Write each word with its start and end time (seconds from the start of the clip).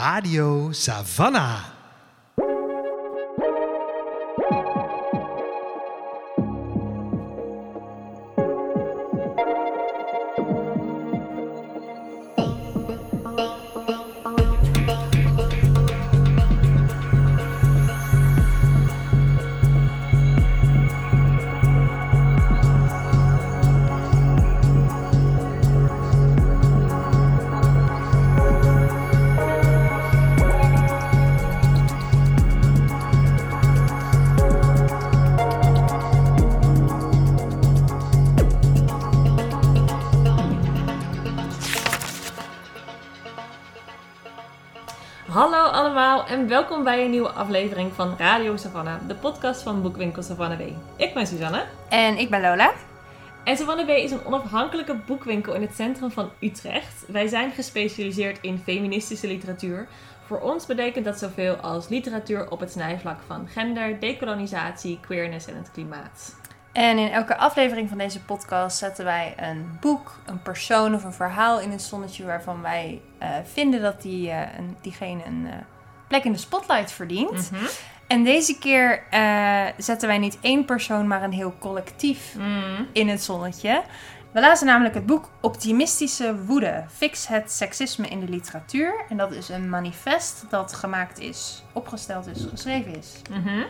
Radio 0.00 0.72
Savannah. 0.72 1.79
Welkom 46.70 46.92
bij 46.92 47.04
een 47.04 47.10
nieuwe 47.10 47.30
aflevering 47.30 47.92
van 47.92 48.14
Radio 48.18 48.56
Savannah, 48.56 49.08
de 49.08 49.14
podcast 49.14 49.62
van 49.62 49.82
Boekwinkel 49.82 50.22
Savannah 50.22 50.58
B. 50.58 50.62
Ik 50.96 51.14
ben 51.14 51.26
Suzanne 51.26 51.64
En 51.88 52.18
ik 52.18 52.30
ben 52.30 52.40
Lola. 52.40 52.72
en 53.44 53.56
Savannah 53.56 53.86
B 53.86 53.88
is 53.88 54.10
een 54.10 54.24
onafhankelijke 54.24 54.94
boekwinkel 55.06 55.54
in 55.54 55.60
het 55.60 55.74
centrum 55.74 56.10
van 56.10 56.30
Utrecht. 56.40 57.04
Wij 57.06 57.26
zijn 57.26 57.50
gespecialiseerd 57.50 58.38
in 58.40 58.58
feministische 58.64 59.26
literatuur. 59.26 59.88
Voor 60.26 60.40
ons 60.40 60.66
betekent 60.66 61.04
dat 61.04 61.18
zoveel 61.18 61.54
als 61.54 61.88
literatuur 61.88 62.50
op 62.50 62.60
het 62.60 62.70
snijvlak 62.72 63.18
van 63.26 63.48
gender, 63.48 64.00
decolonisatie, 64.00 64.98
queerness 65.00 65.46
en 65.46 65.56
het 65.56 65.70
klimaat. 65.70 66.34
En 66.72 66.98
in 66.98 67.10
elke 67.10 67.36
aflevering 67.36 67.88
van 67.88 67.98
deze 67.98 68.20
podcast 68.20 68.78
zetten 68.78 69.04
wij 69.04 69.34
een 69.36 69.78
boek, 69.80 70.18
een 70.26 70.42
persoon 70.42 70.94
of 70.94 71.04
een 71.04 71.12
verhaal 71.12 71.60
in 71.60 71.70
het 71.70 71.82
zonnetje 71.82 72.24
waarvan 72.24 72.62
wij 72.62 73.00
eh, 73.18 73.28
vinden 73.44 73.82
dat 73.82 74.02
die, 74.02 74.30
eh, 74.30 74.58
een, 74.58 74.76
diegene 74.80 75.24
een 75.24 75.46
eh, 75.46 75.56
plek 76.10 76.24
in 76.24 76.32
de 76.32 76.38
spotlight 76.38 76.92
verdient. 76.92 77.50
Mhm. 77.50 77.64
En 78.06 78.24
deze 78.24 78.58
keer 78.58 79.02
eh, 79.10 79.64
zetten 79.76 80.08
wij 80.08 80.18
niet 80.18 80.38
één 80.40 80.64
persoon, 80.64 81.06
maar 81.06 81.22
een 81.22 81.32
heel 81.32 81.54
collectief 81.58 82.34
Mm. 82.38 82.86
in 82.92 83.08
het 83.08 83.22
zonnetje. 83.22 83.82
We 84.32 84.40
lazen 84.40 84.66
namelijk 84.66 84.94
het 84.94 85.06
boek 85.06 85.30
Optimistische 85.40 86.44
Woede. 86.44 86.84
Fix 86.96 87.26
het 87.26 87.52
seksisme 87.52 88.08
in 88.08 88.20
de 88.20 88.28
literatuur. 88.28 89.04
En 89.08 89.16
dat 89.16 89.32
is 89.32 89.48
een 89.48 89.68
manifest 89.68 90.44
dat 90.48 90.72
gemaakt 90.72 91.18
is, 91.18 91.62
opgesteld 91.72 92.26
is, 92.26 92.46
geschreven 92.50 92.96
is. 92.96 93.12
Mhm. 93.30 93.62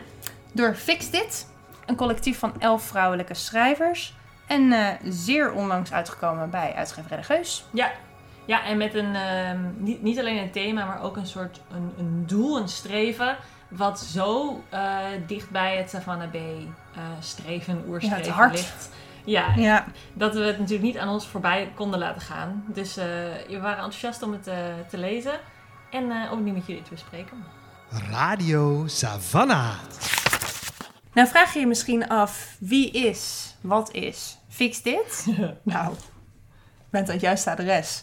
door 0.53 0.75
Fix 0.75 1.09
Dit, 1.09 1.47
een 1.85 1.95
collectief 1.95 2.39
van 2.39 2.53
elf 2.59 2.83
vrouwelijke 2.83 3.33
schrijvers. 3.33 4.13
En 4.47 4.71
eh, 4.71 4.87
zeer 5.03 5.51
onlangs 5.51 5.91
uitgekomen 5.93 6.49
bij 6.49 6.73
uitgeverij 6.75 7.17
De 7.17 7.23
Geus. 7.23 7.65
Ja. 7.71 7.91
Ja, 8.45 8.63
en 8.65 8.77
met 8.77 8.93
een, 8.93 9.15
ehm, 9.15 9.59
niet, 9.77 10.01
niet 10.01 10.19
alleen 10.19 10.37
een 10.37 10.51
thema, 10.51 10.85
maar 10.85 11.01
ook 11.03 11.17
een 11.17 11.27
soort 11.27 11.61
een, 11.71 11.93
een 11.97 12.23
doel, 12.27 12.57
een 12.59 12.67
streven. 12.69 13.37
Wat 13.69 13.99
zo 13.99 14.63
eh, 14.69 14.97
dicht 15.27 15.49
bij 15.49 15.77
het 15.77 15.89
Savannah 15.89 16.29
B 16.29 16.35
eh, 16.35 17.01
streven, 17.19 17.83
oerstreven 17.87 18.17
Ja, 18.17 18.23
het 18.25 18.33
hart. 18.35 18.51
ligt. 18.53 18.89
Ja, 19.25 19.53
Ja. 19.55 19.85
dat 20.13 20.33
we 20.33 20.39
het 20.41 20.57
natuurlijk 20.59 20.83
niet 20.83 20.97
aan 20.97 21.09
ons 21.09 21.27
voorbij 21.27 21.71
konden 21.75 21.99
laten 21.99 22.21
gaan. 22.21 22.63
Dus 22.67 22.97
eh, 22.97 23.05
we 23.47 23.59
waren 23.61 23.83
enthousiast 23.83 24.21
om 24.23 24.31
het 24.31 24.43
te 24.89 24.97
lezen 24.97 25.39
en 25.91 26.11
eh, 26.11 26.33
nu 26.37 26.51
met 26.51 26.65
jullie 26.65 26.81
te 26.83 26.89
bespreken. 26.89 27.43
Radio 28.09 28.87
Savannah. 28.87 29.73
Nou 31.13 31.27
vraag 31.27 31.53
je 31.53 31.59
je 31.59 31.67
misschien 31.67 32.07
af, 32.07 32.55
wie 32.59 32.91
is, 32.91 33.53
wat 33.61 33.91
is 33.91 34.37
Fix 34.49 34.81
Dit? 34.81 35.25
nou, 35.63 35.95
bent 36.91 37.07
aan 37.07 37.13
het 37.13 37.21
juiste 37.21 37.51
adres. 37.51 38.01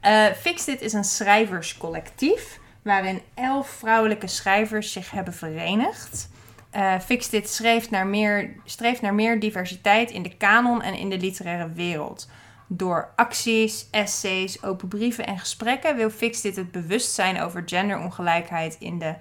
Eh, 0.00 0.26
Fix 0.26 0.64
Dit 0.64 0.80
is 0.80 0.92
een 0.92 1.04
schrijverscollectief 1.04 2.58
waarin 2.82 3.22
elf 3.34 3.68
vrouwelijke 3.68 4.26
schrijvers 4.26 4.92
zich 4.92 5.10
hebben 5.10 5.34
verenigd. 5.34 6.28
Eh 6.70 6.98
Fix 6.98 7.28
Dit 7.28 7.48
streeft 7.48 7.90
naar, 7.90 8.06
meer, 8.06 8.54
streeft 8.64 9.00
naar 9.00 9.14
meer 9.14 9.40
diversiteit 9.40 10.10
in 10.10 10.22
de 10.22 10.36
kanon 10.36 10.82
en 10.82 10.94
in 10.94 11.08
de 11.08 11.18
literaire 11.18 11.72
wereld. 11.72 12.28
Door 12.66 13.12
acties, 13.16 13.88
essays, 13.90 14.62
open 14.62 14.88
brieven 14.88 15.26
en 15.26 15.38
gesprekken 15.38 15.96
wil 15.96 16.10
Fix 16.10 16.40
Dit 16.40 16.56
het 16.56 16.70
bewustzijn 16.70 17.40
over 17.40 17.62
genderongelijkheid 17.66 18.76
in 18.78 18.98
de 18.98 19.14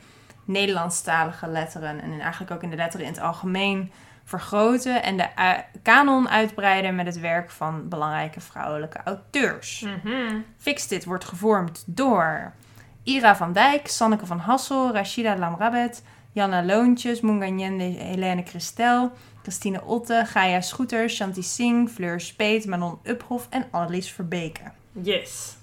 Nederlandstalige 0.45 1.47
letteren 1.47 2.01
en 2.01 2.19
eigenlijk 2.19 2.51
ook 2.51 2.63
in 2.63 2.69
de 2.69 2.75
letteren 2.75 3.05
in 3.05 3.11
het 3.11 3.21
algemeen 3.21 3.91
vergroten 4.27 5.03
en 5.03 5.17
de 5.17 5.27
kanon 5.83 6.29
uitbreiden 6.29 6.95
met 6.95 7.05
het 7.05 7.19
werk 7.19 7.49
van 7.49 7.89
belangrijke 7.89 8.41
vrouwelijke 8.41 8.99
auteurs. 9.03 9.85
Fix 10.57 10.87
Dit 10.87 11.05
wordt 11.05 11.25
gevormd 11.25 11.83
door 11.85 12.53
Ira 13.03 13.35
van 13.35 13.53
Dijk, 13.53 13.87
Sanneke 13.87 14.25
van 14.25 14.39
Hassel, 14.39 14.93
Rashida 14.93 15.37
Lamrabet, 15.37 16.03
Janna 16.31 16.63
Loontjes, 16.63 17.21
Munganyende 17.21 17.83
Helene 17.83 18.43
Christel, 18.45 19.11
Christine 19.41 19.83
Otte, 19.83 20.23
Gaia 20.25 20.61
Schoeter, 20.61 21.09
Shanti 21.09 21.43
Singh, 21.43 21.91
Fleur 21.91 22.19
Speet, 22.19 22.65
Manon 22.65 22.99
Uphoff 23.03 23.47
en 23.49 23.65
Annelies 23.71 24.11
Verbeke. 24.11 24.71
Yes. 24.91 25.55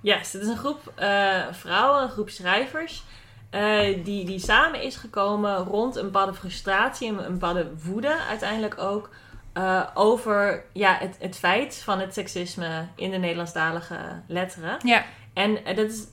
Yes, 0.00 0.32
het 0.32 0.42
is 0.42 0.48
een 0.48 0.56
groep 0.56 0.92
eh, 0.94 1.42
vrouwen, 1.52 2.02
een 2.02 2.08
groep 2.08 2.30
schrijvers. 2.30 3.04
Eh, 3.50 4.04
die, 4.04 4.24
die 4.24 4.38
samen 4.38 4.82
is 4.82 4.96
gekomen 4.96 5.56
rond 5.56 5.96
een 5.96 6.04
bepaalde 6.04 6.34
frustratie 6.34 7.08
en 7.08 7.24
een 7.24 7.32
bepaalde 7.32 7.70
woede 7.84 8.16
uiteindelijk 8.28 8.78
ook. 8.78 9.10
eh, 9.52 9.82
over 9.94 10.64
ja, 10.72 10.96
het, 11.00 11.16
het 11.18 11.36
feit 11.36 11.80
van 11.84 12.00
het 12.00 12.14
seksisme 12.14 12.86
in 12.94 13.10
de 13.10 13.16
Nederlandstalige 13.16 13.96
letteren. 14.26 14.78
Ja, 14.84 15.04
En 15.34 15.64
eh, 15.64 15.76
dat 15.76 15.90
is, 15.90 16.06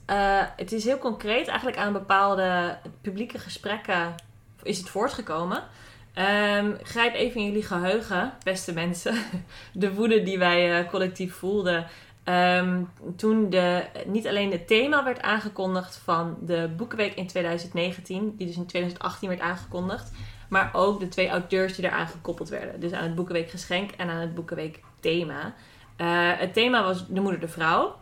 het 0.55 0.71
is 0.71 0.83
heel 0.83 0.97
concreet 0.97 1.47
eigenlijk 1.47 1.77
aan 1.77 1.93
bepaalde 1.93 2.77
publieke 3.01 3.39
gesprekken 3.39 4.15
is 4.61 4.77
het 4.77 4.89
voortgekomen. 4.89 5.63
Ehm, 6.13 6.71
grijp 6.83 7.13
even 7.13 7.41
in 7.41 7.47
jullie 7.47 7.63
geheugen, 7.63 8.33
beste 8.43 8.73
mensen. 8.73 9.15
De 9.73 9.93
woede 9.93 10.23
die 10.23 10.37
wij 10.37 10.85
collectief 10.85 11.35
voelden. 11.35 11.85
Ehm, 12.23 12.83
toen 13.15 13.49
de, 13.49 13.83
niet 14.05 14.27
alleen 14.27 14.51
het 14.51 14.67
thema 14.67 15.03
werd 15.03 15.21
aangekondigd 15.21 16.01
van 16.03 16.37
de 16.41 16.69
Boekenweek 16.77 17.13
in 17.13 17.27
2019, 17.27 18.35
die 18.37 18.47
dus 18.47 18.55
in 18.55 18.65
2018 18.65 19.29
werd 19.29 19.41
aangekondigd, 19.41 20.11
maar 20.49 20.69
ook 20.73 20.99
de 20.99 21.07
twee 21.07 21.29
auteurs 21.29 21.75
die 21.75 21.85
eraan 21.85 22.07
gekoppeld 22.07 22.49
werden. 22.49 22.79
Dus 22.79 22.91
aan 22.91 23.03
het 23.03 23.15
Boekenweek 23.15 23.49
Geschenk 23.49 23.91
en 23.91 24.09
aan 24.09 24.21
het 24.21 24.35
Boekenweek 24.35 24.79
Thema. 24.99 25.53
Eh, 25.95 26.31
het 26.37 26.53
thema 26.53 26.83
was 26.83 27.07
De 27.07 27.21
Moeder 27.21 27.39
de 27.39 27.47
Vrouw. 27.47 27.95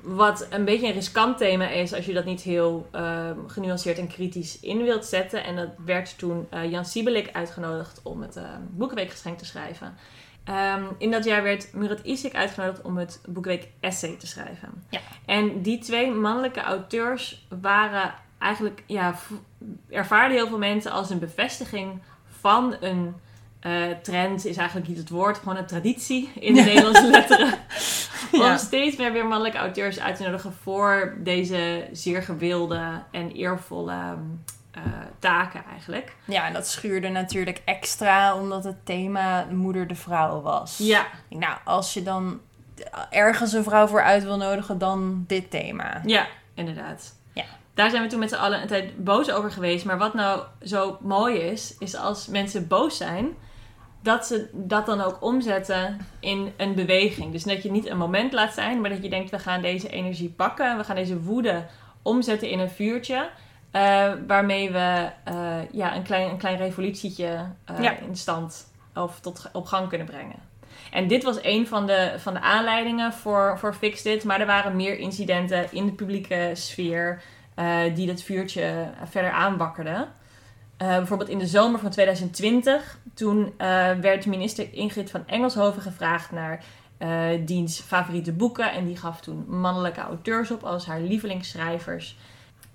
Wat 0.00 0.46
een 0.50 0.64
beetje 0.64 0.86
een 0.86 0.92
riskant 0.92 1.38
thema 1.38 1.68
is 1.68 1.94
als 1.94 2.06
je 2.06 2.12
dat 2.12 2.24
niet 2.24 2.40
heel 2.40 2.88
ehm, 2.90 3.36
genuanceerd 3.46 3.98
en 3.98 4.08
kritisch 4.08 4.60
in 4.60 4.82
wilt 4.82 5.04
zetten. 5.04 5.44
En 5.44 5.56
dat 5.56 5.68
werd 5.84 6.18
toen 6.18 6.46
eh, 6.50 6.70
Jan 6.70 6.84
Siebelik 6.84 7.30
uitgenodigd 7.32 8.00
om 8.02 8.22
het 8.22 8.36
ehm, 8.36 8.60
Boekenweekgeschenk 8.70 9.38
te 9.38 9.44
schrijven. 9.44 9.96
Ehm, 10.48 10.84
in 10.98 11.10
dat 11.10 11.24
jaar 11.24 11.42
werd 11.42 11.72
Murat 11.72 12.00
Isik 12.02 12.34
uitgenodigd 12.34 12.82
om 12.82 12.96
het 12.96 13.20
Boekenweek 13.26 13.68
Essay 13.80 14.16
te 14.18 14.26
schrijven. 14.26 14.84
Ja. 14.90 15.00
En 15.26 15.62
die 15.62 15.78
twee 15.78 16.10
mannelijke 16.10 16.60
auteurs 16.60 17.46
waren 17.60 18.14
eigenlijk, 18.38 18.82
ja, 18.86 19.14
ervaarden 19.88 20.36
heel 20.36 20.48
veel 20.48 20.58
mensen 20.58 20.90
als 20.90 21.10
een 21.10 21.18
bevestiging 21.18 22.02
van 22.40 22.76
een 22.80 23.14
eh, 23.60 23.90
trend, 24.02 24.44
is 24.44 24.56
eigenlijk 24.56 24.88
niet 24.88 24.98
het 24.98 25.08
woord, 25.08 25.38
gewoon 25.38 25.56
een 25.56 25.66
traditie 25.66 26.30
in 26.34 26.54
de 26.54 26.62
Nederlandse 26.62 27.10
letteren. 27.10 27.54
Ja. 28.32 28.50
Om 28.50 28.58
steeds 28.58 28.96
meer 28.96 29.12
weer 29.12 29.26
mannelijke 29.26 29.58
auteurs 29.58 30.00
uit 30.00 30.16
te 30.16 30.22
nodigen 30.22 30.52
voor 30.52 31.16
deze 31.18 31.88
zeer 31.92 32.22
gewilde 32.22 33.02
en 33.10 33.30
eervolle 33.30 34.16
eh, 34.84 34.92
taken 35.18 35.64
eigenlijk. 35.70 36.16
ja 36.24 36.46
en 36.46 36.52
dat 36.52 36.66
schuurde 36.66 37.08
natuurlijk 37.08 37.62
extra 37.64 38.36
omdat 38.36 38.64
het 38.64 38.86
thema 38.86 39.46
moeder 39.50 39.86
de 39.86 39.94
vrouw 39.94 40.40
was. 40.40 40.78
Ja, 40.78 41.06
Nou, 41.28 41.56
als 41.64 41.94
je 41.94 42.02
dan 42.02 42.40
ergens 43.10 43.52
een 43.52 43.64
vrouw 43.64 43.86
voor 43.86 44.02
uit 44.02 44.22
wil 44.22 44.36
nodigen, 44.36 44.78
dan 44.78 45.24
dit 45.26 45.50
thema. 45.50 46.00
ja, 46.04 46.26
inderdaad. 46.54 47.16
Ja. 47.32 47.44
Daar 47.74 47.90
zijn 47.90 48.02
we 48.02 48.08
toen 48.08 48.18
met 48.18 48.28
z'n 48.28 48.34
allen 48.34 48.62
een 48.62 48.68
tijd 48.68 49.04
boos 49.04 49.30
over 49.30 49.50
geweest. 49.50 49.84
Maar 49.84 49.98
wat 49.98 50.14
nou 50.14 50.42
zo 50.62 50.98
mooi 51.00 51.36
is, 51.36 51.74
is 51.78 51.96
als 51.96 52.26
mensen 52.26 52.68
boos 52.68 52.96
zijn, 52.96 53.36
dat 54.02 54.26
ze 54.26 54.50
dat 54.52 54.86
dan 54.86 55.00
ook 55.00 55.22
omzetten 55.22 55.98
in 56.20 56.52
een 56.56 56.74
beweging. 56.74 57.32
Dus 57.32 57.42
dat 57.42 57.62
je 57.62 57.70
niet 57.70 57.86
een 57.86 57.98
moment 57.98 58.32
laat 58.32 58.54
zijn, 58.54 58.80
maar 58.80 58.90
dat 58.90 59.02
je 59.02 59.08
denkt, 59.08 59.30
we 59.30 59.38
gaan 59.38 59.62
deze 59.62 59.88
energie 59.88 60.28
pakken, 60.28 60.76
we 60.76 60.84
gaan 60.84 60.96
deze 60.96 61.20
woede 61.20 61.66
omzetten 62.02 62.50
in 62.50 62.58
een 62.58 62.70
vuurtje. 62.70 63.30
Eh, 63.70 64.12
waarmee 64.26 64.70
we 64.70 65.10
eh, 65.24 65.56
ja, 65.72 65.96
een, 65.96 66.02
klein, 66.02 66.30
een 66.30 66.36
klein 66.36 66.56
revolutietje 66.56 67.46
eh, 67.64 67.80
Ja. 67.80 67.98
in 67.98 68.16
stand 68.16 68.72
of 68.94 69.20
tot 69.20 69.50
op 69.52 69.66
gang 69.66 69.88
kunnen 69.88 70.06
brengen. 70.06 70.46
En 70.90 71.08
dit 71.08 71.22
was 71.22 71.38
een 71.42 71.66
van 71.66 71.86
de, 71.86 72.14
van 72.18 72.34
de 72.34 72.40
aanleidingen 72.40 73.12
voor, 73.12 73.58
voor 73.58 73.74
Fix 73.74 74.02
Dit. 74.02 74.24
Maar 74.24 74.40
er 74.40 74.46
waren 74.46 74.76
meer 74.76 74.98
incidenten 74.98 75.66
in 75.70 75.86
de 75.86 75.92
publieke 75.92 76.50
sfeer 76.54 77.22
die 77.94 78.06
dat 78.06 78.22
vuurtje 78.22 78.90
verder 79.04 79.30
aanwakkerden. 79.30 80.08
Bijvoorbeeld 80.76 81.30
in 81.30 81.38
de 81.38 81.46
zomer 81.46 81.80
van 81.80 81.90
2020, 81.90 82.98
toen 83.14 83.54
werd 84.00 84.26
minister 84.26 84.72
Ingrid 84.72 85.10
van 85.10 85.26
Engelshoven 85.26 85.82
gevraagd 85.82 86.30
naar 86.30 86.64
diens 87.44 87.80
favoriete 87.80 88.32
boeken. 88.32 88.72
En 88.72 88.86
die 88.86 88.96
gaf 88.96 89.20
toen 89.20 89.44
mannelijke 89.48 90.00
auteurs 90.00 90.50
op 90.50 90.62
als 90.62 90.86
haar 90.86 91.00
lievelingsschrijvers. 91.00 92.16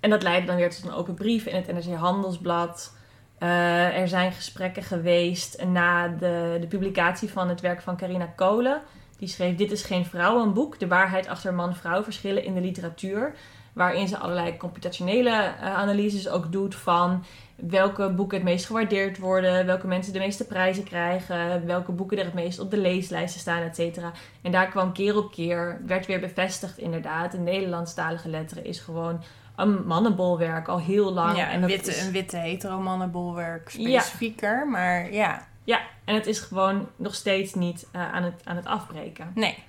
En 0.04 0.10
dat 0.10 0.22
leidde 0.22 0.46
dan 0.46 0.56
weer 0.56 0.70
tot 0.70 0.84
een 0.84 0.94
open 0.94 1.14
brief 1.14 1.46
in 1.46 1.54
het 1.54 1.72
NRC 1.72 1.96
Handelsblad. 1.96 2.96
Eh, 3.38 3.98
er 3.98 4.08
zijn 4.08 4.32
gesprekken 4.32 4.82
geweest 4.82 5.64
na 5.64 6.08
de, 6.08 6.56
de 6.60 6.66
publicatie 6.66 7.30
van 7.30 7.48
het 7.48 7.60
werk 7.60 7.82
van 7.82 7.96
Carina 7.96 8.26
Kolen. 8.26 8.82
Die 9.18 9.28
schreef 9.28 9.56
Dit 9.56 9.72
is 9.72 9.82
geen 9.82 10.04
vrouwenboek, 10.04 10.78
de 10.78 10.86
waarheid 10.86 11.28
achter 11.28 11.54
man-vrouw 11.54 12.02
verschillen 12.02 12.44
in 12.44 12.54
de 12.54 12.60
literatuur. 12.60 13.34
Waarin 13.72 14.08
ze 14.08 14.18
allerlei 14.18 14.56
computationele 14.56 15.30
eh, 15.30 15.74
analyses 15.74 16.28
ook 16.28 16.52
doet 16.52 16.74
van 16.74 17.24
welke 17.56 18.10
boeken 18.10 18.36
het 18.36 18.46
meest 18.46 18.66
gewaardeerd 18.66 19.18
worden, 19.18 19.66
welke 19.66 19.86
mensen 19.86 20.12
de 20.12 20.18
meeste 20.18 20.46
prijzen 20.46 20.84
krijgen, 20.84 21.66
welke 21.66 21.92
boeken 21.92 22.18
er 22.18 22.24
het 22.24 22.34
meest 22.34 22.58
op 22.58 22.70
de 22.70 22.78
leeslijsten 22.78 23.40
staan, 23.40 23.62
et 23.62 23.74
cetera. 23.74 24.12
En 24.42 24.52
daar 24.52 24.68
kwam 24.68 24.92
keer 24.92 25.16
op 25.16 25.32
keer, 25.32 25.80
werd 25.86 26.06
weer 26.06 26.20
bevestigd 26.20 26.78
inderdaad, 26.78 27.32
de 27.32 27.38
Nederlandstalige 27.38 28.28
letteren 28.28 28.64
is 28.64 28.80
gewoon 28.80 29.22
een 29.56 29.86
mannenbolwerk 29.86 30.68
al 30.68 30.78
heel 30.80 31.12
lang. 31.12 31.36
Ja, 31.36 31.48
en 31.50 31.60
dat 31.60 31.70
witte, 31.70 31.90
is- 31.90 32.02
een 32.06 32.12
witte 32.12 32.36
heteromannenbolwerk 32.36 33.70
Ja. 33.70 34.00
specifieker, 34.00 34.68
maar 34.68 35.12
ja, 35.12 35.46
Ja, 35.64 35.80
en 36.04 36.14
het 36.14 36.26
is 36.26 36.38
gewoon 36.40 36.88
nog 36.96 37.14
steeds 37.14 37.54
niet 37.54 37.86
eh, 37.92 38.12
aan, 38.12 38.22
het, 38.22 38.34
aan 38.44 38.56
het 38.56 38.66
afbreken. 38.66 39.30
nee. 39.34 39.64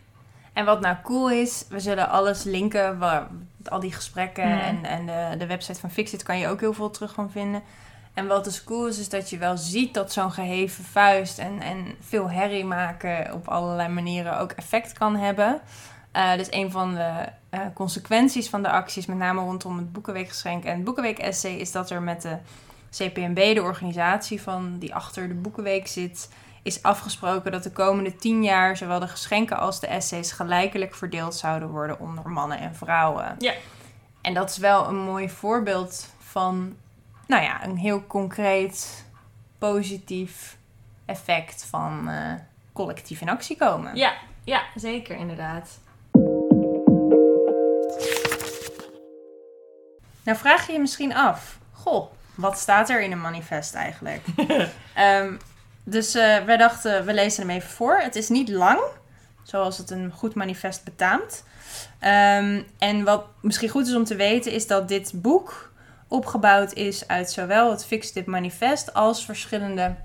En 0.53 0.65
wat 0.65 0.81
nou 0.81 0.95
cool 1.03 1.29
is, 1.31 1.65
we 1.69 1.79
zullen 1.79 2.09
alles 2.09 2.43
linken, 2.43 2.97
waar, 2.99 3.27
al 3.65 3.79
die 3.79 3.91
gesprekken 3.93 4.47
Mhm. 4.49 4.59
en, 4.59 4.83
en 4.85 5.05
de, 5.05 5.37
de 5.37 5.45
website 5.45 5.79
van 5.79 5.91
Fixit 5.91 6.23
kan 6.23 6.37
je 6.37 6.47
ook 6.47 6.59
heel 6.59 6.73
veel 6.73 6.89
terug 6.89 7.13
van 7.13 7.31
vinden. 7.31 7.61
En 8.13 8.27
wat 8.27 8.43
dus 8.43 8.63
cool 8.63 8.87
is, 8.87 8.99
is 8.99 9.09
dat 9.09 9.29
je 9.29 9.37
wel 9.37 9.57
ziet 9.57 9.93
dat 9.93 10.11
zo'n 10.13 10.31
geheven 10.31 10.83
vuist 10.83 11.39
en, 11.39 11.61
en 11.61 11.95
veel 11.99 12.29
herrie 12.29 12.65
maken 12.65 13.33
op 13.33 13.47
allerlei 13.47 13.89
manieren 13.89 14.39
ook 14.39 14.51
effect 14.51 14.93
kan 14.93 15.15
hebben. 15.15 15.61
Dus 16.37 16.47
een 16.49 16.71
van 16.71 16.93
de 16.93 17.29
eh, 17.49 17.59
consequenties 17.73 18.49
van 18.49 18.61
de 18.61 18.69
acties, 18.69 19.05
met 19.05 19.17
name 19.17 19.41
rondom 19.41 19.77
het 19.77 19.91
Boekenweekgeschenk 19.91 20.63
en 20.63 20.75
het 20.75 20.83
Boekenweek-essay, 20.83 21.53
is 21.53 21.71
dat 21.71 21.89
er 21.89 22.01
met 22.01 22.21
de 22.21 22.37
CPMB, 22.91 23.55
de 23.55 23.61
organisatie 23.61 24.41
van 24.41 24.77
die 24.79 24.95
achter 24.95 25.27
de 25.27 25.33
Boekenweek 25.33 25.87
zit, 25.87 26.29
is 26.63 26.83
afgesproken 26.83 27.51
dat 27.51 27.63
de 27.63 27.71
komende 27.71 28.15
tien 28.15 28.43
jaar 28.43 28.77
zowel 28.77 28.99
de 28.99 29.07
geschenken 29.07 29.57
als 29.57 29.79
de 29.79 29.87
essays 29.87 30.31
gelijkelijk 30.31 30.95
verdeeld 30.95 31.35
zouden 31.35 31.69
worden 31.69 31.99
onder 31.99 32.29
mannen 32.29 32.59
en 32.59 32.75
vrouwen. 32.75 33.35
Ja. 33.39 33.53
En 34.21 34.33
dat 34.33 34.49
is 34.49 34.57
wel 34.57 34.87
een 34.87 34.99
mooi 34.99 35.29
voorbeeld 35.29 36.13
van, 36.19 36.75
nou 37.27 37.43
ja, 37.43 37.63
een 37.63 37.77
heel 37.77 38.07
concreet, 38.07 39.05
positief 39.57 40.57
effect 41.05 41.65
van 41.65 42.09
eh, 42.09 42.33
collectief 42.73 43.21
in 43.21 43.29
actie 43.29 43.57
komen. 43.57 43.95
Ja, 43.95 44.13
ja, 44.43 44.63
zeker 44.75 45.15
inderdaad. 45.15 45.83
Nou 50.25 50.37
vraag 50.37 50.67
je 50.67 50.73
je 50.73 50.79
misschien 50.79 51.15
af, 51.15 51.57
goh, 51.71 52.11
wat 52.35 52.59
staat 52.59 52.89
er 52.89 53.01
in 53.01 53.11
een 53.11 53.21
manifest 53.21 53.73
eigenlijk? 53.73 54.25
Ehm, 54.93 55.33
dus 55.83 56.15
eh 56.15 56.43
wij 56.45 56.57
dachten, 56.57 57.05
we 57.05 57.13
lezen 57.13 57.47
hem 57.47 57.55
even 57.55 57.69
voor. 57.69 57.97
Het 57.97 58.15
is 58.15 58.29
niet 58.29 58.49
lang, 58.49 58.79
zoals 59.43 59.77
het 59.77 59.89
een 59.89 60.11
goed 60.11 60.35
manifest 60.35 60.83
betaamt. 60.83 61.43
Ehm, 61.99 62.61
en 62.77 63.03
wat 63.03 63.25
misschien 63.41 63.69
goed 63.69 63.87
is 63.87 63.95
om 63.95 64.03
te 64.03 64.15
weten, 64.15 64.51
is 64.51 64.67
dat 64.67 64.87
dit 64.87 65.11
boek 65.15 65.71
opgebouwd 66.07 66.73
is 66.73 67.07
uit 67.07 67.31
zowel 67.31 67.71
het 67.71 67.85
Fix 67.85 68.11
Dit 68.11 68.25
Manifest 68.25 68.93
als 68.93 69.25
verschillende 69.25 69.95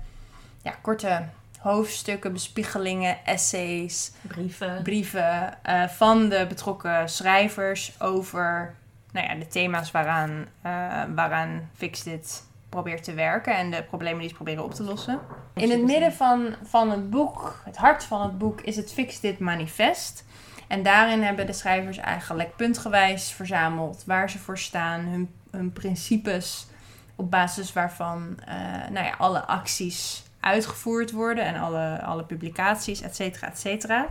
ja, 0.63 0.71
korte 0.81 1.23
hoofdstukken, 1.59 2.33
bespiegelingen, 2.33 3.25
essays, 3.25 4.11
Brieven. 4.21 4.83
brieven 4.83 5.63
eh, 5.63 5.87
van 5.87 6.29
de 6.29 6.45
betrokken 6.49 7.09
schrijvers 7.09 7.93
over 7.99 8.75
nou 9.11 9.27
ja, 9.27 9.35
de 9.35 9.47
thema's 9.47 9.91
waaraan, 9.91 10.45
eh 10.61 11.03
waaraan 11.15 11.69
Fix 11.75 12.03
dit 12.03 12.43
probeert 12.69 13.03
te 13.03 13.13
werken 13.13 13.55
en 13.55 13.71
de 13.71 13.83
problemen 13.83 14.19
die 14.19 14.29
ze 14.29 14.35
proberen 14.35 14.63
op 14.63 14.73
te 14.73 14.83
lossen. 14.83 15.19
In 15.53 15.71
het 15.71 15.83
midden 15.83 16.13
van, 16.13 16.55
van 16.63 16.91
het 16.91 17.09
boek, 17.09 17.61
het 17.65 17.77
hart 17.77 18.03
van 18.03 18.21
het 18.21 18.37
boek, 18.37 18.61
is 18.61 18.75
het 18.75 18.93
Fix 18.93 19.19
dit 19.19 19.39
manifest. 19.39 20.25
En 20.67 20.83
daarin 20.83 21.23
hebben 21.23 21.45
de 21.45 21.53
schrijvers 21.53 21.97
eigenlijk 21.97 22.55
puntgewijs 22.55 23.31
verzameld 23.31 24.03
waar 24.05 24.29
ze 24.29 24.39
voor 24.39 24.57
staan, 24.57 24.99
hun, 24.99 25.33
hun 25.51 25.73
principes, 25.73 26.67
op 27.15 27.31
basis 27.31 27.73
waarvan 27.73 28.39
eh, 28.45 28.55
nou 28.89 29.05
ja, 29.05 29.15
alle 29.17 29.45
acties 29.45 30.23
uitgevoerd 30.39 31.11
worden 31.11 31.45
en 31.45 31.59
alle, 31.59 32.01
alle 32.01 32.23
publicaties, 32.23 33.01
et 33.01 33.15
cetera, 33.15 33.47
et 33.47 33.59
cetera. 33.59 34.07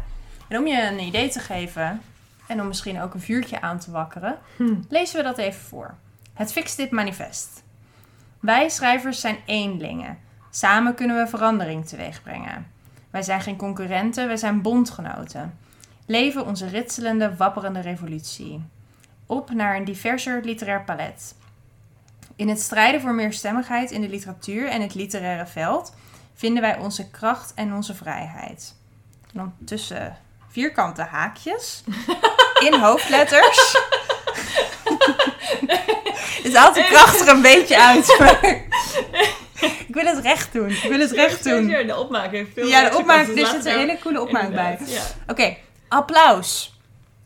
En 0.48 0.58
om 0.58 0.66
je 0.66 0.82
een 0.82 1.00
idee 1.00 1.28
te 1.28 1.40
geven 1.40 2.02
en 2.50 2.60
om 2.60 2.66
misschien 2.66 3.00
ook 3.00 3.14
een 3.14 3.20
vuurtje 3.20 3.60
aan 3.60 3.78
te 3.78 3.90
wakkeren, 3.90 4.38
Hm. 4.56 4.74
lezen 4.88 5.16
we 5.16 5.22
dat 5.22 5.38
even 5.38 5.60
voor. 5.60 5.94
Het 6.34 6.52
Fix 6.52 6.76
Dit 6.76 6.90
Manifest. 6.90 7.62
Wij 8.40 8.68
schrijvers 8.68 9.20
zijn 9.20 9.36
eenlingen. 9.44 10.18
Samen 10.50 10.94
kunnen 10.94 11.16
we 11.16 11.26
verandering 11.30 11.86
teweegbrengen. 11.86 12.66
Wij 13.10 13.22
zijn 13.22 13.40
geen 13.40 13.56
concurrenten, 13.56 14.26
wij 14.26 14.36
zijn 14.36 14.62
bondgenoten. 14.62 15.58
Leven 16.06 16.46
onze 16.46 16.66
ritselende, 16.66 17.36
wapperende 17.36 17.80
revolutie. 17.80 18.62
Op 19.26 19.50
naar 19.52 19.76
een 19.76 19.84
diverser 19.84 20.44
literair 20.44 20.84
palet. 20.84 21.34
In 22.36 22.48
het 22.48 22.60
strijden 22.60 23.00
voor 23.00 23.14
meer 23.14 23.32
stemmigheid 23.32 23.90
in 23.90 24.00
de 24.00 24.08
literatuur 24.08 24.68
en 24.68 24.80
het 24.82 24.94
literaire 24.94 25.46
veld 25.46 25.94
vinden 26.34 26.62
wij 26.62 26.78
onze 26.78 27.10
kracht 27.10 27.54
en 27.54 27.74
onze 27.74 27.94
vrijheid. 27.94 28.74
En 29.22 29.30
dan 29.32 29.52
tussen 29.64 30.16
vierkante 30.50 31.02
haakjes 31.02 31.82
in 32.66 32.74
hoofdletters. 32.80 33.76
Het 36.42 36.56
haalt 36.56 36.74
de 36.74 36.84
kracht 36.84 37.20
er 37.20 37.28
een 37.28 37.42
beetje 37.42 37.80
uit. 37.80 38.16
maar 38.18 38.44
ik 39.88 39.94
wil 39.94 40.06
het 40.06 40.18
recht 40.24 40.52
doen. 40.52 40.70
Ik 40.70 40.88
wil 40.88 40.98
het 41.00 41.10
recht 41.10 41.44
doen. 41.44 41.66
De 41.66 41.96
opmaak 41.96 42.30
heeft 42.30 42.50
veel 42.54 42.66
Ja, 42.66 42.88
de 42.90 42.96
opmaak. 42.96 43.16
kansen. 43.26 43.36
Er 43.36 43.52
Dus 43.52 43.62
zit 43.62 43.72
een 43.72 43.78
hele 43.78 43.98
coole 43.98 44.20
opmaak 44.20 44.50
bij. 44.50 44.78
Ja. 44.86 45.02
Oké, 45.26 45.56
applaus. 45.88 46.78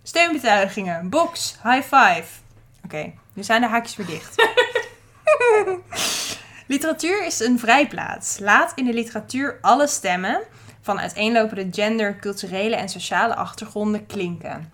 Steunbetuigingen, 0.02 1.08
box, 1.08 1.56
high 1.62 1.82
five. 1.82 2.24
Oké, 2.84 3.12
nu 3.32 3.42
zijn 3.42 3.60
de 3.60 3.66
haakjes 3.66 3.96
weer 3.96 4.06
dicht. 4.06 4.34
Literatuur 6.66 7.24
is 7.24 7.40
een 7.40 7.58
vrijplaats. 7.58 8.38
Laat 8.38 8.72
in 8.74 8.84
de 8.84 8.92
literatuur 8.92 9.58
alle 9.60 9.86
stemmen 9.86 10.40
van 10.84 11.00
uiteenlopende 11.00 11.66
gender, 11.70 12.18
culturele 12.18 12.76
en 12.76 12.88
sociale 12.88 13.34
achtergronden 13.34 14.06
klinken. 14.06 14.72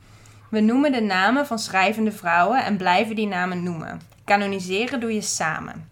We 0.49 0.61
noemen 0.61 0.93
de 0.93 1.00
namen 1.00 1.47
van 1.47 1.59
schrijvende 1.59 2.12
vrouwen 2.12 2.64
en 2.64 2.76
blijven 2.76 3.17
die 3.17 3.26
namen 3.26 3.62
noemen. 3.62 4.00
Canoniseren 4.25 5.00
doe 5.00 5.14
je 5.14 5.21
samen. 5.21 5.88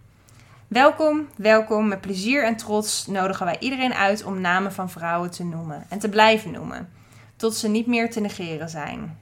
Welkom, 0.69 1.29
welkom. 1.37 1.89
Met 1.89 2.01
plezier 2.01 2.45
en 2.45 2.57
trots 2.57 3.07
nodigen 3.07 3.47
wij 3.47 3.57
iedereen 3.59 3.95
uit 3.95 4.25
om 4.25 4.41
namen 4.41 4.73
van 4.73 4.91
vrouwen 4.91 5.31
te 5.31 5.45
noemen 5.45 5.85
en 5.89 5.99
te 5.99 6.09
blijven 6.09 6.51
noemen, 6.51 6.89
tot 7.37 7.55
ze 7.55 7.69
niet 7.69 7.87
meer 7.87 8.11
te 8.11 8.21
negeren 8.21 8.69
zijn. 8.69 9.19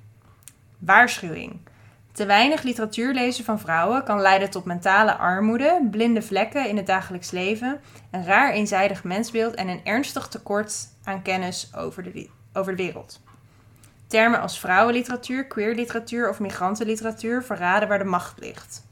Waarschuwing. 0.78 1.58
Te 2.16 2.26
weinig 2.26 2.62
literatuur 2.62 3.14
lezen 3.14 3.44
van 3.44 3.60
vrouwen 3.60 4.04
kan 4.04 4.20
leiden 4.20 4.50
tot 4.50 4.64
mentale 4.64 5.14
armoede, 5.14 5.88
blinde 5.90 6.22
vlekken 6.22 6.68
in 6.68 6.76
het 6.76 6.86
dagelijks 6.86 7.30
leven, 7.30 7.80
een 8.10 8.24
raar 8.24 8.52
eenzijdig 8.52 9.04
mensbeeld 9.04 9.54
en 9.54 9.68
een 9.68 9.84
ernstig 9.84 10.28
tekort 10.28 10.88
aan 11.04 11.22
kennis 11.22 11.70
over 11.74 12.02
de, 12.02 12.28
over 12.52 12.76
de 12.76 12.82
wereld. 12.82 13.20
Termen 14.06 14.40
als 14.40 14.60
vrouwenliteratuur, 14.60 15.46
queerliteratuur 15.46 16.28
of 16.28 16.40
migrantenliteratuur 16.40 17.42
verraden 17.42 17.88
waar 17.88 17.98
de 17.98 18.04
macht 18.04 18.40
ligt. 18.40 18.86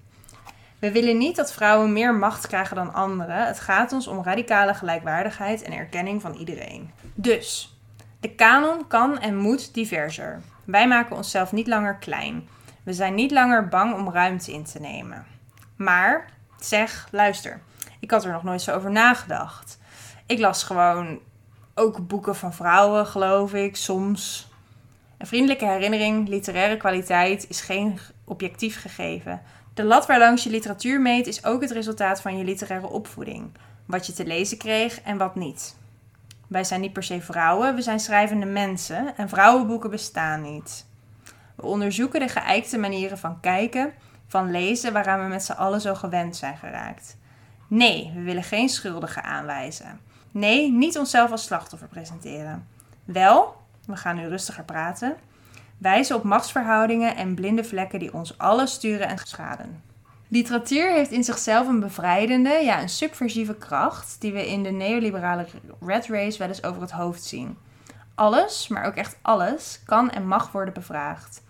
We 0.79 0.93
willen 0.93 1.19
niet 1.19 1.37
dat 1.37 1.53
vrouwen 1.53 1.93
meer 1.93 2.15
macht 2.15 2.47
krijgen 2.47 2.77
dan 2.77 2.93
anderen. 2.93 3.47
Het 3.47 3.61
gaat 3.61 3.93
ons 3.93 4.07
om 4.07 4.23
radicale 4.23 4.75
gelijkwaardigheid 4.75 5.63
en 5.63 5.73
erkenning 5.73 6.21
van 6.21 6.35
iedereen. 6.35 6.91
Dus, 7.15 7.79
de 8.21 8.35
kanon 8.35 8.87
kan 8.87 9.21
en 9.21 9.37
moet 9.37 9.75
diverser. 9.75 10.41
Wij 10.65 10.89
maken 10.89 11.17
onszelf 11.17 11.53
niet 11.53 11.67
langer 11.67 11.97
klein. 11.97 12.49
We 12.85 12.93
zijn 12.93 13.15
niet 13.15 13.31
langer 13.31 13.69
bang 13.69 13.95
om 13.95 14.11
ruimte 14.11 14.53
in 14.53 14.65
te 14.65 14.81
nemen. 14.81 15.27
Maar, 15.77 16.31
zeg, 16.61 17.09
luister, 17.11 17.61
ik 18.01 18.11
had 18.11 18.25
er 18.25 18.33
nog 18.33 18.43
nooit 18.43 18.63
zo 18.63 18.75
over 18.75 18.91
nagedacht. 18.91 19.79
Ik 20.27 20.39
las 20.39 20.63
gewoon 20.63 21.19
ook 21.75 22.07
boeken 22.07 22.37
van 22.37 22.55
vrouwen, 22.55 23.07
geloof 23.07 23.55
ik, 23.55 23.77
soms. 23.77 24.49
Een 25.19 25.27
vriendelijke 25.27 25.67
herinnering, 25.67 26.29
literaire 26.29 26.77
kwaliteit 26.77 27.49
is 27.49 27.61
geen 27.61 27.99
objectief 28.25 28.81
gegeven. 28.81 29.43
De 29.75 29.85
lat 29.85 30.07
waarlangs 30.07 30.45
je 30.45 30.51
literatuur 30.51 31.01
meet 31.01 31.27
is 31.27 31.45
ook 31.45 31.61
het 31.61 31.71
resultaat 31.71 32.21
van 32.21 32.39
je 32.39 32.45
literaire 32.45 32.89
opvoeding. 32.89 33.51
Wat 33.87 34.07
je 34.07 34.13
te 34.13 34.27
lezen 34.27 34.59
kreeg 34.59 35.01
en 35.01 35.17
wat 35.17 35.35
niet. 35.35 35.77
Wij 36.47 36.65
zijn 36.65 36.81
niet 36.81 36.93
per 36.93 37.03
se 37.03 37.21
vrouwen, 37.21 37.75
we 37.75 37.83
zijn 37.83 38.01
schrijvende 38.01 38.47
mensen 38.47 39.17
en 39.17 39.29
vrouwenboeken 39.29 39.91
bestaan 39.91 40.43
niet. 40.43 40.87
We 41.55 41.63
onderzoeken 41.63 42.21
de 42.21 42.29
geëikte 42.29 42.79
manieren 42.79 43.19
van 43.19 43.41
kijken, 43.41 43.93
van 44.27 44.51
lezen 44.51 44.93
waaraan 44.93 45.23
we 45.23 45.29
met 45.29 45.45
z'n 45.45 45.53
allen 45.53 45.81
zo 45.81 45.95
gewend 45.95 46.37
zijn 46.37 46.57
geraakt. 46.57 47.17
Nee, 47.69 48.13
we 48.15 48.23
willen 48.23 48.43
geen 48.43 48.69
schuldigen 48.69 49.25
aanwijzen. 49.25 50.01
Nee, 50.31 50.73
niet 50.73 50.99
onszelf 50.99 51.31
als 51.31 51.45
slachtoffer 51.45 51.89
presenteren. 51.89 52.69
Wel, 53.05 53.57
we 53.87 53.97
gaan 53.97 54.17
nu 54.17 54.29
rustiger 54.29 54.65
praten, 54.65 55.17
wijzen 55.79 56.17
op 56.17 56.23
machtsverhoudingen 56.23 57.17
en 57.17 57.35
blinde 57.35 57.65
vlekken 57.65 57.99
die 57.99 58.15
ons 58.15 58.39
allen 58.39 58.69
sturen 58.69 59.09
en 59.09 59.19
schaden. 59.19 59.83
Literatuur 60.29 60.93
heeft 60.93 61.11
in 61.11 61.25
zichzelf 61.25 61.69
een 61.69 61.81
bevrijdende, 61.81 62.51
ja, 62.51 62.83
een 62.83 62.89
subversieve 62.89 63.55
kracht 63.55 64.17
die 64.21 64.33
we 64.33 64.49
in 64.49 64.63
de 64.63 64.71
neoliberale 64.71 65.47
red 65.81 66.07
race 66.07 66.39
wel 66.39 66.49
eens 66.49 66.65
over 66.65 66.81
het 66.81 66.91
hoofd 66.91 67.25
zien. 67.25 67.57
Alles, 68.15 68.69
maar 68.69 68.85
ook 68.85 68.95
echt 68.95 69.19
alles, 69.23 69.81
kan 69.87 70.11
en 70.11 70.27
mag 70.27 70.53
worden 70.53 70.75
bevraagd. 70.75 71.43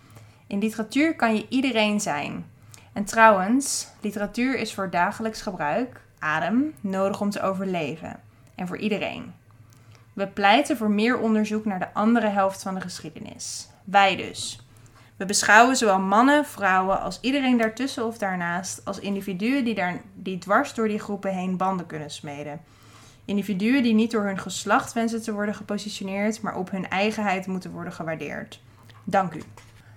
In 0.46 0.58
literatuur 0.58 1.16
kan 1.16 1.34
je 1.34 1.46
iedereen 1.48 2.00
zijn. 2.00 2.46
En 2.92 3.04
trouwens, 3.04 3.88
literatuur 4.00 4.58
is 4.58 4.74
voor 4.74 4.90
dagelijks 4.90 5.42
gebruik, 5.42 6.00
adem, 6.18 6.74
nodig 6.80 7.20
om 7.20 7.30
te 7.30 7.42
overleven. 7.42 8.20
En 8.54 8.66
voor 8.66 8.78
iedereen. 8.78 9.34
We 10.12 10.26
pleiten 10.26 10.76
voor 10.76 10.90
meer 10.90 11.18
onderzoek 11.18 11.64
naar 11.64 11.78
de 11.78 11.92
andere 11.92 12.28
helft 12.28 12.62
van 12.62 12.74
de 12.74 12.80
geschiedenis. 12.80 13.68
Wij 13.84 14.16
dus. 14.16 14.66
We 15.16 15.24
beschouwen 15.24 15.76
zowel 15.76 15.98
mannen, 15.98 16.44
vrouwen 16.44 17.00
als 17.00 17.18
iedereen 17.20 17.56
daartussen 17.56 18.06
of 18.06 18.18
daarnaast 18.18 18.84
als 18.84 18.98
individuen 18.98 19.64
die, 19.64 19.74
daar, 19.74 20.00
die 20.14 20.38
dwars 20.38 20.74
door 20.74 20.88
die 20.88 20.98
groepen 20.98 21.34
heen 21.34 21.56
banden 21.56 21.86
kunnen 21.86 22.10
smeden. 22.10 22.60
Individuen 23.24 23.82
die 23.82 23.94
niet 23.94 24.10
door 24.10 24.24
hun 24.24 24.38
geslacht 24.38 24.92
wensen 24.92 25.22
te 25.22 25.32
worden 25.32 25.54
gepositioneerd, 25.54 26.40
maar 26.40 26.56
op 26.56 26.70
hun 26.70 26.88
eigenheid 26.88 27.46
moeten 27.46 27.70
worden 27.70 27.92
gewaardeerd. 27.92 28.60
Dank 29.04 29.34
u. 29.34 29.42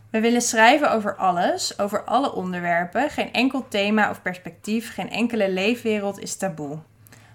We 0.10 0.20
willen 0.20 0.42
schrijven 0.42 0.92
over 0.92 1.16
alles, 1.16 1.80
over 1.80 2.04
alle 2.04 2.34
onderwerpen. 2.34 3.10
Geen 3.10 3.34
enkel 3.34 3.66
thema 3.68 4.10
of 4.10 4.22
perspectief, 4.22 4.94
geen 4.94 5.10
enkele 5.10 5.52
leefwereld 5.52 6.20
is 6.20 6.36
taboe. 6.36 6.80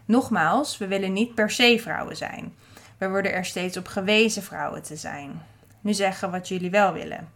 Nogmaals, 0.05 0.79
we 0.79 0.87
willen 0.87 1.13
niet 1.13 1.35
per 1.35 1.51
se 1.51 1.79
vrouwen 1.81 2.17
zijn. 2.17 2.55
We 2.99 3.09
worden 3.09 3.33
er 3.33 3.45
steeds 3.45 3.77
op 3.77 3.87
gewezen 3.87 4.43
vrouwen 4.43 4.83
te 4.83 4.97
zijn. 4.97 5.43
Nu 5.81 5.93
zeggen 5.93 6.31
wat 6.31 6.49
jullie 6.49 6.71
wel 6.71 6.93
willen. 6.93 7.29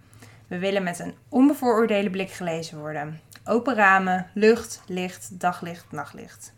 We 0.47 0.59
willen 0.59 0.83
met 0.83 0.99
een 0.99 1.15
onbevooroordeelde 1.29 2.11
blik 2.11 2.31
gelezen 2.31 2.79
worden. 2.79 3.21
Open 3.45 3.75
ramen, 3.75 4.31
lucht, 4.35 4.83
licht, 4.87 5.41
daglicht, 5.41 5.85
nachtlicht. 5.91 6.53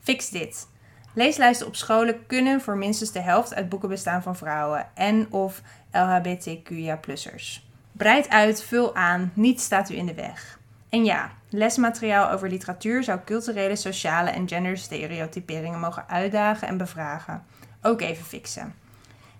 Fix 0.00 0.28
dit. 0.30 0.68
Leeslijsten 1.14 1.66
op 1.66 1.76
scholen 1.76 2.26
kunnen 2.26 2.60
voor 2.60 2.76
minstens 2.76 3.12
de 3.12 3.20
helft 3.20 3.54
uit 3.54 3.68
boeken 3.68 3.88
bestaan 3.88 4.22
van 4.22 4.36
vrouwen 4.36 4.86
en 4.94 5.32
of 5.32 5.62
LHBTQIA+'ers. 5.92 7.68
Breid 7.92 8.28
uit, 8.28 8.62
vul 8.62 8.94
aan, 8.94 9.32
niets 9.34 9.64
staat 9.64 9.90
u 9.90 9.96
in 9.96 10.06
de 10.06 10.14
weg. 10.14 10.58
En 10.88 11.04
ja, 11.04 11.30
lesmateriaal 11.48 12.30
over 12.30 12.48
literatuur 12.48 13.04
zou 13.04 13.18
culturele, 13.24 13.76
sociale 13.76 14.30
en 14.30 14.48
genderstereotyperingen 14.48 15.80
mogen 15.80 16.08
uitdagen 16.08 16.68
en 16.68 16.76
bevragen. 16.76 17.44
Ook 17.82 18.00
even 18.00 18.24
fixen. 18.24 18.74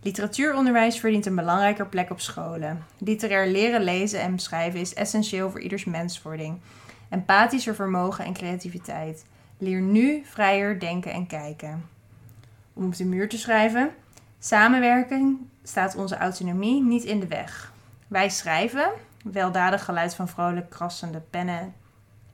Literatuuronderwijs 0.03 1.00
verdient 1.00 1.27
een 1.27 1.35
belangrijker 1.35 1.87
plek 1.87 2.11
op 2.11 2.21
scholen. 2.21 2.85
Literair 2.99 3.47
leren 3.47 3.83
lezen 3.83 4.21
en 4.21 4.35
beschrijven 4.35 4.81
is 4.81 4.95
essentieel 4.95 5.50
voor 5.50 5.61
ieders 5.61 5.85
menswording. 5.85 6.61
Empathischer 7.09 7.75
vermogen 7.75 8.25
en 8.25 8.33
creativiteit. 8.33 9.25
Leer 9.61 9.81
nu 9.81 10.23
vrijer 10.25 10.79
denken 10.79 11.12
en 11.12 11.26
kijken. 11.26 11.88
Om 12.73 12.85
op 12.85 12.97
de 12.97 13.05
muur 13.05 13.29
te 13.29 13.38
schrijven. 13.38 13.90
Samenwerking 14.38 15.38
staat 15.62 15.97
onze 15.97 16.17
autonomie 16.17 16.83
niet 16.83 17.05
in 17.05 17.21
de 17.21 17.26
weg. 17.26 17.73
Wij 18.09 18.29
schrijven, 18.29 18.90
weldadig 19.25 19.85
geluid 19.85 20.14
van 20.14 20.29
vrolijk 20.29 20.71
krassende 20.71 21.21
pennen 21.31 21.75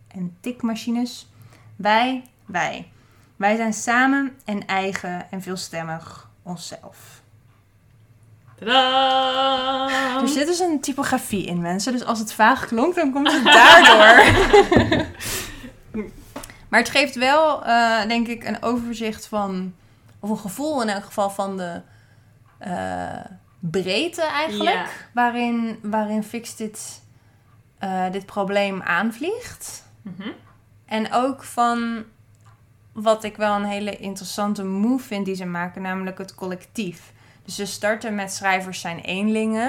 en 0.09 0.37
tikmachines. 0.41 1.29
Wij, 1.77 2.25
wij. 2.45 2.91
Wij 3.37 3.57
zijn 3.57 3.73
samen 3.73 4.37
en 4.45 4.67
eigen 4.67 5.31
en 5.31 5.43
veelstemmig 5.43 6.31
onszelf. 6.43 7.23
Tadaa! 8.59 10.21
Er 10.23 10.29
zit 10.29 10.47
dus 10.47 10.59
een 10.59 10.81
typografie 10.81 11.47
in, 11.47 11.61
mensen. 11.61 11.93
Dus 11.93 12.05
als 12.05 12.19
het 12.19 12.33
vaag 12.33 12.67
klonk, 12.67 12.95
dan 12.95 13.13
komt 13.13 13.33
het 13.33 13.45
daardoor. 13.45 14.25
maar 16.69 16.81
het 16.81 16.89
geeft 16.89 17.15
wel, 17.15 17.65
eh, 17.65 18.07
denk 18.09 18.27
ik, 18.27 18.45
een 18.45 18.63
overzicht 18.63 19.27
van... 19.27 19.75
Of 20.21 20.31
een 20.31 20.39
gevoel 20.39 20.83
in 20.83 20.89
elk 20.89 21.05
geval 21.05 21.31
van 21.31 21.57
de 21.57 21.81
eh, 22.59 23.25
breedte 23.59 24.23
eigenlijk. 24.23 24.77
Ja. 24.77 24.87
Waarin, 25.13 25.79
waarin 25.83 26.23
Fix 26.23 26.57
dit, 26.57 27.03
eh, 27.79 28.11
dit 28.11 28.27
probleem 28.27 28.83
aanvliegt. 28.83 29.85
Mhm. 30.03 30.29
En 30.87 31.13
ook 31.13 31.43
van 31.43 32.05
wat 32.93 33.25
ik 33.25 33.37
wel 33.37 33.55
een 33.55 33.65
hele 33.65 33.97
interessante 33.97 34.65
move 34.65 35.05
vind 35.05 35.25
die 35.25 35.35
ze 35.35 35.47
maken, 35.47 35.83
namelijk 35.83 36.19
het 36.19 36.35
collectief. 36.35 37.13
Dus 37.45 37.55
ze 37.55 37.67
starten 37.67 38.15
met 38.15 38.33
schrijvers 38.33 38.81
zijn 38.81 39.01
eenlingen. 39.01 39.69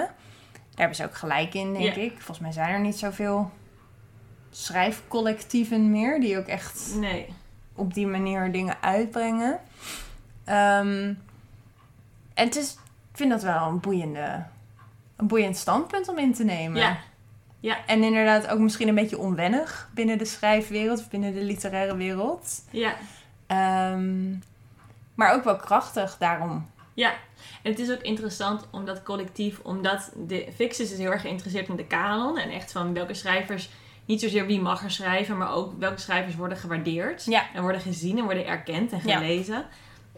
Daar 0.52 0.86
hebben 0.86 0.96
ze 0.96 1.04
ook 1.04 1.16
gelijk 1.16 1.54
in, 1.54 1.74
denk 1.74 1.96
ik. 1.96 2.12
Volgens 2.12 2.40
mij 2.40 2.52
zijn 2.52 2.70
er 2.70 2.80
niet 2.80 2.98
zoveel 2.98 3.52
schrijfcollectieven 4.52 5.92
meer 5.92 6.20
die 6.20 6.38
ook 6.38 6.48
echt 6.48 6.92
Nee. 6.96 7.34
op 7.76 7.94
die 7.94 8.08
manier 8.08 8.52
dingen 8.52 8.76
uitbrengen. 8.82 9.60
Ehm, 10.44 11.14
en 12.34 12.46
het 12.46 12.56
is, 12.56 12.72
ik 13.12 13.18
vind 13.18 13.30
dat 13.32 13.44
wel 13.44 13.68
een, 13.68 13.80
boeiende, 13.80 14.44
een 15.16 15.28
boeiend 15.28 15.58
standpunt 15.58 16.08
om 16.08 16.18
in 16.18 16.34
te 16.34 16.44
nemen. 16.44 16.98
Ja. 17.60 17.86
En 17.86 18.04
inderdaad 18.04 18.48
ook 18.48 18.60
misschien 18.60 18.88
een 18.88 18.96
beetje 18.96 19.18
onwennig 19.18 19.90
binnen 19.94 20.18
de 20.18 20.26
schrijfwereld 20.26 21.00
of 21.00 21.10
binnen 21.10 21.34
de 21.34 21.42
literaire 21.44 21.96
wereld. 21.96 22.64
Ja. 22.70 22.96
Ehm, 23.48 24.30
maar 25.16 25.34
ook 25.34 25.44
wel 25.44 25.56
krachtig 25.58 26.18
daarom. 26.18 26.70
Ja, 26.94 27.14
en 27.64 27.72
het 27.72 27.80
is 27.80 27.92
ook 27.92 28.02
interessant 28.02 28.68
omdat 28.72 29.04
collectief, 29.04 29.60
omdat 29.64 30.12
de 30.28 30.48
Fixus 30.56 30.92
is 30.92 30.98
heel 30.98 31.12
erg 31.12 31.22
geïnteresseerd 31.22 31.68
in 31.68 31.76
de 31.76 31.86
kanon 31.86 32.38
en 32.38 32.50
echt 32.50 32.72
van 32.72 32.94
welke 32.94 33.14
schrijvers, 33.14 33.70
niet 34.08 34.22
zozeer 34.22 34.46
wie 34.46 34.62
mag 34.62 34.84
er 34.84 34.92
schrijven, 34.92 35.38
maar 35.38 35.54
ook 35.54 35.74
welke 35.80 36.00
schrijvers 36.00 36.36
worden 36.36 36.58
gewaardeerd 36.58 37.26
Ja. 37.26 37.44
en 37.54 37.62
worden 37.62 37.82
gezien 37.82 38.18
en 38.18 38.24
worden 38.24 38.46
erkend 38.46 38.92
en 38.92 39.02
gelezen. 39.02 39.66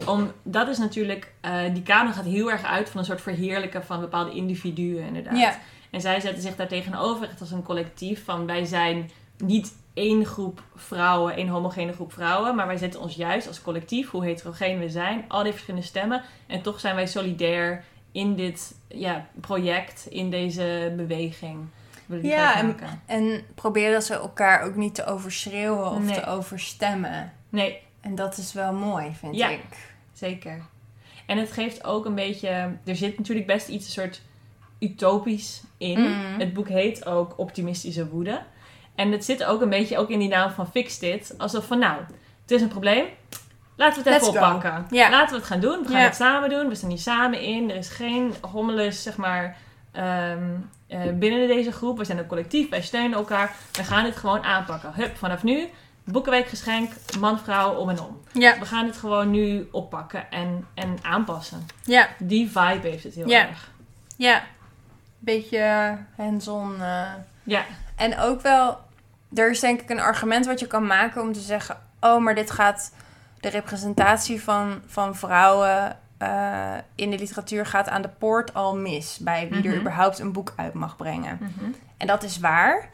Om, 0.06 0.32
dat 0.42 0.68
is 0.68 0.78
natuurlijk, 0.78 1.32
eh, 1.40 1.60
die 1.72 1.82
kanon 1.82 2.12
gaat 2.12 2.24
heel 2.24 2.50
erg 2.50 2.64
uit 2.64 2.90
van 2.90 3.00
een 3.00 3.06
soort 3.06 3.20
verheerlijken 3.20 3.84
van 3.84 4.00
bepaalde 4.00 4.30
individuen 4.34 5.06
inderdaad. 5.06 5.58
En 5.90 6.00
zij 6.00 6.20
zetten 6.20 6.42
zich 6.42 6.56
daar 6.56 6.68
tegenover 6.68 7.28
echt 7.28 7.40
als 7.40 7.50
een 7.50 7.62
collectief 7.62 8.24
van 8.24 8.46
wij 8.46 8.64
zijn 8.64 9.10
niet 9.36 9.74
één 9.94 10.24
groep 10.26 10.62
vrouwen, 10.74 11.34
één 11.36 11.48
homogene 11.48 11.92
groep 11.92 12.12
vrouwen, 12.12 12.54
maar 12.54 12.66
wij 12.66 12.76
zetten 12.76 13.00
ons 13.00 13.14
juist 13.14 13.46
als 13.46 13.62
collectief, 13.62 14.10
hoe 14.10 14.24
heterogeen 14.24 14.78
we 14.78 14.88
zijn, 14.88 15.24
al 15.28 15.42
die 15.42 15.52
verschillende 15.52 15.86
stemmen. 15.86 16.22
En 16.46 16.62
toch 16.62 16.80
zijn 16.80 16.94
wij 16.94 17.06
solidair 17.06 17.84
in 18.12 18.34
dit 18.34 18.74
ja, 18.88 19.26
project, 19.40 20.06
in 20.10 20.30
deze 20.30 20.92
beweging. 20.96 21.58
Ja, 22.22 22.56
en-. 22.56 22.76
En 23.06 23.42
proberen 23.54 24.02
ze 24.02 24.14
elkaar 24.14 24.62
ook 24.62 24.74
niet 24.76 24.94
te 24.94 25.04
overschreeuwen 25.06 25.90
of 25.90 25.98
Nee. 26.02 26.14
te 26.14 26.26
overstemmen. 26.26 27.32
Nee, 27.48 27.82
En 28.00 28.14
dat 28.14 28.36
is 28.36 28.52
wel 28.52 28.72
mooi, 28.72 29.12
vind 29.18 29.36
Ja. 29.36 29.48
ik. 29.48 29.60
zeker. 30.12 30.62
En 31.26 31.38
het 31.38 31.52
geeft 31.52 31.84
ook 31.84 32.04
een 32.04 32.14
beetje, 32.14 32.48
er 32.84 32.96
zit 32.96 33.18
natuurlijk 33.18 33.46
best 33.46 33.68
iets 33.68 33.86
een 33.86 33.92
soort 33.92 34.20
utopisch 34.78 35.62
in. 35.78 36.00
Mm. 36.00 36.38
Het 36.38 36.52
boek 36.54 36.68
heet 36.68 37.06
ook 37.06 37.34
Optimistische 37.36 38.08
Woede. 38.08 38.40
En 38.94 39.12
het 39.12 39.24
zit 39.24 39.44
ook 39.44 39.60
een 39.60 39.68
beetje 39.68 39.98
ook 39.98 40.08
in 40.10 40.18
die 40.18 40.28
naam 40.28 40.50
van 40.50 40.70
Fix 40.70 40.98
Dit. 40.98 41.34
Alsof 41.38 41.66
van 41.66 41.78
nou, 41.78 42.00
het 42.42 42.50
is 42.50 42.60
een 42.62 42.68
probleem. 42.68 43.04
Laten 43.76 44.02
we 44.04 44.10
het 44.10 44.20
even 44.22 44.32
Let's 44.34 44.44
oppakken. 44.52 44.86
Laten 45.10 45.28
we 45.34 45.36
het 45.36 45.44
gaan 45.44 45.60
doen. 45.60 45.82
We 45.82 45.88
gaan 45.88 46.00
het 46.02 46.14
samen 46.14 46.48
doen. 46.50 46.68
We 46.68 46.74
staan 46.74 46.90
hier 46.90 46.98
samen 46.98 47.40
in. 47.40 47.70
Er 47.70 47.76
is 47.76 47.88
geen 47.88 48.34
hommeles, 48.40 49.02
zeg 49.02 49.16
maar, 49.16 49.56
ehm, 49.92 50.48
eh, 50.86 51.00
binnen 51.14 51.48
deze 51.48 51.72
groep. 51.72 51.98
We 51.98 52.04
zijn 52.04 52.18
een 52.18 52.26
collectief. 52.26 52.68
Wij 52.68 52.82
steunen 52.82 53.18
elkaar. 53.18 53.52
We 53.72 53.84
gaan 53.84 54.04
dit 54.04 54.16
gewoon 54.16 54.42
aanpakken. 54.42 54.92
Hup, 54.94 55.16
vanaf 55.16 55.42
nu. 55.42 55.68
Boekenweekgeschenk. 56.04 56.92
Man, 57.18 57.38
vrouw, 57.38 57.74
om 57.74 57.88
en 57.88 58.00
om. 58.00 58.20
Ja, 58.32 58.58
We 58.58 58.64
gaan 58.64 58.86
het 58.86 58.96
gewoon 58.96 59.30
nu 59.30 59.68
oppakken 59.72 60.30
en, 60.30 60.66
en 60.74 60.96
aanpassen. 61.02 61.66
ja, 61.84 62.08
Die 62.18 62.46
vibe 62.50 62.88
heeft 62.88 63.04
het 63.04 63.14
heel 63.14 63.28
Ja. 63.28 63.48
erg. 63.48 63.70
ja. 64.16 64.42
Beetje 65.18 65.96
hands-on. 66.16 66.74
eh. 66.82 67.02
Ja. 67.42 67.64
En 67.96 68.18
ook 68.18 68.40
wel, 68.40 68.78
er 69.34 69.50
is 69.50 69.60
denk 69.60 69.80
ik 69.80 69.90
een 69.90 70.00
argument 70.00 70.46
wat 70.46 70.60
je 70.60 70.66
kan 70.66 70.86
maken 70.86 71.22
om 71.22 71.32
te 71.32 71.40
zeggen: 71.40 71.78
oh, 72.00 72.18
maar 72.22 72.34
dit 72.34 72.50
gaat 72.50 72.94
de 73.40 73.48
representatie 73.48 74.42
van, 74.42 74.80
van 74.86 75.16
vrouwen 75.16 75.98
eh, 76.20 76.74
in 76.94 77.10
de 77.10 77.18
literatuur 77.18 77.66
gaat 77.66 77.88
aan 77.88 78.02
de 78.02 78.08
poort 78.08 78.54
al 78.54 78.76
mis 78.76 79.18
bij 79.18 79.48
wie 79.48 79.62
er 79.62 79.70
Mhm. 79.70 79.80
überhaupt 79.80 80.18
een 80.18 80.32
boek 80.32 80.52
uit 80.56 80.72
mag 80.74 80.96
brengen. 80.96 81.38
Mhm. 81.40 81.70
En 81.96 82.06
dat 82.06 82.22
is 82.22 82.38
waar. 82.38 82.88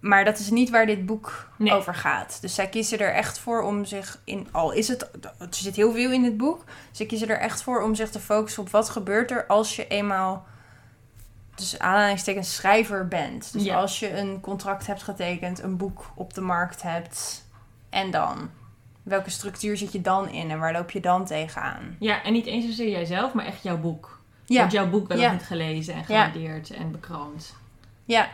maar 0.00 0.24
dat 0.24 0.38
is 0.38 0.50
niet 0.50 0.70
waar 0.70 0.86
dit 0.86 1.06
boek 1.06 1.48
Nee. 1.58 1.72
over 1.72 1.94
gaat. 1.94 2.38
Dus 2.40 2.54
zij 2.54 2.68
kiezen 2.68 2.98
er 2.98 3.12
echt 3.14 3.38
voor 3.38 3.62
om 3.62 3.84
zich 3.84 4.20
in. 4.24 4.48
Al 4.50 4.72
is 4.72 4.88
het. 4.88 5.02
Er 5.38 5.46
zit 5.50 5.76
heel 5.76 5.92
veel 5.92 6.10
in 6.10 6.22
dit 6.22 6.36
boek. 6.36 6.64
Ze 6.90 7.06
kiezen 7.06 7.28
er 7.28 7.38
echt 7.38 7.62
voor 7.62 7.82
om 7.82 7.94
zich 7.94 8.10
te 8.10 8.20
focussen 8.20 8.62
op 8.62 8.70
wat 8.70 8.88
gebeurt 8.88 9.30
er 9.30 9.46
als 9.46 9.76
je 9.76 9.86
eenmaal. 9.86 10.44
Dus 11.54 11.78
aanhalingstekens 11.78 12.54
schrijver 12.54 13.08
bent. 13.08 13.52
Dus 13.52 13.62
Ja. 13.64 13.76
als 13.76 13.98
je 13.98 14.18
een 14.18 14.40
contract 14.40 14.86
hebt 14.86 15.02
getekend, 15.02 15.62
een 15.62 15.76
boek 15.76 16.10
op 16.14 16.34
de 16.34 16.40
markt 16.40 16.82
hebt. 16.82 17.44
En 17.90 18.10
dan? 18.10 18.50
Welke 19.02 19.30
structuur 19.30 19.76
zit 19.76 19.92
je 19.92 20.00
dan 20.00 20.28
in 20.28 20.50
en 20.50 20.58
waar 20.58 20.72
loop 20.72 20.90
je 20.90 21.00
dan 21.00 21.24
tegenaan? 21.24 21.96
Ja, 21.98 22.22
en 22.22 22.32
niet 22.32 22.46
eens 22.46 22.64
zozeer 22.64 22.88
jijzelf, 22.90 23.32
maar 23.32 23.44
echt 23.44 23.62
jouw 23.62 23.78
boek. 23.78 24.20
Ja, 24.44 24.58
Wordt 24.58 24.72
jouw 24.72 24.88
boek 24.90 25.08
wel 25.08 25.18
Ja. 25.18 25.32
niet 25.32 25.42
gelezen 25.42 25.92
en 25.94 25.98
Ja. 26.00 26.04
gewaardeerd 26.04 26.70
en 26.70 26.90
bekroond. 26.90 27.54
ja. 28.04 28.28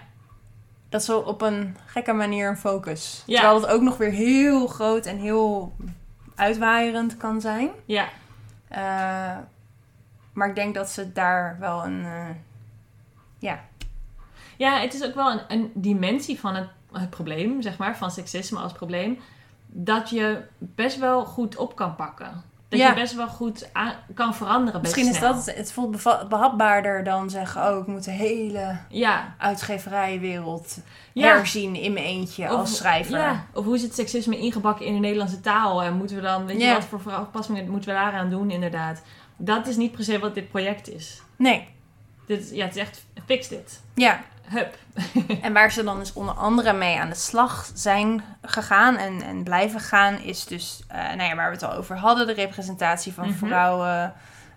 Dat 0.89 1.01
is 1.01 1.07
wel 1.07 1.21
op 1.21 1.43
een 1.43 1.77
gekke 1.87 2.13
manier 2.13 2.49
een 2.49 2.57
focus. 2.57 3.23
Ja. 3.27 3.35
Terwijl 3.41 3.61
het 3.61 3.71
ook 3.71 3.83
nog 3.83 3.97
weer 3.97 4.11
heel 4.11 4.67
groot 4.67 5.07
en 5.07 5.19
heel 5.19 5.73
uitwaaierend 6.35 7.17
kan 7.17 7.41
zijn. 7.41 7.69
Ja, 7.85 8.09
Eh, 8.69 9.37
maar 10.33 10.49
ik 10.49 10.55
denk 10.55 10.75
dat 10.75 10.89
ze 10.91 11.13
daar 11.13 11.57
wel 11.61 11.85
een. 11.85 12.05
eh, 12.05 12.27
ja. 13.39 13.61
ja 14.57 14.81
het 14.81 14.95
is 14.95 15.05
ook 15.05 15.15
wel 15.15 15.31
een, 15.33 15.41
een 15.49 15.71
dimensie 15.75 16.41
van 16.41 16.55
het, 16.55 16.69
het 16.93 17.11
probleem, 17.11 17.63
zeg 17.63 17.79
maar, 17.79 17.97
van 17.97 18.11
seksisme 18.11 18.59
als 18.59 18.73
probleem, 18.73 19.19
dat 19.71 20.11
je 20.11 20.43
best 20.59 20.99
wel 20.99 21.25
goed 21.25 21.57
op 21.57 21.77
kan 21.77 21.95
pakken. 21.97 22.43
Dat 22.69 22.79
Ja. 22.79 22.89
je 22.89 22.95
best 22.95 23.15
wel 23.15 23.29
goed 23.29 23.69
aan, 23.73 23.93
kan 24.15 24.35
veranderen. 24.35 24.81
Misschien 24.81 25.09
is 25.09 25.17
snel. 25.17 25.33
dat 25.35 25.47
het. 25.47 25.57
Het 25.57 25.73
voelt 25.73 26.03
behapbaarder 26.29 27.05
dan 27.05 27.31
zeggen: 27.31 27.71
Oh, 27.73 27.79
ik 27.81 27.87
moet 27.87 28.05
de 28.05 28.11
hele 28.11 28.79
Ja, 28.89 29.35
uitgeverijenwereld 29.39 30.79
ja. 31.13 31.27
herzien 31.35 31.75
in 31.75 31.93
mijn 31.93 32.05
eentje 32.07 32.49
als 32.49 32.77
schrijver. 32.77 33.19
Ja, 33.19 33.45
of 33.55 33.65
hoe 33.65 33.75
is 33.75 33.83
het 33.83 33.95
seksisme 33.95 34.39
ingebakken 34.39 34.87
in 34.87 34.93
de 34.95 34.99
Nederlandse 34.99 35.41
taal? 35.41 35.83
En 35.83 35.95
moeten 35.97 36.17
we 36.17 36.23
dan, 36.23 36.47
weet 36.47 36.61
je, 36.63 36.73
wat 36.73 36.85
voor 36.85 37.13
aanpassingen 37.13 37.69
moeten 37.71 37.89
we 37.91 37.97
daaraan 37.97 38.31
doen, 38.31 38.51
inderdaad? 38.51 39.03
Dat 39.37 39.67
is 39.67 39.77
niet 39.77 39.93
per 39.93 40.05
se 40.05 40.19
wat 40.19 40.35
dit 40.35 40.49
project 40.49 40.89
is. 40.89 41.23
Nee, 41.37 41.69
Dit, 42.27 42.41
is- 42.41 42.51
ja, 42.51 42.65
het 42.65 42.77
is 42.77 42.83
echt, 42.83 43.05
fix 43.27 43.49
dit. 43.49 43.81
ja. 43.95 44.21
Hup. 44.49 44.77
En 45.43 45.53
waar 45.53 45.73
ze 45.73 45.85
dan 45.85 45.99
dus 45.99 46.13
onder 46.13 46.35
andere 46.35 46.73
mee 46.73 46.99
aan 47.01 47.09
de 47.09 47.15
slag 47.15 47.71
zijn 47.75 48.23
gegaan 48.43 48.97
en, 48.97 49.23
en 49.23 49.43
blijven 49.43 49.81
gaan, 49.81 50.19
is 50.19 50.45
dus, 50.47 50.83
eh, 50.89 50.99
nou 51.03 51.23
ja, 51.23 51.35
waar 51.35 51.49
we 51.49 51.55
het 51.55 51.63
al 51.65 51.73
over 51.73 51.97
hadden, 51.97 52.27
de 52.27 52.33
representatie 52.33 53.13
van 53.13 53.29
Mhm. 53.29 53.37
vrouwen 53.47 54.13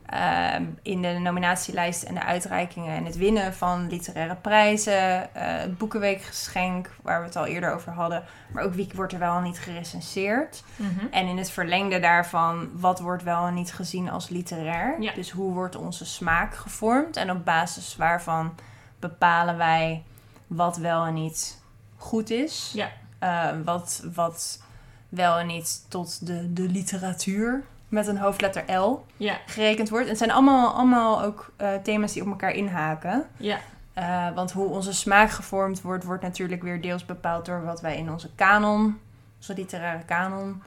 ehm, 0.05 0.63
in 0.81 1.01
de 1.01 1.07
nominatielijst 1.19 2.03
en 2.03 2.13
de 2.13 2.23
uitreikingen 2.23 2.95
en 2.95 3.05
het 3.05 3.17
winnen 3.17 3.53
van 3.53 3.87
literaire 3.89 4.35
prijzen, 4.35 4.93
eh, 5.35 5.43
het 5.59 5.77
Boekenweekgeschenk, 5.77 6.89
waar 7.01 7.19
we 7.19 7.25
het 7.25 7.35
al 7.35 7.45
eerder 7.45 7.73
over 7.73 7.91
hadden, 7.91 8.23
maar 8.53 8.63
ook 8.63 8.73
wie 8.73 8.89
wordt 8.95 9.13
er 9.13 9.19
wel 9.19 9.35
en 9.37 9.43
niet 9.43 9.59
gerecenseerd. 9.59 10.63
En 11.11 11.27
in 11.27 11.37
het 11.37 11.51
verlengde 11.51 11.99
daarvan, 11.99 12.69
wat 12.73 12.99
wordt 12.99 13.23
wel 13.23 13.45
en 13.45 13.53
niet 13.53 13.73
gezien 13.73 14.09
als 14.09 14.29
literair? 14.29 14.95
Ja. 15.01 15.13
Dus 15.13 15.29
hoe 15.31 15.53
wordt 15.53 15.75
onze 15.75 16.05
smaak 16.05 16.55
gevormd? 16.55 17.17
En 17.17 17.31
op 17.31 17.45
basis 17.45 17.95
waarvan 17.95 18.53
bepalen 19.01 19.57
wij 19.57 20.03
wat 20.47 20.77
wel 20.77 21.05
en 21.05 21.13
niet 21.13 21.61
goed 21.97 22.29
is? 22.29 22.71
Ja. 22.73 22.89
Eh, 23.19 23.47
wat, 23.65 24.03
wat 24.13 24.61
wel 25.09 25.37
en 25.37 25.47
niet 25.47 25.85
tot 25.89 26.25
de, 26.27 26.53
de 26.53 26.69
literatuur 26.69 27.63
met 27.87 28.07
een 28.07 28.17
hoofdletter 28.17 28.73
L 28.79 29.05
Ja, 29.17 29.37
gerekend 29.45 29.89
wordt. 29.89 30.03
En 30.03 30.09
het 30.09 30.17
zijn 30.19 30.31
allemaal, 30.31 30.73
allemaal 30.73 31.23
ook 31.23 31.51
eh, 31.57 31.73
thema's 31.83 32.13
die 32.13 32.21
op 32.21 32.27
elkaar 32.27 32.51
inhaken. 32.51 33.25
ja, 33.37 33.57
Eh, 33.93 34.27
want 34.35 34.51
hoe 34.51 34.67
onze 34.67 34.93
smaak 34.93 35.29
gevormd 35.29 35.81
wordt, 35.81 36.03
wordt 36.03 36.23
natuurlijk 36.23 36.61
weer 36.63 36.81
deels 36.81 37.05
bepaald 37.05 37.45
door 37.45 37.63
wat 37.65 37.81
wij 37.81 37.97
in 37.97 38.11
onze 38.11 38.29
kanon, 38.35 38.99
onze 39.37 39.53
literaire 39.53 40.03
kanon, 40.05 40.63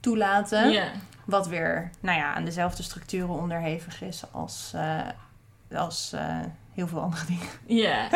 toelaten. 0.00 0.70
ja. 0.70 0.88
Wat 1.24 1.46
weer 1.48 1.90
nou 2.00 2.18
ja, 2.18 2.34
aan 2.34 2.44
dezelfde 2.44 2.82
structuren 2.82 3.28
onderhevig 3.34 4.02
is 4.02 4.22
als, 4.32 4.72
eh, 4.74 4.98
als 5.78 6.14
heel 6.78 6.88
veel 6.88 7.00
andere 7.00 7.26
dingen. 7.26 7.46
Ja. 7.84 8.08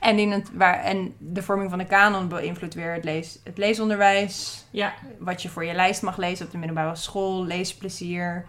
En, 0.00 0.18
in 0.18 0.30
het, 0.30 0.50
waar, 0.52 0.82
en 0.82 1.14
de 1.18 1.42
vorming 1.42 1.70
van 1.70 1.78
de 1.78 1.86
kanon 1.86 2.28
beïnvloedt 2.28 2.74
weer 2.74 2.92
het, 2.92 3.04
lees, 3.04 3.38
het 3.44 3.58
leesonderwijs. 3.58 4.64
Ja, 4.70 4.94
Wat 5.18 5.42
je 5.42 5.48
voor 5.48 5.64
je 5.64 5.74
lijst 5.74 6.02
mag 6.02 6.16
lezen 6.16 6.46
op 6.46 6.52
de 6.52 6.58
middelbare 6.58 6.96
school. 6.96 7.44
Leesplezier, 7.44 8.46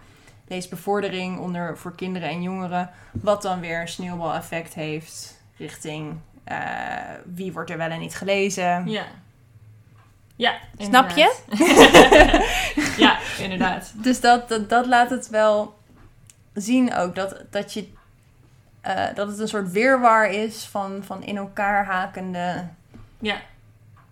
leesbevordering 0.48 1.38
onder, 1.38 1.78
voor 1.78 1.94
kinderen 1.94 2.28
en 2.28 2.42
jongeren. 2.42 2.90
Wat 3.12 3.42
dan 3.42 3.60
weer 3.60 3.80
een 3.80 3.88
sneeuwbaleffect 3.88 4.74
heeft 4.74 5.40
richting 5.56 6.16
eh, 6.44 6.58
wie 7.34 7.52
wordt 7.52 7.70
er 7.70 7.76
wel 7.76 7.90
en 7.90 8.00
niet 8.00 8.16
gelezen. 8.16 8.88
ja. 8.88 9.04
Ja, 10.38 10.58
Snap 10.78 11.10
je? 11.10 11.36
ja, 13.04 13.18
inderdaad. 13.38 13.92
Dus 13.94 14.20
dat, 14.20 14.48
dat, 14.48 14.68
dat 14.68 14.86
laat 14.86 15.10
het 15.10 15.28
wel 15.28 15.78
zien 16.54 16.94
ook. 16.94 17.14
Dat, 17.14 17.42
dat, 17.50 17.72
je, 17.72 17.88
eh, 18.86 19.14
dat 19.14 19.28
het 19.28 19.38
een 19.38 19.48
soort 19.48 19.72
weerwar 19.72 20.30
is 20.30 20.64
van, 20.64 21.02
van 21.02 21.22
in 21.22 21.36
elkaar 21.36 21.84
hakende 21.86 22.66
Ja. 23.20 23.36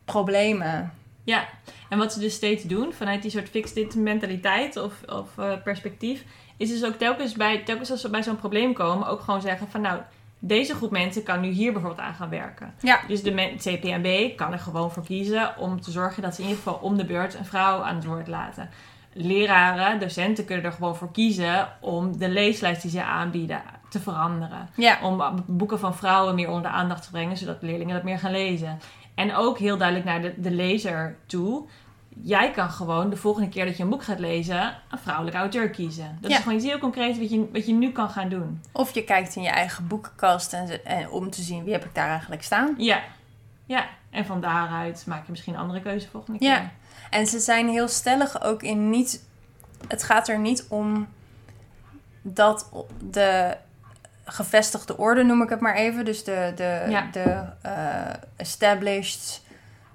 problemen. 0.05 0.93
Ja, 1.25 1.45
en 1.89 1.99
wat 1.99 2.13
ze 2.13 2.21
dus 2.21 2.35
steeds 2.35 2.63
doen 2.63 2.93
vanuit 2.93 3.23
die 3.23 3.31
soort 3.31 3.49
fix 3.49 3.73
dit 3.73 3.95
mentaliteit 3.95 4.77
of, 4.77 4.93
of 5.07 5.39
eh, 5.39 5.53
perspectief, 5.65 6.25
is 6.57 6.69
dus 6.69 6.85
ook 6.85 6.95
telkens, 6.95 7.33
bij, 7.33 7.63
telkens 7.65 7.91
als 7.91 8.03
we 8.03 8.11
bij 8.11 8.23
zo'n 8.23 8.37
probleem 8.37 8.73
komen, 8.73 9.09
ook 9.09 9.21
gewoon 9.21 9.41
zeggen 9.41 9.69
van 9.71 9.81
nou, 9.81 10.01
deze 10.39 10.75
groep 10.75 10.91
mensen 10.91 11.23
kan 11.23 11.41
nu 11.41 11.49
hier 11.49 11.73
bijvoorbeeld 11.73 12.07
aan 12.07 12.15
gaan 12.15 12.29
werken. 12.29 12.75
Ja. 12.81 13.01
Dus 13.09 13.23
de 13.23 13.55
CPMB 13.57 14.37
kan 14.37 14.53
er 14.53 14.59
gewoon 14.59 14.93
voor 14.93 15.05
kiezen 15.05 15.59
om 15.59 15.81
te 15.81 15.91
zorgen 15.91 16.23
dat 16.23 16.35
ze 16.35 16.43
in 16.43 16.49
ieder 16.49 16.63
geval 16.63 16.79
om 16.83 16.97
de 16.97 17.05
beurt 17.05 17.35
een 17.35 17.45
vrouw 17.45 17.83
aan 17.83 17.95
het 17.95 18.05
woord 18.05 18.29
laten. 18.29 18.71
Leraren, 19.13 20.01
docenten 20.01 20.45
kunnen 20.45 20.65
er 20.65 20.73
gewoon 20.73 20.97
voor 20.97 21.13
kiezen 21.13 21.69
om 21.81 22.19
de 22.19 22.29
leeslijst 22.29 22.83
die 22.83 22.91
ze 22.91 23.03
aanbieden 23.03 23.63
te 23.95 24.01
veranderen. 24.01 24.69
Ja. 24.77 24.99
Om 25.03 25.45
boeken 25.47 25.79
van 25.79 25.95
vrouwen 25.97 26.35
meer 26.35 26.49
onder 26.49 26.63
de 26.63 26.69
aandacht 26.77 27.03
te 27.03 27.11
brengen, 27.11 27.37
zodat 27.37 27.63
leerlingen 27.63 27.95
dat 27.95 28.03
meer 28.03 28.19
gaan 28.19 28.31
lezen. 28.31 28.79
En 29.15 29.35
ook 29.35 29.59
heel 29.59 29.77
duidelijk 29.77 30.07
naar 30.09 30.23
de, 30.23 30.35
de 30.41 30.51
lezer 30.51 31.17
toe. 31.27 31.67
Jij 32.09 32.51
kan 32.51 32.71
gewoon 32.71 33.11
de 33.11 33.17
volgende 33.17 33.49
keer 33.49 33.65
dat 33.65 33.77
je 33.77 33.83
een 33.83 33.89
boek 33.89 34.03
gaat 34.05 34.19
lezen, 34.19 34.77
een 34.91 34.99
vrouwelijke 34.99 35.39
auteur 35.39 35.71
kiezen. 35.71 36.19
Dat 36.21 36.31
Ja. 36.31 36.37
is 36.37 36.43
gewoon 36.43 36.59
iets 36.59 36.67
heel 36.67 36.79
concreet 36.79 37.19
wat 37.19 37.31
je, 37.31 37.49
wat 37.53 37.67
je 37.67 37.73
nu 37.73 37.91
kan 37.93 38.11
gaan 38.11 38.29
doen. 38.29 38.61
Of 38.73 38.95
je 38.95 39.05
kijkt 39.05 39.37
in 39.37 39.43
je 39.43 39.49
eigen 39.49 39.87
boekenkast 39.87 40.53
en 40.85 41.11
om 41.11 41.31
te 41.31 41.43
zien 41.43 41.65
wie 41.65 41.73
heb 41.73 41.85
ik 41.85 41.95
daar 41.95 42.09
eigenlijk 42.09 42.43
staan. 42.43 42.75
Ja, 42.79 43.01
ja. 43.67 43.87
En 44.11 44.27
van 44.27 44.41
daaruit 44.41 45.05
maak 45.07 45.25
je 45.25 45.31
misschien 45.31 45.55
een 45.55 45.61
andere 45.61 45.81
keuze 45.81 46.09
volgende 46.09 46.39
keer. 46.39 46.49
Ja. 46.49 46.71
En 47.11 47.27
ze 47.27 47.39
zijn 47.39 47.69
heel 47.69 47.89
stellig 47.89 48.43
ook 48.43 48.63
in 48.63 48.91
niet. 48.91 49.25
Het 49.89 50.03
gaat 50.03 50.29
er 50.29 50.39
niet 50.39 50.67
om 50.69 51.07
dat 52.23 52.71
de 53.11 53.57
gevestigde 54.25 54.97
orde, 54.99 55.23
noem 55.23 55.43
ik 55.43 55.49
het 55.49 55.61
maar 55.61 55.75
even. 55.75 56.05
Dus 56.05 56.25
de, 56.25 56.53
de, 56.57 56.85
Ja. 56.89 57.09
de 57.13 57.43
eh, 57.63 58.13
established 58.37 59.43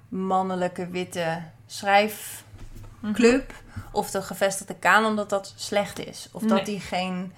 mannelijke 0.08 0.86
witte 0.88 1.38
schrijfclub. 1.66 3.52
Of 3.92 4.10
de 4.10 4.22
gevestigde 4.22 4.74
kanon 4.74 5.16
dat 5.16 5.30
dat 5.30 5.52
slecht 5.56 6.06
is. 6.06 6.28
Of 6.32 6.42
dat 6.42 6.66
die 6.66 6.80
geen. 6.80 7.32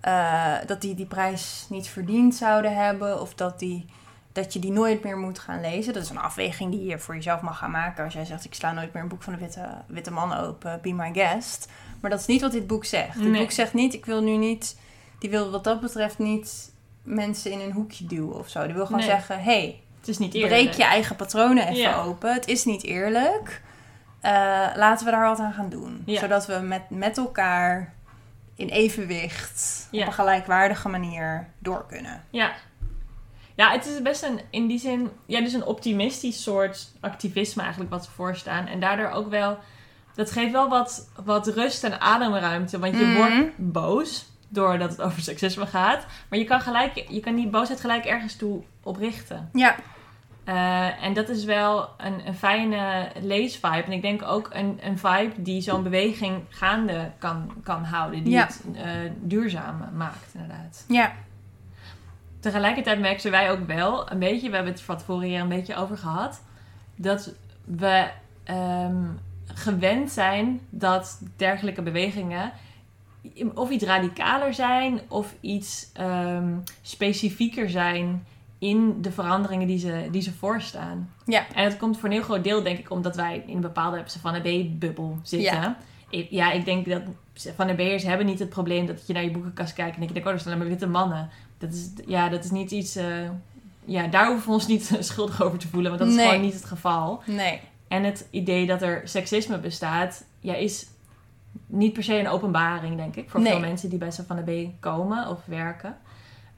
eh, 0.00 0.54
dat 0.66 0.80
die 0.80 0.94
die 0.94 1.06
prijs 1.06 1.66
niet 1.68 1.88
verdiend 1.88 2.34
zouden 2.34 2.76
hebben. 2.76 3.20
Of 3.20 3.34
dat 3.34 3.58
die 3.58 3.86
dat 4.32 4.52
je 4.52 4.58
die 4.58 4.70
nooit 4.72 5.02
meer 5.04 5.16
moet 5.18 5.38
gaan 5.38 5.60
lezen. 5.60 5.92
Dat 5.92 6.02
is 6.02 6.10
een 6.10 6.18
afweging 6.18 6.70
die 6.70 6.84
je 6.84 6.98
voor 6.98 7.14
jezelf 7.14 7.40
mag 7.40 7.58
gaan 7.58 7.70
maken. 7.70 8.04
Als 8.04 8.12
jij 8.14 8.24
zegt, 8.24 8.44
ik 8.44 8.54
sla 8.54 8.72
nooit 8.72 8.92
meer 8.92 9.02
een 9.02 9.08
boek 9.08 9.22
van 9.22 9.32
de 9.32 9.38
witte, 9.38 9.68
witte 9.86 10.10
man 10.10 10.32
open, 10.36 10.78
be 10.82 10.92
my 10.92 11.12
guest. 11.12 11.68
Maar 12.00 12.10
dat 12.10 12.20
is 12.20 12.26
niet 12.26 12.40
wat 12.40 12.52
dit 12.52 12.66
boek 12.66 12.84
zegt. 12.84 13.18
Dit 13.18 13.28
Nee. 13.30 13.40
boek 13.40 13.50
zegt 13.50 13.74
niet, 13.74 13.94
ik 13.94 14.06
wil 14.06 14.22
nu 14.22 14.36
niet... 14.36 14.76
Die 15.18 15.30
wil 15.30 15.50
wat 15.50 15.64
dat 15.64 15.80
betreft 15.80 16.18
niet 16.18 16.72
mensen 17.02 17.50
in 17.52 17.60
een 17.60 17.72
hoekje 17.72 18.06
duwen 18.06 18.38
of 18.38 18.48
zo. 18.48 18.64
Die 18.64 18.74
wil 18.74 18.86
gewoon 18.86 19.00
Nee. 19.00 19.10
zeggen, 19.10 19.42
hey, 19.42 19.80
Het 19.98 20.08
is 20.08 20.18
niet 20.18 20.34
eerlijk. 20.34 20.52
breek 20.52 20.72
je 20.72 20.84
eigen 20.84 21.16
patronen 21.16 21.64
even 21.64 21.76
Ja. 21.80 22.02
open. 22.02 22.32
Het 22.32 22.48
is 22.48 22.64
niet 22.64 22.82
eerlijk. 22.84 23.62
Eh, 24.20 24.32
laten 24.74 25.04
we 25.04 25.10
daar 25.10 25.28
wat 25.28 25.38
aan 25.38 25.52
gaan 25.52 25.68
doen. 25.68 26.02
Ja. 26.06 26.20
Zodat 26.20 26.46
we 26.46 26.54
met, 26.54 26.82
met 26.90 27.18
elkaar 27.18 27.94
in 28.54 28.68
evenwicht... 28.68 29.88
Ja. 29.90 30.00
op 30.00 30.06
een 30.06 30.12
gelijkwaardige 30.12 30.88
manier 30.88 31.48
door 31.58 31.86
kunnen. 31.88 32.24
Ja. 32.30 32.52
Ja, 33.54 33.70
het 33.70 33.86
is 33.86 34.02
best 34.02 34.22
een, 34.22 34.40
in 34.50 34.66
die 34.66 34.78
zin, 34.78 35.10
ja, 35.26 35.40
dus 35.40 35.52
een 35.52 35.64
optimistisch 35.64 36.42
soort 36.42 36.92
activisme 37.00 37.62
eigenlijk 37.62 37.90
wat 37.90 38.04
ze 38.04 38.10
voorstaan. 38.10 38.66
En 38.66 38.80
daardoor 38.80 39.10
ook 39.10 39.30
wel, 39.30 39.58
dat 40.14 40.30
geeft 40.30 40.52
wel 40.52 40.68
wat, 40.68 41.08
wat 41.24 41.46
rust 41.46 41.84
en 41.84 42.00
ademruimte. 42.00 42.78
Want 42.78 42.98
je 42.98 43.04
Mhm. 43.04 43.16
wordt 43.16 43.50
boos 43.56 44.26
doordat 44.48 44.90
het 44.90 45.02
over 45.02 45.20
seksisme 45.22 45.66
gaat. 45.66 46.06
Maar 46.28 46.38
je 46.38 46.44
kan, 46.44 46.60
gelijk, 46.60 47.04
je 47.08 47.20
kan 47.20 47.34
die 47.34 47.48
boosheid 47.48 47.80
gelijk 47.80 48.04
ergens 48.04 48.36
toe 48.36 48.62
oprichten. 48.82 49.48
Ja, 49.52 49.74
Eh, 50.44 51.04
en 51.04 51.14
dat 51.14 51.28
is 51.28 51.44
wel 51.44 51.88
een, 51.96 52.26
een 52.26 52.34
fijne 52.34 53.08
leesvibe. 53.20 53.82
En 53.82 53.92
ik 53.92 54.02
denk 54.02 54.22
ook 54.22 54.48
een, 54.52 54.78
een 54.82 54.98
vibe 54.98 55.42
die 55.42 55.60
zo'n 55.60 55.82
beweging 55.82 56.42
gaande 56.48 57.10
kan, 57.18 57.52
kan 57.62 57.84
houden. 57.84 58.22
Die 58.24 58.32
Ja. 58.32 58.46
het 58.46 58.62
eh, 58.74 58.82
duurzaam 59.20 59.88
maakt, 59.96 60.34
inderdaad. 60.34 60.84
ja. 60.88 61.12
tegelijkertijd 62.40 63.00
merkten 63.00 63.30
wij 63.30 63.50
ook 63.50 63.66
wel 63.66 64.10
een 64.10 64.18
beetje, 64.18 64.48
we 64.48 64.54
hebben 64.54 64.72
het 64.72 64.82
van 64.82 64.96
tevoren 64.96 65.28
hier 65.28 65.40
een 65.40 65.48
beetje 65.48 65.76
over 65.76 65.96
gehad, 65.98 66.42
dat 66.96 67.32
we 67.64 68.08
ehm, 68.44 69.04
gewend 69.54 70.10
zijn 70.10 70.60
dat 70.70 71.20
dergelijke 71.36 71.82
bewegingen 71.82 72.52
of 73.54 73.70
iets 73.70 73.84
radicaler 73.84 74.54
zijn 74.54 75.00
of 75.08 75.34
iets 75.40 75.90
ehm, 75.92 76.54
specifieker 76.82 77.70
zijn 77.70 78.26
in 78.58 79.02
de 79.02 79.10
veranderingen 79.10 79.66
die 79.66 79.78
ze, 79.78 80.08
die 80.10 80.22
ze 80.22 80.32
voorstaan. 80.32 81.10
Ja. 81.24 81.44
En 81.54 81.68
dat 81.68 81.78
komt 81.78 81.96
voor 81.98 82.08
een 82.08 82.14
heel 82.14 82.22
groot 82.24 82.44
deel, 82.44 82.62
denk 82.62 82.78
ik, 82.78 82.90
omdat 82.90 83.16
wij 83.16 83.42
in 83.46 83.54
een 83.54 83.60
bepaalde 83.60 84.02
Savannah 84.06 84.42
B-bubbel 84.42 85.18
zitten. 85.22 85.52
Ja. 85.60 85.76
Ik, 86.10 86.26
ja, 86.30 86.52
ik 86.52 86.64
denk 86.64 86.88
dat 86.88 87.02
Savannah 87.34 87.76
B'ers 87.76 88.02
hebben 88.02 88.26
niet 88.26 88.38
het 88.38 88.48
probleem 88.48 88.86
dat 88.86 89.06
je 89.06 89.12
naar 89.12 89.24
je 89.24 89.30
boekenkast 89.30 89.72
kijkt 89.72 89.94
en 89.96 90.06
dat 90.06 90.16
je 90.16 90.24
oh, 90.24 90.30
er 90.30 90.38
staan 90.38 90.52
alleen 90.52 90.58
maar 90.64 90.72
witte 90.72 90.86
mannen. 90.86 91.28
Dat 91.58 91.72
is, 91.72 91.90
ja, 92.06 92.28
dat 92.28 92.44
is 92.44 92.50
niet 92.50 92.70
iets... 92.70 92.96
eh, 92.96 93.06
ja, 93.84 94.06
daar 94.06 94.26
hoeven 94.28 94.46
we 94.48 94.52
ons 94.54 94.66
niet 94.66 94.96
schuldig 95.00 95.42
over 95.42 95.58
te 95.58 95.68
voelen, 95.68 95.90
want 95.90 96.02
dat 96.02 96.10
is 96.10 96.16
Nee. 96.16 96.26
gewoon 96.28 96.42
niet 96.44 96.54
het 96.54 96.64
geval. 96.64 97.22
Nee. 97.26 97.60
En 97.88 98.04
het 98.04 98.26
idee 98.30 98.66
dat 98.66 98.82
er 98.82 99.00
seksisme 99.04 99.58
bestaat, 99.58 100.24
ja, 100.40 100.54
is 100.54 100.86
niet 101.66 101.92
per 101.92 102.02
se 102.02 102.18
een 102.18 102.28
openbaring, 102.28 102.96
denk 102.96 103.16
ik, 103.16 103.30
voor 103.30 103.40
Nee. 103.40 103.52
veel 103.52 103.60
mensen 103.60 103.88
die 103.88 103.98
bij 103.98 104.10
Savannah 104.10 104.44
B 104.44 104.80
komen 104.80 105.28
of 105.28 105.40
werken. 105.44 105.96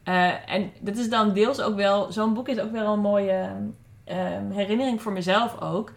Eh, 0.02 0.50
en 0.52 0.70
dat 0.80 0.96
is 0.96 1.10
dan 1.10 1.32
deels 1.32 1.60
ook 1.60 1.76
wel, 1.76 2.12
zo'n 2.12 2.34
boek 2.34 2.48
is 2.48 2.58
ook 2.58 2.72
wel 2.72 2.92
een 2.92 3.00
mooie 3.00 3.50
ehm, 4.04 4.50
herinnering 4.50 5.02
voor 5.02 5.12
mezelf 5.12 5.60
ook. 5.60 5.92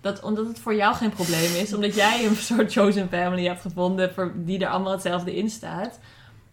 Dat 0.00 0.22
omdat 0.22 0.46
het 0.46 0.58
voor 0.58 0.74
jou 0.74 0.94
geen 0.94 1.10
probleem 1.10 1.54
is, 1.54 1.74
omdat 1.74 1.94
jij 1.94 2.26
een 2.26 2.36
soort 2.50 2.72
chosen 2.72 3.08
family 3.08 3.46
hebt 3.46 3.60
gevonden 3.60 4.14
voor, 4.14 4.32
die 4.36 4.58
er 4.58 4.68
allemaal 4.68 4.92
hetzelfde 4.92 5.36
in 5.36 5.50
staat. 5.50 5.98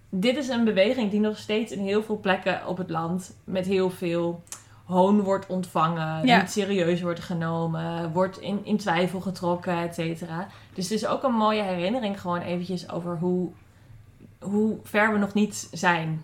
Dit 0.10 0.38
is 0.38 0.48
een 0.48 0.64
beweging 0.64 1.12
die 1.12 1.20
nog 1.20 1.38
steeds 1.38 1.72
in 1.72 1.80
heel 1.80 2.04
veel 2.04 2.20
plekken 2.20 2.68
op 2.68 2.78
het 2.78 2.90
land 2.90 3.36
met 3.44 3.66
heel 3.66 3.90
veel 3.90 4.44
hoon 4.92 5.22
wordt 5.22 5.46
ontvangen, 5.48 6.26
Ja. 6.26 6.42
niet 6.42 6.52
serieus 6.52 7.02
wordt 7.02 7.20
genomen, 7.20 8.12
wordt 8.12 8.40
in, 8.40 8.66
in 8.66 8.78
twijfel 8.78 9.20
getrokken, 9.22 9.78
et 9.78 9.96
cetera. 9.96 10.48
Dus 10.74 10.84
het 10.90 10.94
is 10.94 11.06
ook 11.06 11.24
een 11.24 11.34
mooie 11.34 11.62
herinnering 11.64 12.22
gewoon 12.22 12.42
eventjes 12.42 12.90
over 12.90 13.18
hoe, 13.18 13.50
hoe 14.40 14.78
ver 14.84 15.12
we 15.14 15.18
nog 15.18 15.34
niet 15.34 15.68
zijn. 15.72 16.24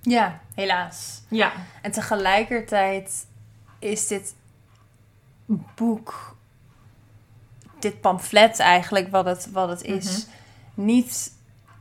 Ja, 0.00 0.40
helaas. 0.54 1.22
Ja, 1.28 1.52
En 1.82 1.90
tegelijkertijd 1.90 3.26
is 3.78 4.06
dit 4.06 4.34
boek, 5.74 6.36
dit 7.78 8.00
pamflet 8.00 8.58
eigenlijk, 8.58 9.08
wat 9.10 9.24
het, 9.24 9.50
wat 9.52 9.68
het 9.68 9.82
is, 9.82 10.26
niet, 10.74 11.32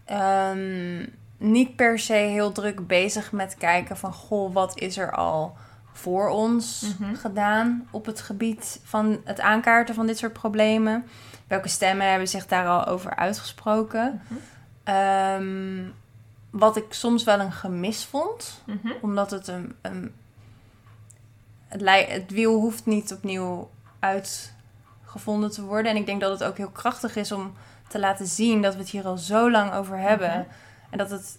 ehm, 0.05 1.05
niet 1.37 1.75
per 1.75 1.99
se 1.99 2.13
heel 2.13 2.51
druk 2.51 2.87
bezig 2.87 3.31
met 3.31 3.55
kijken 3.57 3.97
van, 3.97 4.13
goh, 4.13 4.53
wat 4.53 4.79
is 4.79 4.97
er 4.97 5.11
al 5.11 5.55
voor 5.97 6.29
ons 6.29 6.85
Mhm. 6.99 7.15
gedaan 7.15 7.87
op 7.91 8.05
het 8.05 8.21
gebied 8.21 8.79
van 8.83 9.21
het 9.23 9.39
aankaarten 9.39 9.95
van 9.95 10.05
dit 10.05 10.17
soort 10.17 10.33
problemen? 10.33 11.05
Welke 11.47 11.67
stemmen 11.67 12.09
hebben 12.09 12.27
zich 12.27 12.47
daar 12.47 12.67
al 12.67 12.85
over 12.85 13.15
uitgesproken? 13.15 14.21
Mhm. 14.27 14.39
Ehm, 14.83 15.83
wat 16.49 16.77
ik 16.77 16.85
soms 16.93 17.23
wel 17.23 17.39
een 17.39 17.51
gemis 17.51 18.03
vond, 18.05 18.61
Mhm. 18.65 18.87
omdat 19.01 19.31
het 19.31 19.47
een. 19.47 19.75
een 19.81 20.13
het, 21.67 22.09
het 22.09 22.31
wiel 22.31 22.53
hoeft 22.59 22.85
niet 22.85 23.13
opnieuw 23.13 23.69
uitgevonden 23.99 25.51
te 25.51 25.63
worden. 25.63 25.91
En 25.91 25.97
ik 25.97 26.05
denk 26.05 26.21
dat 26.21 26.31
het 26.39 26.43
ook 26.49 26.57
heel 26.57 26.69
krachtig 26.69 27.15
is 27.15 27.31
om 27.31 27.53
te 27.87 27.99
laten 27.99 28.27
zien 28.27 28.61
dat 28.61 28.73
we 28.73 28.79
het 28.79 28.89
hier 28.89 29.05
al 29.05 29.17
zo 29.17 29.51
lang 29.51 29.73
over 29.73 29.97
hebben. 29.97 30.47
En 30.89 30.97
dat 30.97 31.09
het 31.09 31.37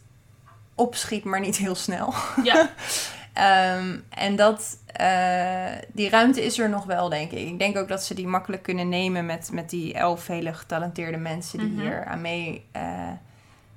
opschiet, 0.75 1.25
maar 1.25 1.40
niet 1.40 1.57
heel 1.57 1.75
snel. 1.75 2.14
ja, 2.42 2.69
Ehm, 3.37 3.96
en 4.09 4.37
dat, 4.37 4.79
eh, 4.87 5.64
die 5.92 6.09
ruimte 6.11 6.44
is 6.44 6.59
er 6.59 6.68
nog 6.68 6.85
wel, 6.85 7.09
denk 7.09 7.31
ik. 7.31 7.49
Ik 7.49 7.59
denk 7.59 7.77
ook 7.77 7.88
dat 7.88 8.05
ze 8.05 8.14
die 8.14 8.27
makkelijk 8.27 8.62
kunnen 8.62 8.88
nemen 8.88 9.27
met, 9.27 9.51
met 9.53 9.70
die 9.70 9.94
elf 9.94 10.27
hele 10.27 10.55
getalenteerde 10.55 11.16
mensen 11.16 11.59
die 11.59 11.68
Mhm. 11.68 11.81
hier 11.81 12.05
aan, 12.05 12.20
mee, 12.20 12.66
eh, 12.72 13.09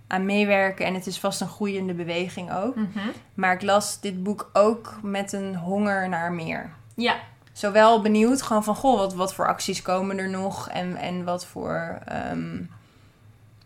aan 0.07 0.25
meewerken. 0.25 0.85
En 0.85 0.93
het 0.93 1.07
is 1.07 1.19
vast 1.19 1.41
een 1.41 1.47
groeiende 1.47 1.93
beweging 1.93 2.53
ook. 2.53 2.75
Mhm. 2.75 2.99
Maar 3.33 3.53
ik 3.53 3.61
las 3.61 3.99
dit 4.01 4.23
boek 4.23 4.49
ook 4.53 4.99
met 5.01 5.33
een 5.33 5.55
honger 5.55 6.09
naar 6.09 6.31
meer. 6.31 6.69
ja, 6.95 7.15
Zowel 7.53 8.01
benieuwd 8.01 8.41
gewoon 8.41 8.63
van, 8.63 8.75
goh, 8.75 8.97
wat, 8.97 9.13
wat 9.13 9.33
voor 9.33 9.47
acties 9.47 9.81
komen 9.81 10.17
er 10.17 10.29
nog? 10.29 10.69
En, 10.69 10.95
en 10.95 11.23
wat 11.23 11.45
voor, 11.45 11.99
ehm, 12.05 12.55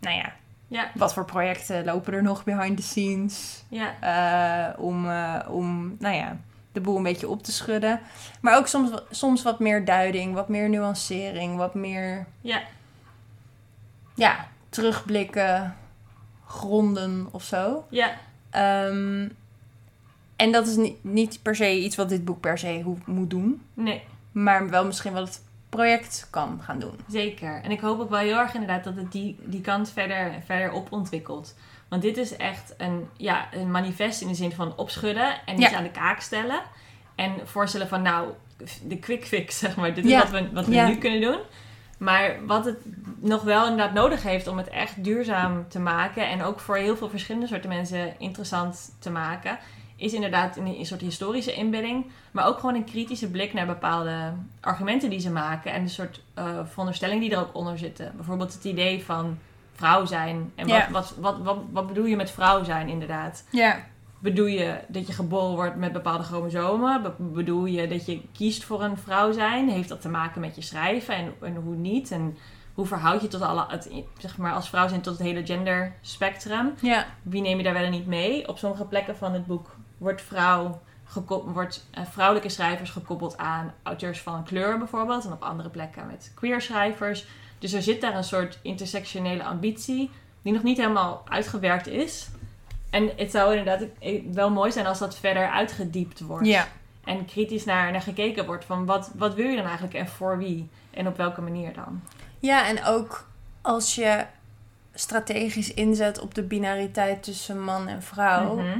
nou 0.00 0.16
ja, 0.16 0.32
ja, 0.68 0.90
wat 0.94 1.14
voor 1.14 1.24
projecten 1.24 1.84
lopen 1.84 2.12
er 2.12 2.22
nog 2.22 2.44
behind 2.44 2.76
the 2.76 2.82
scenes? 2.82 3.64
ja, 3.68 3.94
eh, 4.00 4.80
om, 4.84 5.10
eh, 5.10 5.40
om, 5.48 5.96
nou 5.98 6.14
ja, 6.14 6.36
de 6.72 6.80
boel 6.80 6.96
een 6.96 7.02
beetje 7.02 7.28
op 7.28 7.42
te 7.42 7.52
schudden. 7.52 8.00
Maar 8.40 8.56
ook 8.56 8.66
soms, 8.66 8.90
soms 9.10 9.42
wat 9.42 9.58
meer 9.58 9.84
duiding, 9.84 10.34
wat 10.34 10.48
meer 10.48 10.68
nuancering, 10.68 11.56
wat 11.56 11.74
meer, 11.74 12.26
ja, 12.40 12.62
ja, 14.14 14.46
terugblikken, 14.68 15.76
gronden 16.46 17.28
of 17.30 17.42
zo. 17.42 17.86
ja, 17.90 18.10
Ehm, 18.50 19.28
en 20.36 20.52
dat 20.52 20.66
is 20.66 20.76
niet, 20.76 21.04
niet 21.04 21.38
per 21.42 21.56
se 21.56 21.78
iets 21.80 21.96
wat 21.96 22.08
dit 22.08 22.24
boek 22.24 22.40
per 22.40 22.58
se 22.58 22.82
moet 23.04 23.30
doen. 23.30 23.62
nee. 23.74 24.02
Maar 24.32 24.70
wel 24.70 24.84
misschien 24.84 25.12
wat 25.12 25.26
het 25.28 25.42
project 25.76 26.26
kan 26.30 26.60
gaan 26.62 26.78
doen. 26.78 26.98
Zeker. 27.08 27.60
En 27.62 27.70
ik 27.70 27.80
hoop 27.80 28.00
ook 28.00 28.10
wel 28.10 28.18
heel 28.18 28.38
erg 28.38 28.54
inderdaad 28.54 28.84
dat 28.84 28.96
het 28.96 29.12
die, 29.12 29.36
die 29.40 29.60
kant 29.60 29.90
verder, 29.90 30.32
verder 30.46 30.72
op 30.72 30.92
ontwikkelt. 30.92 31.54
Want 31.88 32.02
dit 32.02 32.16
is 32.16 32.36
echt 32.36 32.74
een, 32.78 33.08
ja, 33.16 33.48
een 33.52 33.70
manifest 33.70 34.20
in 34.20 34.28
de 34.28 34.34
zin 34.34 34.52
van 34.52 34.76
opschudden 34.76 35.34
en 35.46 35.60
iets 35.60 35.70
Ja. 35.70 35.76
aan 35.76 35.82
de 35.82 35.90
kaak 35.90 36.20
stellen. 36.20 36.60
En 37.14 37.32
voorstellen 37.44 37.88
van 37.88 38.02
nou, 38.02 38.28
de 38.84 38.98
quick 38.98 39.24
fix, 39.26 39.58
zeg 39.64 39.76
maar. 39.76 39.94
Dit 39.94 40.04
is 40.04 40.10
Ja. 40.10 40.18
wat 40.18 40.30
we, 40.30 40.50
wat 40.52 40.66
we 40.66 40.74
Ja. 40.74 40.86
nu 40.86 40.96
kunnen 40.96 41.20
doen. 41.20 41.38
Maar 41.98 42.46
wat 42.46 42.64
het 42.64 42.76
nog 43.20 43.42
wel 43.42 43.62
inderdaad 43.68 43.94
nodig 43.94 44.22
heeft 44.22 44.46
om 44.46 44.56
het 44.56 44.68
echt 44.68 45.04
duurzaam 45.04 45.68
te 45.68 45.78
maken. 45.78 46.28
En 46.28 46.42
ook 46.42 46.60
voor 46.60 46.76
heel 46.76 46.96
veel 46.96 47.08
verschillende 47.10 47.46
soorten 47.46 47.68
mensen 47.68 48.14
interessant 48.18 48.94
te 48.98 49.10
maken. 49.10 49.58
Is 50.04 50.12
inderdaad 50.12 50.56
een, 50.56 50.66
een 50.66 50.86
soort 50.86 51.00
historische 51.00 51.54
inbedding. 51.54 52.06
Maar 52.30 52.46
ook 52.46 52.58
gewoon 52.58 52.74
een 52.74 52.84
kritische 52.84 53.30
blik 53.30 53.52
naar 53.52 53.66
bepaalde 53.66 54.32
argumenten 54.60 55.10
die 55.10 55.20
ze 55.20 55.30
maken. 55.30 55.72
En 55.72 55.84
de 55.84 55.90
soort 55.90 56.22
eh 56.34 56.58
veronderstellingen 56.64 57.22
die 57.22 57.30
er 57.30 57.38
ook 57.40 57.54
onder 57.54 57.78
zitten. 57.78 58.12
Bijvoorbeeld 58.16 58.54
het 58.54 58.64
idee 58.64 59.04
van 59.04 59.38
vrouw 59.72 60.04
zijn. 60.04 60.52
En 60.54 60.68
wat, 60.68 60.76
Ja. 60.76 60.90
wat, 60.90 61.14
wat, 61.20 61.38
wat, 61.38 61.58
wat 61.70 61.86
bedoel 61.86 62.04
je 62.04 62.16
met 62.16 62.30
vrouw 62.30 62.64
zijn 62.64 62.88
inderdaad? 62.88 63.44
Ja. 63.50 63.76
Bedoel 64.18 64.46
je 64.46 64.78
dat 64.88 65.06
je 65.06 65.12
geboren 65.12 65.54
wordt 65.54 65.76
met 65.76 65.92
bepaalde 65.92 66.24
chromosomen? 66.24 67.02
Be- 67.02 67.14
bedoel 67.18 67.64
je 67.64 67.88
dat 67.88 68.06
je 68.06 68.20
kiest 68.32 68.64
voor 68.64 68.82
een 68.82 68.96
vrouw 68.96 69.32
zijn? 69.32 69.68
Heeft 69.68 69.88
dat 69.88 70.00
te 70.00 70.08
maken 70.08 70.40
met 70.40 70.54
je 70.54 70.62
schrijven 70.62 71.14
en, 71.14 71.32
en 71.40 71.54
hoe 71.54 71.74
niet? 71.74 72.10
En 72.10 72.36
hoe 72.74 72.86
verhoud 72.86 73.22
je 73.22 73.28
tot 73.28 73.40
alle, 73.42 73.64
het, 73.68 73.90
zeg 74.18 74.36
maar 74.38 74.52
als 74.52 74.68
vrouw 74.68 74.88
zijn 74.88 75.00
tot 75.00 75.18
het 75.18 75.26
hele 75.26 75.46
genderspectrum? 75.46 76.72
Ja. 76.80 77.06
Wie 77.22 77.42
neem 77.42 77.56
je 77.56 77.62
daar 77.64 77.72
wel 77.72 77.82
en 77.84 77.90
niet 77.90 78.06
mee? 78.06 78.48
Op 78.48 78.58
sommige 78.58 78.84
plekken 78.84 79.16
van 79.16 79.32
het 79.32 79.46
boek 79.46 79.76
wordt, 79.98 80.22
vrouw 80.22 80.80
wordt 81.44 81.86
eh, 81.90 82.04
vrouwelijke 82.10 82.48
schrijvers 82.48 82.90
gekoppeld 82.90 83.36
aan 83.36 83.74
auteurs 83.82 84.20
van 84.20 84.44
kleur 84.44 84.78
bijvoorbeeld. 84.78 85.24
En 85.24 85.32
op 85.32 85.42
andere 85.42 85.68
plekken 85.68 86.06
met 86.06 86.32
queer 86.34 86.60
schrijvers. 86.60 87.26
Dus 87.58 87.72
er 87.72 87.82
zit 87.82 88.00
daar 88.00 88.16
een 88.16 88.24
soort 88.24 88.58
intersectionele 88.62 89.44
ambitie 89.44 90.10
die 90.42 90.52
nog 90.52 90.62
niet 90.62 90.76
helemaal 90.76 91.22
uitgewerkt 91.28 91.86
is. 91.86 92.28
En 92.90 93.10
het 93.16 93.30
zou 93.30 93.56
inderdaad 93.56 93.88
wel 94.32 94.50
mooi 94.50 94.72
zijn 94.72 94.86
als 94.86 94.98
dat 94.98 95.16
verder 95.16 95.50
uitgediept 95.50 96.20
wordt. 96.20 96.46
Ja. 96.46 96.68
En 97.04 97.24
kritisch 97.24 97.64
naar, 97.64 97.92
naar 97.92 98.02
gekeken 98.02 98.46
wordt 98.46 98.64
van 98.64 98.86
wat, 98.86 99.10
wat 99.14 99.34
wil 99.34 99.48
je 99.48 99.56
dan 99.56 99.64
eigenlijk 99.64 99.94
en 99.94 100.08
voor 100.08 100.38
wie? 100.38 100.68
En 100.90 101.06
op 101.06 101.16
welke 101.16 101.40
manier 101.40 101.72
dan? 101.72 102.02
Ja, 102.38 102.66
en 102.66 102.84
ook 102.84 103.26
als 103.62 103.94
je 103.94 104.24
strategisch 104.94 105.74
inzet 105.74 106.20
op 106.20 106.34
de 106.34 106.42
binariteit 106.42 107.22
tussen 107.22 107.62
man 107.62 107.88
en 107.88 108.02
vrouw. 108.02 108.56
Mhm. 108.56 108.78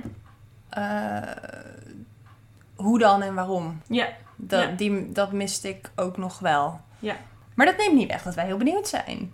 Eh, 0.75 1.23
hoe 2.77 2.99
dan 2.99 3.23
en 3.23 3.35
waarom? 3.35 3.81
Ja, 3.89 4.09
Dat, 4.37 4.63
Ja. 4.63 4.71
die, 4.71 5.13
dat 5.13 5.33
miste 5.33 5.69
ik 5.69 5.91
ook 5.97 6.17
nog 6.17 6.39
wel. 6.39 6.81
Ja. 6.99 7.17
Maar 7.55 7.67
dat 7.67 7.77
neemt 7.77 7.95
niet 7.95 8.09
weg 8.11 8.23
dat 8.23 8.35
wij 8.35 8.45
heel 8.45 8.57
benieuwd 8.57 8.89
zijn. 8.89 9.33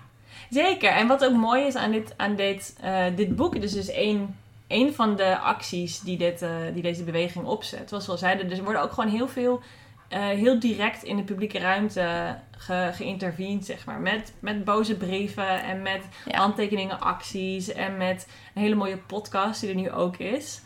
Zeker. 0.50 0.90
En 0.90 1.06
wat 1.06 1.24
ook 1.24 1.32
mooi 1.36 1.64
is 1.66 1.76
aan 1.76 1.90
dit, 1.90 2.14
aan 2.16 2.36
dit, 2.36 2.76
eh, 2.80 3.04
dit 3.16 3.36
boek, 3.36 3.60
dus 3.60 3.74
is 3.74 3.90
één, 3.90 4.36
één 4.66 4.94
van 4.94 5.16
de 5.16 5.38
acties 5.38 6.00
die, 6.00 6.18
dit, 6.18 6.42
eh, 6.42 6.50
die 6.72 6.82
deze 6.82 7.04
beweging 7.04 7.44
opzet. 7.44 7.88
Zoals 7.88 8.06
we 8.06 8.12
al 8.12 8.18
zeiden, 8.18 8.48
dus 8.48 8.58
er 8.58 8.64
worden 8.64 8.82
ook 8.82 8.92
gewoon 8.92 9.10
heel 9.10 9.28
veel, 9.28 9.60
heel 10.08 10.60
direct 10.60 11.02
in 11.02 11.16
de 11.16 11.22
publieke 11.22 11.58
ruimte 11.58 12.36
ge, 12.50 13.58
zeg 13.60 13.86
maar. 13.86 14.00
Met, 14.00 14.32
met 14.38 14.64
boze 14.64 14.96
brieven 14.96 15.62
en 15.62 15.82
met 15.82 16.02
Ja. 16.24 16.38
handtekeningen, 16.38 17.00
acties 17.00 17.72
en 17.72 17.96
met 17.96 18.28
een 18.54 18.62
hele 18.62 18.74
mooie 18.74 18.96
podcast 18.98 19.60
die 19.60 19.70
er 19.70 19.76
nu 19.76 19.90
ook 19.90 20.16
is. 20.16 20.60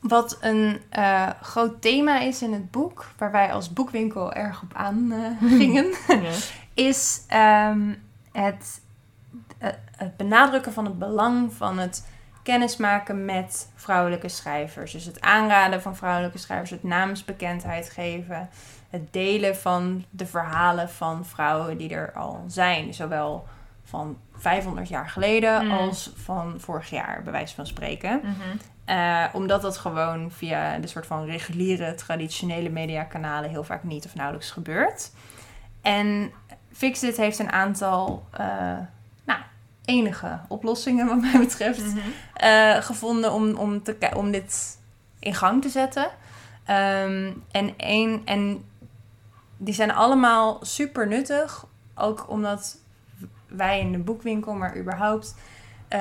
Wat 0.00 0.38
een 0.40 0.80
eh, 0.90 1.30
groot 1.42 1.82
thema 1.82 2.20
is 2.20 2.42
in 2.42 2.52
het 2.52 2.70
boek, 2.70 3.06
waar 3.18 3.30
wij 3.30 3.52
als 3.52 3.72
boekwinkel 3.72 4.32
erg 4.32 4.62
op 4.62 4.74
aan 4.74 5.12
eh, 5.12 5.50
gingen, 5.58 5.92
is 6.74 7.24
ehm, 7.28 7.94
het, 8.32 8.80
eh, 9.58 9.70
het 9.96 10.16
benadrukken 10.16 10.72
van 10.72 10.84
het 10.84 10.98
belang 10.98 11.52
van 11.52 11.78
het 11.78 12.06
kennis 12.42 12.76
maken 12.76 13.24
met 13.24 13.68
vrouwelijke 13.74 14.28
schrijvers. 14.28 14.92
Dus 14.92 15.04
het 15.04 15.20
aanraden 15.20 15.82
van 15.82 15.96
vrouwelijke 15.96 16.38
schrijvers, 16.38 16.70
het 16.70 16.82
namensbekendheid 16.82 17.90
geven, 17.90 18.48
het 18.90 19.12
delen 19.12 19.56
van 19.56 20.04
de 20.10 20.26
verhalen 20.26 20.90
van 20.90 21.26
vrouwen 21.26 21.76
die 21.76 21.94
er 21.94 22.12
al 22.12 22.44
zijn. 22.46 22.94
Zowel 22.94 23.46
van 23.84 24.16
500 24.36 24.88
jaar 24.88 25.08
geleden 25.08 25.64
Mm. 25.64 25.70
als 25.70 26.12
van 26.16 26.54
vorig 26.60 26.90
jaar, 26.90 27.22
bij 27.22 27.32
wijze 27.32 27.54
van 27.54 27.66
spreken. 27.66 28.20
Mhm. 28.22 28.56
Eh, 28.84 29.24
omdat 29.32 29.62
dat 29.62 29.76
gewoon 29.76 30.30
via 30.30 30.78
de 30.78 30.86
soort 30.86 31.06
van 31.06 31.24
reguliere, 31.24 31.94
traditionele 31.94 32.68
mediakanalen 32.68 33.50
heel 33.50 33.64
vaak 33.64 33.82
niet 33.82 34.04
of 34.04 34.14
nauwelijks 34.14 34.50
gebeurt. 34.50 35.10
En 35.82 36.32
Fixit 36.72 37.16
heeft 37.16 37.38
een 37.38 37.52
aantal, 37.52 38.26
eh, 38.30 38.46
nou, 39.24 39.40
enige 39.84 40.40
oplossingen 40.48 41.06
wat 41.06 41.20
mij 41.20 41.38
betreft 41.38 41.84
Mhm. 41.94 41.98
eh, 42.34 42.76
gevonden 42.76 43.32
om, 43.32 43.54
om, 43.54 43.82
te, 43.82 43.96
om 44.16 44.30
dit 44.30 44.78
in 45.18 45.34
gang 45.34 45.62
te 45.62 45.68
zetten. 45.68 46.06
Ehm, 46.64 47.32
en, 47.50 47.74
één, 47.76 48.22
en 48.24 48.64
die 49.56 49.74
zijn 49.74 49.92
allemaal 49.92 50.58
super 50.62 51.06
nuttig. 51.08 51.66
Ook 51.94 52.30
omdat 52.30 52.76
wij 53.56 53.80
in 53.80 53.92
de 53.92 53.98
boekwinkel, 53.98 54.54
maar 54.54 54.76
überhaupt, 54.76 55.34
eh, 55.88 56.00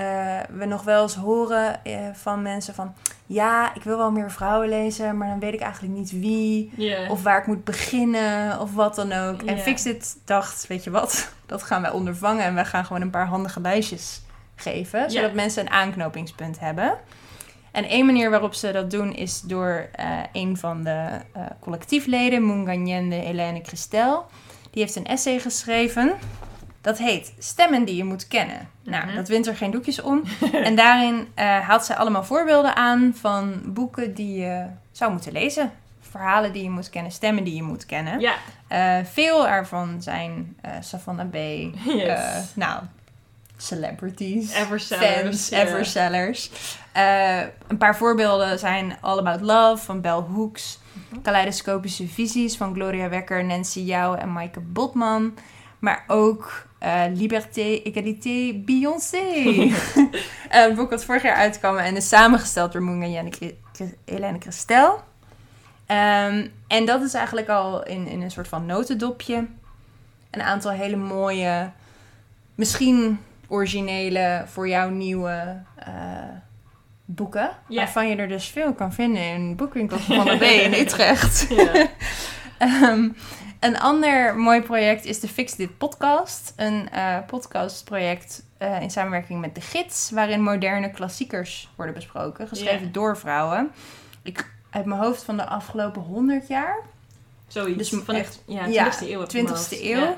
we 0.50 0.66
nog 0.66 0.84
wel 0.84 1.02
eens 1.02 1.16
horen 1.16 1.84
eh, 1.84 1.96
van 2.14 2.42
mensen 2.42 2.74
van... 2.74 2.94
Ja, 3.26 3.76
ik 3.76 3.84
wil 3.84 3.98
wel 3.98 4.12
meer 4.12 4.32
vrouwen 4.32 4.70
lezen, 4.70 5.18
maar 5.18 5.28
dan 5.28 5.40
weet 5.40 5.54
ik 5.54 5.60
eigenlijk 5.60 5.94
niet 5.94 6.12
wie. 6.12 6.72
Of 7.10 7.24
waar 7.24 7.40
ik 7.40 7.48
moet 7.48 7.64
beginnen, 7.64 8.60
of 8.60 8.74
wat 8.74 8.96
dan 8.96 9.12
ook. 9.12 9.42
En 9.42 9.56
Ja. 9.56 9.62
Fixit 9.62 10.18
dacht, 10.26 10.68
weet 10.68 10.84
je 10.84 10.90
wat, 10.90 11.34
dat 11.46 11.64
gaan 11.64 11.82
wij 11.82 11.92
ondervangen. 11.92 12.44
En 12.44 12.54
wij 12.54 12.66
gaan 12.66 12.86
gewoon 12.86 13.02
een 13.02 13.10
paar 13.10 13.28
handige 13.28 13.62
lijstjes 13.62 14.22
geven. 14.56 15.12
Zodat 15.12 15.34
mensen 15.34 15.66
een 15.66 15.72
aanknopingspunt 15.72 16.60
hebben. 16.60 16.98
En 17.72 17.84
één 17.84 18.06
manier 18.06 18.30
waarop 18.30 18.54
ze 18.54 18.72
dat 18.72 18.92
doen 18.92 19.14
is 19.14 19.42
door 19.42 19.90
eh, 19.92 20.20
een 20.32 20.58
van 20.58 20.84
de 20.84 21.08
collectiefleden, 21.60 22.46
Munganyende 22.46 23.16
Helene 23.16 23.60
Christel. 23.64 24.26
Die 24.72 24.82
heeft 24.82 24.96
een 24.96 25.06
essay 25.06 25.40
geschreven. 25.40 26.14
Dat 26.84 26.98
heet 26.98 27.34
Stemmen 27.40 27.86
die 27.86 27.96
je 27.96 28.04
moet 28.04 28.28
kennen. 28.28 28.70
Nou, 28.84 29.06
Mhm. 29.06 29.16
dat 29.16 29.28
wint 29.28 29.48
er 29.48 29.56
geen 29.56 29.72
doekjes 29.72 30.02
om. 30.02 30.24
en 30.68 30.76
daarin 30.76 31.28
eh, 31.34 31.60
haalt 31.60 31.86
zij 31.86 31.96
allemaal 31.96 32.24
voorbeelden 32.24 32.76
aan 32.76 33.14
van 33.20 33.62
boeken 33.66 34.14
die 34.14 34.40
je 34.40 34.66
zou 34.92 35.12
moeten 35.12 35.32
lezen. 35.32 35.72
Verhalen 36.10 36.54
die 36.54 36.64
je 36.64 36.70
moet 36.70 36.90
kennen, 36.90 37.12
stemmen 37.12 37.44
die 37.44 37.56
je 37.56 37.64
moet 37.64 37.86
kennen. 37.86 38.20
Ja. 38.20 38.34
Eh, 38.68 39.06
veel 39.12 39.48
ervan 39.48 40.02
zijn 40.02 40.58
eh 40.62 40.72
Savannah 40.82 41.30
B. 41.30 41.34
Yes. 41.86 42.52
nou, 42.56 42.82
celebrities. 43.58 44.54
Eversellers, 44.54 45.22
Fans, 45.24 45.50
ja. 45.50 45.60
eversellers. 45.60 46.52
Een 47.68 47.78
paar 47.78 47.96
voorbeelden 47.98 48.60
zijn 48.60 48.98
All 49.02 49.18
About 49.18 49.42
Love 49.42 49.84
van 49.84 50.02
Bell 50.02 50.12
Hooks. 50.34 50.80
Mhm. 51.10 51.22
Kaleidoscopische 51.22 52.08
visies 52.08 52.58
van 52.58 52.74
Gloria 52.74 53.10
Wekker, 53.10 53.46
Nancy 53.46 53.80
Jouw 53.80 54.16
en 54.16 54.32
Maaike 54.34 54.60
Botman. 54.60 55.34
Maar 55.84 56.04
ook 56.08 56.68
eh, 56.78 57.04
Liberté, 57.14 57.82
Égalité, 57.84 58.54
Beyoncé. 58.66 59.24
Eh, 60.50 60.64
een 60.64 60.76
boek 60.76 60.90
dat 60.90 61.06
vorig 61.06 61.22
jaar 61.24 61.36
uitkwam 61.36 61.78
en 61.78 61.96
is 61.96 62.08
samengesteld 62.08 62.72
door 62.72 62.82
Moenga 62.82 63.06
en 63.06 63.30
Helene 64.06 64.40
Christel. 64.40 65.04
Ehm, 65.86 66.48
en 66.68 66.86
dat 66.86 67.02
is 67.02 67.14
eigenlijk 67.14 67.50
al 67.50 67.86
in, 67.86 68.08
in 68.08 68.22
een 68.22 68.32
soort 68.32 68.48
van 68.48 68.66
notendopje. 68.66 69.48
Een 70.32 70.42
aantal 70.42 70.72
hele 70.72 70.96
mooie, 70.96 71.72
misschien 72.56 73.20
originele, 73.48 74.44
voor 74.48 74.68
jou 74.68 74.92
nieuwe 74.92 75.62
eh, 75.76 75.94
boeken. 77.06 77.50
Ja. 77.68 77.78
Waarvan 77.78 78.10
je 78.10 78.16
er 78.16 78.28
dus 78.28 78.48
veel 78.48 78.74
kan 78.74 78.94
vinden 78.94 79.22
in 79.22 79.56
boekwinkels 79.56 80.02
van 80.02 80.26
de 80.26 80.38
B 80.38 80.42
in 80.42 80.74
Utrecht. 80.84 81.48
Ja. 81.50 81.88
Een 83.64 83.80
ander 83.80 84.36
mooi 84.38 84.62
project 84.62 85.06
is 85.06 85.20
de 85.20 85.28
Fix 85.28 85.56
Dit 85.56 85.78
podcast. 85.78 86.54
Een 86.56 86.90
eh, 86.90 87.18
podcastproject 87.28 88.44
eh, 88.58 88.82
in 88.82 88.92
samenwerking 88.92 89.42
met 89.42 89.56
De 89.56 89.62
Gids, 89.62 90.10
waarin 90.12 90.42
moderne 90.42 90.92
klassiekers 90.92 91.72
worden 91.76 91.96
besproken, 91.96 92.48
geschreven 92.48 92.86
Ja. 92.86 92.92
door 92.92 93.18
vrouwen. 93.18 93.72
Ik 94.24 94.52
uit 94.70 94.86
mijn 94.86 95.00
hoofd 95.02 95.24
van 95.24 95.38
de 95.38 95.46
afgelopen 95.46 96.02
100 96.02 96.48
jaar. 96.48 96.76
Zoiets. 97.48 97.90
Dus 97.90 98.02
van 98.04 98.16
echt- 98.16 98.44
ja, 98.48 98.66
ja, 98.66 98.84
20e 98.92 99.10
eeuw. 99.12 99.20
heb 99.20 99.30
ik 99.30 99.36
in 99.36 99.44
mijn 99.44 99.56
20e 99.56 99.58
hoofd. 99.58 99.82
eeuw. 99.82 100.16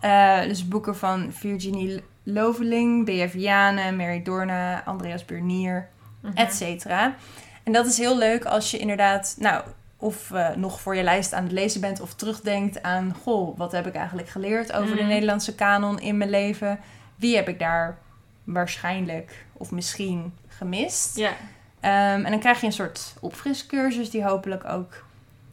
Ja. 0.00 0.40
Eh, 0.40 0.48
dus 0.48 0.68
boeken 0.68 0.96
van 0.96 1.32
Virginie 1.32 2.02
Loveling, 2.22 3.04
B.F. 3.04 3.30
Vianen, 3.30 3.96
Mary 3.96 4.22
Dorna, 4.22 4.82
Andreas 4.84 5.24
Burnier, 5.24 5.88
Mhm. 6.20 6.36
et 6.36 6.54
cetera. 6.54 7.14
En 7.62 7.72
dat 7.72 7.86
is 7.86 7.98
heel 7.98 8.18
leuk 8.18 8.44
als 8.44 8.70
je 8.70 8.78
inderdaad, 8.78 9.34
nou, 9.38 9.64
of 10.00 10.30
eh, 10.30 10.48
nog 10.54 10.80
voor 10.80 10.96
je 10.96 11.02
lijst 11.02 11.32
aan 11.32 11.42
het 11.42 11.52
lezen 11.52 11.80
bent 11.80 12.00
of 12.00 12.14
terugdenkt 12.14 12.82
aan, 12.82 13.14
goh, 13.22 13.58
wat 13.58 13.72
heb 13.72 13.86
ik 13.86 13.94
eigenlijk 13.94 14.28
geleerd 14.28 14.72
over 14.72 14.94
de 14.96 15.02
Mhm. 15.02 15.10
Nederlandse 15.10 15.54
kanon 15.54 16.00
in 16.00 16.16
mijn 16.16 16.30
leven? 16.30 16.80
Wie 17.16 17.36
heb 17.36 17.48
ik 17.48 17.58
daar 17.58 17.98
waarschijnlijk 18.44 19.44
of 19.52 19.70
misschien 19.70 20.32
gemist? 20.48 21.16
Ja. 21.16 21.32
Ehm, 21.80 22.24
en 22.24 22.30
dan 22.30 22.38
krijg 22.40 22.60
je 22.60 22.66
een 22.66 22.72
soort 22.72 23.14
opfriscursus 23.20 24.10
die 24.10 24.24
hopelijk 24.24 24.64
ook 24.64 25.04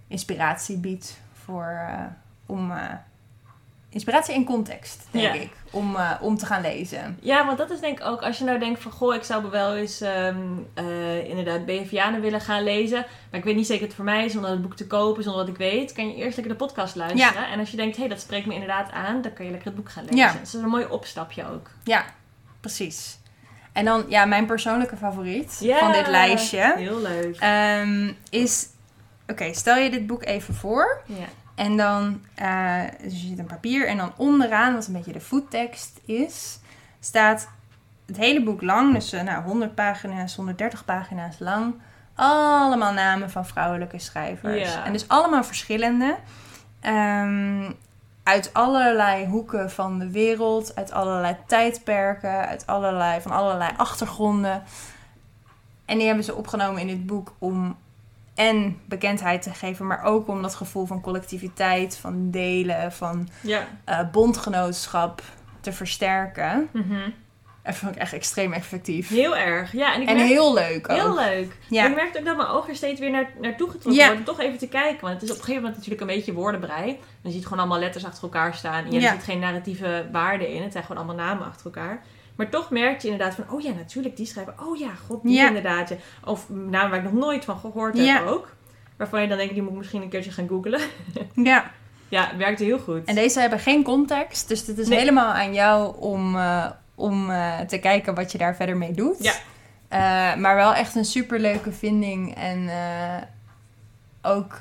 inspiratie 0.08 0.78
biedt 0.78 1.20
voor, 1.44 1.80
eh, 1.90 2.00
om 2.46 2.72
eh, 2.72 2.84
inspiratie 3.96 4.34
en 4.36 4.44
context, 4.46 5.04
denk 5.12 5.26
Ja. 5.36 5.42
ik, 5.42 5.50
om, 5.72 5.96
eh, 5.96 6.12
om 6.22 6.38
te 6.38 6.46
gaan 6.46 6.62
lezen. 6.62 7.18
Ja, 7.22 7.46
want 7.46 7.58
dat 7.58 7.70
is 7.72 7.80
denk 7.80 8.00
ik 8.00 8.06
ook, 8.06 8.22
als 8.22 8.38
je 8.38 8.44
nou 8.44 8.60
denkt 8.60 8.82
van, 8.82 8.92
goh, 8.92 9.16
ik 9.16 9.24
zou 9.24 9.50
wel 9.50 9.76
eens 9.76 10.02
ehm 10.02 10.38
eh, 10.74 11.30
inderdaad 11.30 11.66
BFVA'nen 11.66 12.22
willen 12.22 12.42
gaan 12.42 12.64
lezen, 12.64 13.06
maar 13.32 13.40
ik 13.40 13.46
weet 13.46 13.56
niet 13.56 13.66
zeker 13.66 13.80
dat 13.88 13.88
het 13.88 13.96
voor 13.98 14.06
mij 14.16 14.26
is, 14.26 14.36
omdat 14.36 14.52
het 14.52 14.62
boek 14.62 14.76
te 14.76 14.88
kopen 14.88 15.18
is, 15.20 15.24
zonder 15.26 15.42
wat 15.46 15.52
ik 15.54 15.58
weet, 15.58 15.92
kan 15.94 16.08
je 16.08 16.16
eerst 16.16 16.36
lekker 16.38 16.58
de 16.58 16.64
podcast 16.66 16.96
luisteren. 16.96 17.48
En 17.48 17.60
als 17.60 17.72
je 17.72 17.78
denkt, 17.78 17.96
hé, 17.96 18.02
hey, 18.02 18.10
dat 18.12 18.20
spreekt 18.22 18.46
me 18.46 18.54
inderdaad 18.54 18.92
aan, 18.92 19.22
dan 19.22 19.34
kan 19.34 19.46
je 19.46 19.52
lekker 19.52 19.68
het 19.70 19.78
boek 19.78 19.90
gaan 19.92 20.04
lezen. 20.04 20.18
Ja. 20.18 20.26
Dus 20.32 20.36
dat 20.40 20.48
is 20.48 20.54
een 20.54 20.70
mooi 20.70 20.86
opstapje 20.86 21.50
ook. 21.52 21.70
Ja, 21.84 22.06
precies. 22.62 23.18
En 23.74 23.86
dan, 23.86 24.06
ja, 24.08 24.26
mijn 24.26 24.46
persoonlijke 24.46 24.98
favoriet 24.98 25.58
Ja, 25.62 25.80
van 25.80 25.92
dit 25.92 26.08
lijstje 26.08 26.74
Heel 26.78 27.02
leuk. 27.02 27.36
ehm, 27.40 28.12
is... 28.30 28.68
Oké, 29.28 29.54
stel 29.54 29.76
je 29.78 29.90
dit 29.90 30.08
boek 30.08 30.26
even 30.26 30.54
voor. 30.54 31.02
Ja. 31.06 31.26
En 31.56 31.78
dan, 31.78 32.22
dus 33.02 33.22
je 33.22 33.28
ziet 33.28 33.40
een 33.40 33.46
papier 33.46 33.88
en 33.88 33.98
dan 33.98 34.14
onderaan, 34.18 34.74
wat 34.74 34.88
een 34.88 34.94
beetje 34.94 35.14
de 35.14 35.22
voettekst 35.22 36.00
is, 36.06 36.60
staat 37.00 37.48
het 38.06 38.18
hele 38.18 38.44
boek 38.44 38.62
lang, 38.62 38.94
dus 38.94 39.14
eh, 39.14 39.22
nou, 39.22 39.44
100 39.44 39.76
pagina's, 39.76 40.36
130 40.36 40.86
pagina's 40.86 41.40
lang, 41.40 41.74
allemaal 42.16 42.94
namen 42.94 43.30
van 43.30 43.46
vrouwelijke 43.46 44.00
schrijvers. 44.00 44.74
Ja. 44.74 44.86
En 44.86 44.94
dus 44.94 45.08
allemaal 45.08 45.44
verschillende. 45.44 46.18
Ehm, 46.80 47.72
uit 48.24 48.54
allerlei 48.54 49.26
hoeken 49.26 49.72
van 49.72 50.00
de 50.00 50.12
wereld, 50.12 50.76
uit 50.76 50.92
allerlei 50.92 51.36
tijdperken, 51.48 52.48
uit 52.48 52.68
allerlei, 52.68 53.22
van 53.22 53.32
allerlei 53.32 53.72
achtergronden. 53.78 54.64
En 55.86 55.98
die 55.98 56.08
hebben 56.08 56.26
ze 56.26 56.36
opgenomen 56.36 56.82
in 56.82 56.88
dit 56.88 57.06
boek 57.06 57.34
om 57.40 57.78
en 58.36 58.80
bekendheid 58.86 59.42
te 59.42 59.50
geven, 59.54 59.88
maar 59.88 60.04
ook 60.04 60.28
om 60.28 60.42
dat 60.42 60.56
gevoel 60.56 60.86
van 60.86 61.02
collectiviteit, 61.02 61.98
van 61.98 62.32
delen, 62.32 62.92
van 62.92 63.30
Ja. 63.42 63.68
eh, 63.84 64.00
bondgenootschap 64.12 65.22
te 65.62 65.72
versterken. 65.74 66.70
Mhm. 66.74 67.10
Dat 67.64 67.76
vond 67.76 67.96
ik 67.96 68.02
echt 68.02 68.14
extreem 68.14 68.54
effectief. 68.54 69.10
Heel 69.10 69.36
erg. 69.38 69.72
Ja, 69.72 69.94
en 69.94 70.02
ik 70.02 70.08
en 70.08 70.16
merk- 70.16 70.28
heel 70.28 70.54
leuk 70.54 70.90
ook. 70.90 70.98
Heel 70.98 71.16
leuk. 71.16 71.58
Ja. 71.70 71.88
Ik 71.88 71.96
merkte 71.96 72.20
ook 72.20 72.26
dat 72.26 72.36
mijn 72.38 72.48
oog 72.50 72.68
er 72.70 72.76
steeds 72.76 73.00
weer 73.00 73.12
naar, 73.12 73.30
naartoe 73.42 73.68
getrokken 73.70 74.02
Ja. 74.02 74.08
worden. 74.08 74.26
Toch 74.26 74.40
even 74.40 74.58
te 74.58 74.68
kijken. 74.68 75.02
Want 75.02 75.14
het 75.14 75.24
is 75.24 75.30
op 75.30 75.36
een 75.38 75.42
gegeven 75.44 75.62
moment 75.62 75.76
natuurlijk 75.76 76.02
een 76.02 76.16
beetje 76.18 76.34
woordenbrei. 76.34 77.00
Je 77.22 77.32
ziet 77.32 77.44
gewoon 77.44 77.60
allemaal 77.60 77.80
letters 77.80 78.06
achter 78.06 78.24
elkaar 78.24 78.54
staan. 78.56 78.86
En 78.86 78.92
Ja. 78.92 79.02
er 79.08 79.14
zit 79.16 79.24
geen 79.24 79.40
narratieve 79.40 80.06
waarde 80.12 80.54
in. 80.54 80.62
Het 80.64 80.72
zijn 80.72 80.84
gewoon 80.84 81.04
allemaal 81.06 81.26
namen 81.26 81.46
achter 81.48 81.66
elkaar. 81.66 82.04
Maar 82.36 82.50
toch 82.50 82.70
merk 82.70 83.02
je 83.02 83.10
inderdaad 83.10 83.36
van... 83.36 83.46
Oh 83.50 83.62
ja, 83.62 83.72
natuurlijk, 83.72 84.18
die 84.18 84.26
schrijven. 84.26 84.54
Oh 84.60 84.78
ja, 84.78 84.90
god, 85.08 85.24
die 85.24 85.34
Ja. 85.36 85.48
inderdaad. 85.48 85.94
Of 86.24 86.50
namen 86.50 86.90
waar 86.90 86.98
ik 86.98 87.04
nog 87.04 87.14
nooit 87.14 87.46
van 87.46 87.58
gehoord 87.58 87.98
heb 87.98 88.06
Ja. 88.06 88.22
ook. 88.24 88.54
Waarvan 88.98 89.22
je 89.22 89.28
dan 89.28 89.38
denkt, 89.38 89.54
die 89.54 89.62
moet 89.62 89.72
ik 89.72 89.78
misschien 89.78 90.02
een 90.02 90.10
keertje 90.10 90.32
gaan 90.32 90.48
googlen. 90.48 90.80
Ja. 91.34 91.72
ja, 92.10 92.28
het 92.28 92.38
werkte 92.38 92.64
heel 92.64 92.80
goed. 92.80 93.04
En 93.06 93.16
deze 93.16 93.40
hebben 93.40 93.60
geen 93.60 93.84
context, 93.84 94.48
dus 94.48 94.68
het 94.68 94.78
is 94.78 94.88
Nee. 94.88 95.00
helemaal 95.00 95.34
aan 95.34 95.54
jou 95.54 95.96
om, 96.00 96.36
eh, 96.36 96.66
om 96.96 97.30
eh, 97.30 97.60
te 97.60 97.78
kijken 97.78 98.16
wat 98.16 98.32
je 98.32 98.38
daar 98.38 98.56
verder 98.56 98.78
mee 98.78 98.92
doet. 98.92 99.24
Ja. 99.24 99.34
Eh, 99.88 100.40
maar 100.40 100.56
wel 100.56 100.74
echt 100.74 100.96
een 100.96 101.06
superleuke 101.06 101.72
vinding 101.72 102.36
en 102.36 102.70
ook 104.22 104.58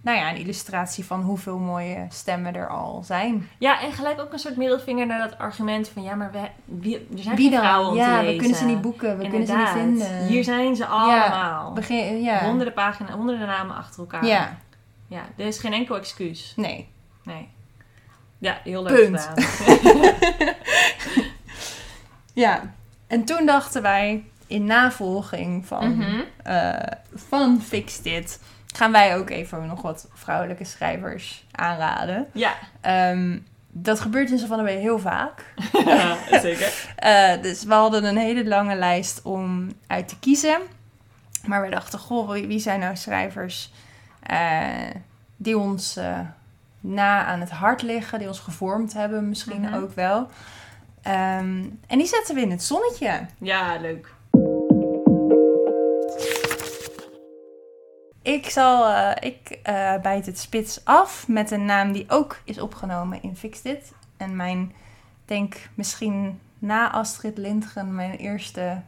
nou 0.00 0.18
ja, 0.18 0.30
een 0.30 0.36
illustratie 0.36 1.04
van 1.04 1.22
hoeveel 1.22 1.58
mooie 1.58 2.06
stemmen 2.08 2.54
er 2.54 2.68
al 2.68 3.02
zijn. 3.04 3.48
Ja, 3.58 3.80
en 3.82 3.92
gelijk 3.92 4.20
ook 4.20 4.32
een 4.32 4.38
soort 4.38 4.56
middelvinger 4.56 5.06
naar 5.06 5.28
dat 5.28 5.38
argument 5.38 5.88
van... 5.88 6.02
Ja, 6.02 6.14
maar 6.14 6.32
we, 6.32 6.38
wie, 6.64 6.94
er 7.16 7.22
zijn 7.22 7.36
Wie 7.36 7.50
vrouwen 7.50 7.96
Ja, 7.96 8.24
we 8.24 8.36
kunnen 8.36 8.56
ze 8.56 8.64
niet 8.64 8.80
boeken, 8.80 9.18
we 9.18 9.28
kunnen 9.28 9.46
ze 9.46 9.56
niet 9.56 9.68
vinden. 9.68 10.26
Hier 10.26 10.44
zijn 10.44 10.76
ze 10.76 10.86
allemaal. 10.86 11.72
Begin, 11.72 12.22
ja. 12.22 12.44
Honderden 12.44 12.74
pagina's, 12.74 13.14
honderden 13.14 13.46
namen 13.46 13.76
achter 13.76 14.00
elkaar. 14.00 14.24
Ja, 14.26 14.58
Ja, 15.06 15.22
er 15.36 15.46
is 15.46 15.58
geen 15.58 15.72
enkel 15.72 15.96
excuus. 15.96 16.52
nee. 16.56 16.88
Nee. 17.22 17.48
Ja, 18.38 18.58
heel 18.64 18.82
leuk 18.82 18.94
Punt. 18.94 19.30
gedaan. 19.34 20.54
Ja, 22.38 22.74
en 23.06 23.24
toen 23.24 23.46
dachten 23.46 23.82
wij, 23.82 24.24
in 24.46 24.64
navolging 24.64 25.66
van, 25.66 26.04
eh, 26.42 26.72
van 27.14 27.60
Fix 27.62 28.02
Dit 28.02 28.40
gaan 28.76 28.92
wij 28.92 29.16
ook 29.16 29.30
even 29.30 29.66
nog 29.66 29.82
wat 29.82 30.08
vrouwelijke 30.14 30.64
schrijvers 30.64 31.46
aanraden. 31.52 32.26
Ja, 32.32 32.54
Ehm, 32.80 33.38
dat 33.70 34.00
gebeurt 34.00 34.30
in 34.30 34.38
Savannah 34.38 34.66
Bay 34.66 34.76
heel 34.76 34.98
vaak. 34.98 35.44
ja 35.86 36.16
zeker. 36.40 36.72
Eh, 36.96 37.42
dus 37.42 37.64
we 37.64 37.74
hadden 37.74 38.04
een 38.04 38.16
hele 38.16 38.46
lange 38.46 38.74
lijst 38.74 39.22
om 39.22 39.72
uit 39.86 40.08
te 40.08 40.18
kiezen. 40.18 40.58
Maar 41.46 41.62
we 41.62 41.68
dachten, 41.70 41.98
goh, 41.98 42.30
wie 42.30 42.58
zijn 42.58 42.80
nou 42.80 42.96
schrijvers 42.96 43.72
eh, 44.22 44.60
die 45.36 45.58
ons 45.58 45.96
eh, 45.96 46.18
na 46.80 47.24
aan 47.24 47.40
het 47.40 47.50
hart 47.50 47.82
liggen, 47.82 48.18
die 48.18 48.28
ons 48.28 48.38
gevormd 48.38 48.92
hebben 48.92 49.28
misschien 49.28 49.60
Mhm. 49.60 49.74
ook 49.74 49.94
wel. 49.94 50.28
Ehm, 51.02 51.64
en 51.86 51.98
die 51.98 52.06
zetten 52.06 52.34
we 52.34 52.40
in 52.40 52.50
het 52.50 52.62
zonnetje. 52.62 53.26
Ja, 53.38 53.76
leuk. 53.80 54.12
Ik 58.28 58.50
zal, 58.50 58.88
eh, 58.88 59.10
ik 59.20 59.58
eh, 59.62 60.00
bijt 60.02 60.26
het 60.26 60.38
spits 60.38 60.84
af 60.84 61.28
met 61.28 61.50
een 61.50 61.64
naam 61.64 61.92
die 61.92 62.04
ook 62.08 62.40
is 62.44 62.60
opgenomen 62.60 63.22
in 63.22 63.36
Fix 63.36 63.62
Dit. 63.62 63.92
En 64.16 64.36
mijn, 64.36 64.72
denk 65.24 65.56
misschien 65.74 66.40
na 66.58 66.92
Astrid 66.92 67.38
Lindgren, 67.38 67.94
mijn 67.94 68.16
eerste 68.16 68.82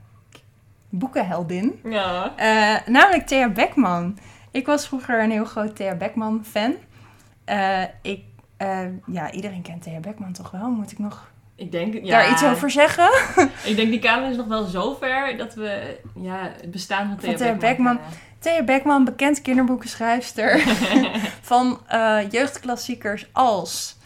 boekenheldin. 0.88 1.80
Ja. 1.84 2.32
Eh, 2.36 2.86
namelijk 2.86 3.26
Thea 3.26 3.48
Beckman. 3.48 4.18
Ik 4.50 4.66
was 4.66 4.86
vroeger 4.86 5.22
een 5.22 5.30
heel 5.30 5.44
groot 5.44 5.76
Thea 5.76 5.94
Beckman 5.94 6.44
fan. 6.44 6.74
Ik, 8.02 8.24
ja, 9.06 9.30
iedereen 9.30 9.62
kent 9.62 9.82
Thea 9.82 10.00
Beckman 10.00 10.32
toch 10.32 10.50
wel? 10.50 10.70
Moet 10.70 10.92
ik 10.92 10.98
nog 10.98 11.30
Ik 11.54 11.72
denk, 11.72 11.94
ja, 11.94 12.18
daar 12.18 12.30
iets 12.30 12.44
over 12.44 12.70
zeggen? 12.70 13.10
Ik 13.64 13.76
denk 13.76 13.90
die 13.90 13.98
kamer 13.98 14.30
is 14.30 14.36
nog 14.36 14.46
wel 14.46 14.64
zover 14.64 15.36
dat 15.36 15.54
we 15.54 16.00
ja, 16.14 16.52
het 16.60 16.70
bestaan 16.70 17.08
van 17.08 17.16
Thea, 17.16 17.36
Thea 17.36 17.54
Beckman. 17.54 17.96
Beckman. 17.96 18.28
Thea 18.40 18.62
Beckman, 18.64 19.04
bekend 19.04 19.42
kinderboekenschrijfster. 19.42 20.60
van 21.42 21.80
eh, 21.86 22.18
jeugdklassiekers 22.30 23.26
als 23.32 23.98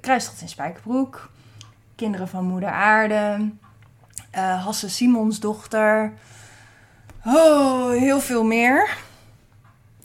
Kruistocht 0.00 0.40
in 0.40 0.48
Spijkerbroek, 0.48 1.30
Kinderen 1.96 2.28
van 2.28 2.44
Moeder 2.44 2.68
Aarde, 2.70 3.50
eh, 4.30 4.64
Hasse 4.64 4.88
Simons 4.90 5.40
dochter. 5.40 6.12
Oh, 7.24 7.90
heel 7.90 8.20
veel 8.20 8.44
meer. 8.44 8.96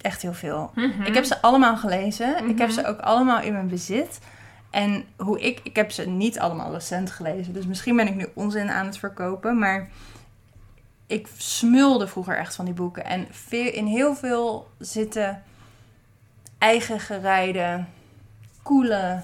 Echt 0.01 0.21
heel 0.21 0.33
veel. 0.33 0.71
Mhm. 0.75 1.01
Ik 1.01 1.13
heb 1.13 1.23
ze 1.23 1.41
allemaal 1.41 1.77
gelezen. 1.77 2.49
Ik 2.49 2.57
heb 2.57 2.67
Mhm. 2.69 2.79
ze 2.79 2.87
ook 2.87 2.99
allemaal 2.99 3.41
in 3.41 3.53
mijn 3.53 3.67
bezit. 3.67 4.19
En 4.69 5.03
hoe 5.17 5.39
ik, 5.39 5.59
ik 5.63 5.75
heb 5.75 5.91
ze 5.91 6.07
niet 6.07 6.39
allemaal 6.39 6.71
recent 6.73 7.11
gelezen. 7.11 7.53
Dus 7.53 7.65
misschien 7.65 7.95
ben 7.95 8.07
ik 8.07 8.15
nu 8.15 8.27
onzin 8.33 8.69
aan 8.71 8.85
het 8.85 8.97
verkopen. 8.97 9.59
Maar 9.59 9.89
ik 11.07 11.27
smulde 11.37 12.07
vroeger 12.07 12.37
echt 12.37 12.55
van 12.55 12.65
die 12.65 12.73
boeken. 12.73 13.05
En 13.05 13.27
veel, 13.31 13.71
in 13.71 13.85
heel 13.85 14.15
veel 14.15 14.69
zitten 14.79 15.43
eigen 16.57 16.99
gerijde, 16.99 17.83
coole 18.63 19.23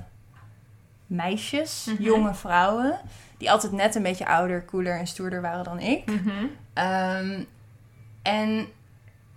meisjes, 1.08 1.86
Mhm. 1.86 2.04
jonge 2.04 2.34
vrouwen. 2.34 3.00
Die 3.38 3.52
altijd 3.52 3.72
net 3.72 3.96
een 3.96 4.04
beetje 4.04 4.26
ouder, 4.26 4.66
cooler 4.66 5.00
en 5.00 5.08
stoerder 5.08 5.42
waren 5.42 5.64
dan 5.64 5.80
ik. 5.80 6.06
Mhm. 6.06 6.46
Ehm, 6.74 7.44
en 8.22 8.68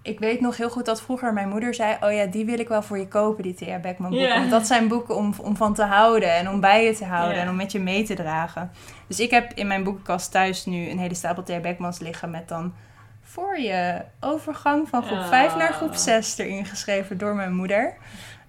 ik 0.05 0.19
weet 0.19 0.41
nog 0.41 0.57
heel 0.57 0.71
goed 0.71 0.85
dat 0.85 1.03
vroeger 1.03 1.33
mijn 1.33 1.49
moeder 1.49 1.75
zei... 1.75 1.97
oh 2.01 2.13
ja, 2.13 2.27
die 2.27 2.45
wil 2.45 2.59
ik 2.59 2.69
wel 2.69 2.83
voor 2.83 2.99
je 2.99 3.09
kopen, 3.09 3.43
die 3.43 3.55
Thea 3.55 3.79
Beckman 3.79 4.11
boeken. 4.11 4.39
Want 4.39 4.51
dat 4.51 4.67
zijn 4.67 4.89
boeken 4.89 5.17
om, 5.17 5.35
om 5.43 5.57
van 5.57 5.75
te 5.75 5.83
houden 5.83 6.35
en 6.35 6.49
om 6.49 6.61
bij 6.61 6.85
je 6.85 6.95
te 6.95 7.05
houden... 7.05 7.39
En 7.39 7.49
om 7.49 7.57
met 7.57 7.73
je 7.73 7.81
mee 7.81 8.05
te 8.05 8.15
dragen. 8.15 8.71
Dus 9.07 9.21
ik 9.21 9.31
heb 9.31 9.53
in 9.55 9.67
mijn 9.67 9.85
boekenkast 9.85 10.31
thuis 10.31 10.65
nu 10.65 10.89
een 10.91 10.99
hele 10.99 11.15
stapel 11.15 11.43
Thea 11.43 11.61
Beckmans 11.61 11.99
liggen... 11.99 12.31
met 12.31 12.49
dan 12.49 12.75
voor 13.23 13.59
je 13.59 14.03
overgang 14.21 14.89
van 14.89 15.03
groep 15.03 15.19
Ah. 15.19 15.29
5 15.29 15.57
naar 15.57 15.73
groep 15.73 15.95
6 15.95 16.39
erin 16.39 16.65
geschreven 16.65 17.19
door 17.19 17.35
mijn 17.35 17.55
moeder. 17.55 17.97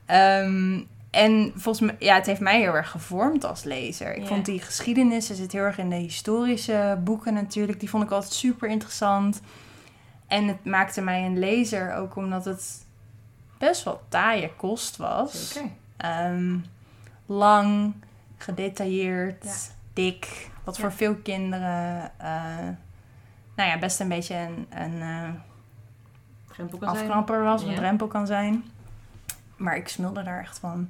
Ehm, 0.06 0.80
en 1.12 1.52
volgens 1.56 1.80
mij, 1.80 1.96
ja, 2.00 2.16
het 2.16 2.26
heeft 2.26 2.40
mij 2.40 2.60
heel 2.60 2.74
erg 2.74 2.90
gevormd 2.90 3.46
als 3.46 3.64
lezer. 3.64 4.16
Ik 4.16 4.28
vond 4.28 4.46
die 4.46 4.60
geschiedenis, 4.60 5.26
ze 5.26 5.36
zit 5.36 5.52
heel 5.52 5.62
erg 5.62 5.78
in 5.78 5.90
de 5.90 5.96
historische 5.96 7.00
boeken 7.04 7.34
natuurlijk. 7.34 7.80
Die 7.80 7.90
vond 7.90 8.04
ik 8.04 8.12
altijd 8.12 8.34
super 8.34 8.70
interessant. 8.70 9.42
En 10.28 10.48
het 10.48 10.66
maakte 10.66 11.02
mij 11.02 11.26
een 11.26 11.40
lezer 11.40 11.94
ook 11.96 12.16
omdat 12.16 12.46
het 12.46 12.86
best 13.58 13.84
wel 13.84 14.02
taaie 14.10 14.52
kost 14.56 14.98
was. 14.98 15.60
Ehm, 15.98 16.58
lang, 17.26 17.94
gedetailleerd, 18.38 19.44
Ja. 19.44 19.52
dik. 19.94 20.50
Wat 20.64 20.76
Ja. 20.76 20.82
voor 20.82 20.92
veel 20.92 21.16
kinderen, 21.16 22.12
eh, 22.18 22.68
nou 23.56 23.70
ja, 23.70 23.80
best 23.80 24.00
een 24.00 24.08
beetje 24.08 24.36
een, 24.36 24.68
een 24.70 25.02
eh, 25.02 25.30
zijn. 26.56 26.80
afknapper 26.80 27.44
was, 27.44 27.62
Ja. 27.62 27.68
een 27.70 27.76
drempel 27.76 28.08
kan 28.08 28.28
zijn. 28.28 28.64
Maar 29.56 29.76
ik 29.76 29.88
smulde 29.88 30.24
daar 30.24 30.40
echt 30.40 30.60
van. 30.60 30.90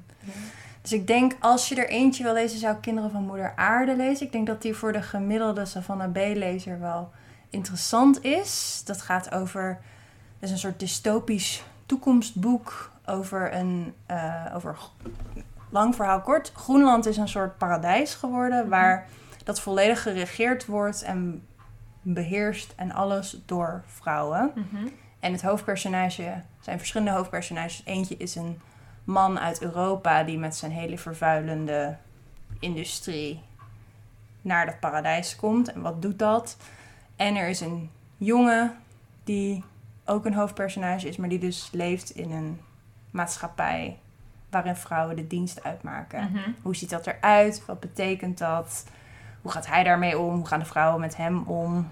Dus 0.82 0.92
ik 0.92 1.06
denk, 1.06 1.32
als 1.40 1.68
je 1.68 1.74
er 1.74 1.88
eentje 1.88 2.22
wil 2.22 2.32
lezen, 2.32 2.58
zou 2.58 2.74
ik 2.74 2.80
Kinderen 2.80 3.10
van 3.10 3.22
Moeder 3.26 3.52
Aarde 3.56 3.96
lezen. 3.96 4.26
Ik 4.26 4.32
denk 4.32 4.46
dat 4.46 4.62
die 4.62 4.74
voor 4.74 4.92
de 4.92 5.02
gemiddelde 5.02 5.64
Savannah 5.64 6.12
B-lezer 6.12 6.80
wel 6.80 7.10
interessant 7.50 8.24
is. 8.24 8.82
Dat 8.84 9.02
gaat 9.02 9.32
over, 9.32 9.68
het 10.34 10.42
is 10.42 10.50
een 10.50 10.58
soort 10.58 10.80
dystopisch 10.80 11.64
toekomstboek 11.86 12.90
over 13.06 13.54
een, 13.54 13.94
eh, 14.06 14.44
over, 14.54 14.78
lang 15.70 15.94
verhaal 15.94 16.20
kort. 16.20 16.52
Groenland 16.54 17.06
is 17.06 17.16
een 17.16 17.28
soort 17.28 17.58
paradijs 17.58 18.14
geworden, 18.14 18.68
waar 18.68 19.06
dat 19.44 19.60
volledig 19.60 20.02
geregeerd 20.02 20.66
wordt 20.66 21.02
en 21.02 21.46
beheerst 22.02 22.72
en 22.76 22.92
alles 22.92 23.42
door 23.46 23.82
vrouwen. 23.86 24.52
Mhm. 24.54 24.88
En 25.20 25.32
het 25.32 25.42
hoofdpersonage 25.42 26.22
er 26.22 26.44
zijn 26.60 26.78
verschillende 26.78 27.12
hoofdpersonages. 27.12 27.82
Eentje 27.84 28.16
is 28.16 28.34
een 28.34 28.60
man 29.04 29.38
uit 29.38 29.62
Europa 29.62 30.22
die 30.22 30.38
met 30.38 30.56
zijn 30.56 30.72
hele 30.72 30.98
vervuilende 30.98 31.96
industrie 32.58 33.42
naar 34.40 34.66
dat 34.66 34.80
paradijs 34.80 35.36
komt. 35.36 35.72
En 35.72 35.80
wat 35.80 36.02
doet 36.02 36.18
dat? 36.18 36.56
En 37.16 37.36
er 37.36 37.48
is 37.48 37.60
een 37.60 37.90
jongen 38.16 38.76
die 39.24 39.64
ook 40.04 40.24
een 40.24 40.34
hoofdpersonage 40.34 41.08
is, 41.08 41.16
maar 41.16 41.28
die 41.28 41.38
dus 41.38 41.68
leeft 41.72 42.10
in 42.10 42.30
een 42.30 42.60
maatschappij 43.10 43.98
waarin 44.50 44.76
vrouwen 44.76 45.16
de 45.16 45.26
dienst 45.26 45.64
uitmaken. 45.64 46.30
Mhm. 46.32 46.50
Hoe 46.62 46.76
ziet 46.76 46.90
dat 46.90 47.06
eruit? 47.06 47.62
Wat 47.66 47.80
betekent 47.80 48.38
dat? 48.38 48.84
Hoe 49.42 49.50
gaat 49.50 49.66
hij 49.66 49.82
daarmee 49.82 50.18
om? 50.18 50.34
Hoe 50.34 50.46
gaan 50.46 50.58
de 50.58 50.64
vrouwen 50.64 51.00
met 51.00 51.16
hem 51.16 51.42
om? 51.42 51.88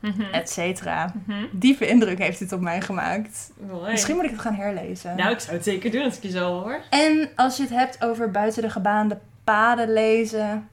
Mhm. 0.00 0.22
Et 0.22 0.50
cetera. 0.50 1.12
Mhm. 1.26 1.44
Diepe 1.52 1.86
indruk 1.86 2.18
heeft 2.18 2.38
dit 2.38 2.52
op 2.52 2.60
mij 2.60 2.80
gemaakt. 2.80 3.52
Mooi. 3.70 3.90
Misschien 3.90 4.14
moet 4.16 4.24
ik 4.24 4.30
het 4.30 4.40
gaan 4.40 4.54
herlezen. 4.54 5.16
Nou, 5.16 5.30
ik 5.30 5.40
zou 5.40 5.56
het 5.56 5.64
zeker 5.64 5.90
doen 5.90 6.04
als 6.04 6.16
ik 6.16 6.22
je 6.22 6.30
zo 6.30 6.60
hoor. 6.60 6.80
En 6.90 7.30
als 7.36 7.56
je 7.56 7.62
het 7.62 7.72
hebt 7.72 8.04
over 8.04 8.30
buiten 8.30 8.62
de 8.62 8.70
gebaande 8.70 9.18
paden 9.44 9.92
lezen, 9.92 10.68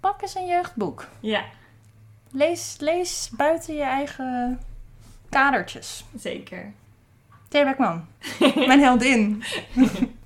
pak 0.00 0.22
eens 0.22 0.34
een 0.34 0.46
jeugdboek. 0.46 1.08
Ja, 1.20 1.42
Lees, 2.30 2.76
lees 2.78 3.30
buiten 3.36 3.74
je 3.74 3.82
eigen 3.82 4.60
kadertjes. 5.28 6.04
zeker. 6.16 6.72
Thea 7.48 7.64
Beckman, 7.64 8.06
mijn 8.66 8.80
heldin. 8.80 9.42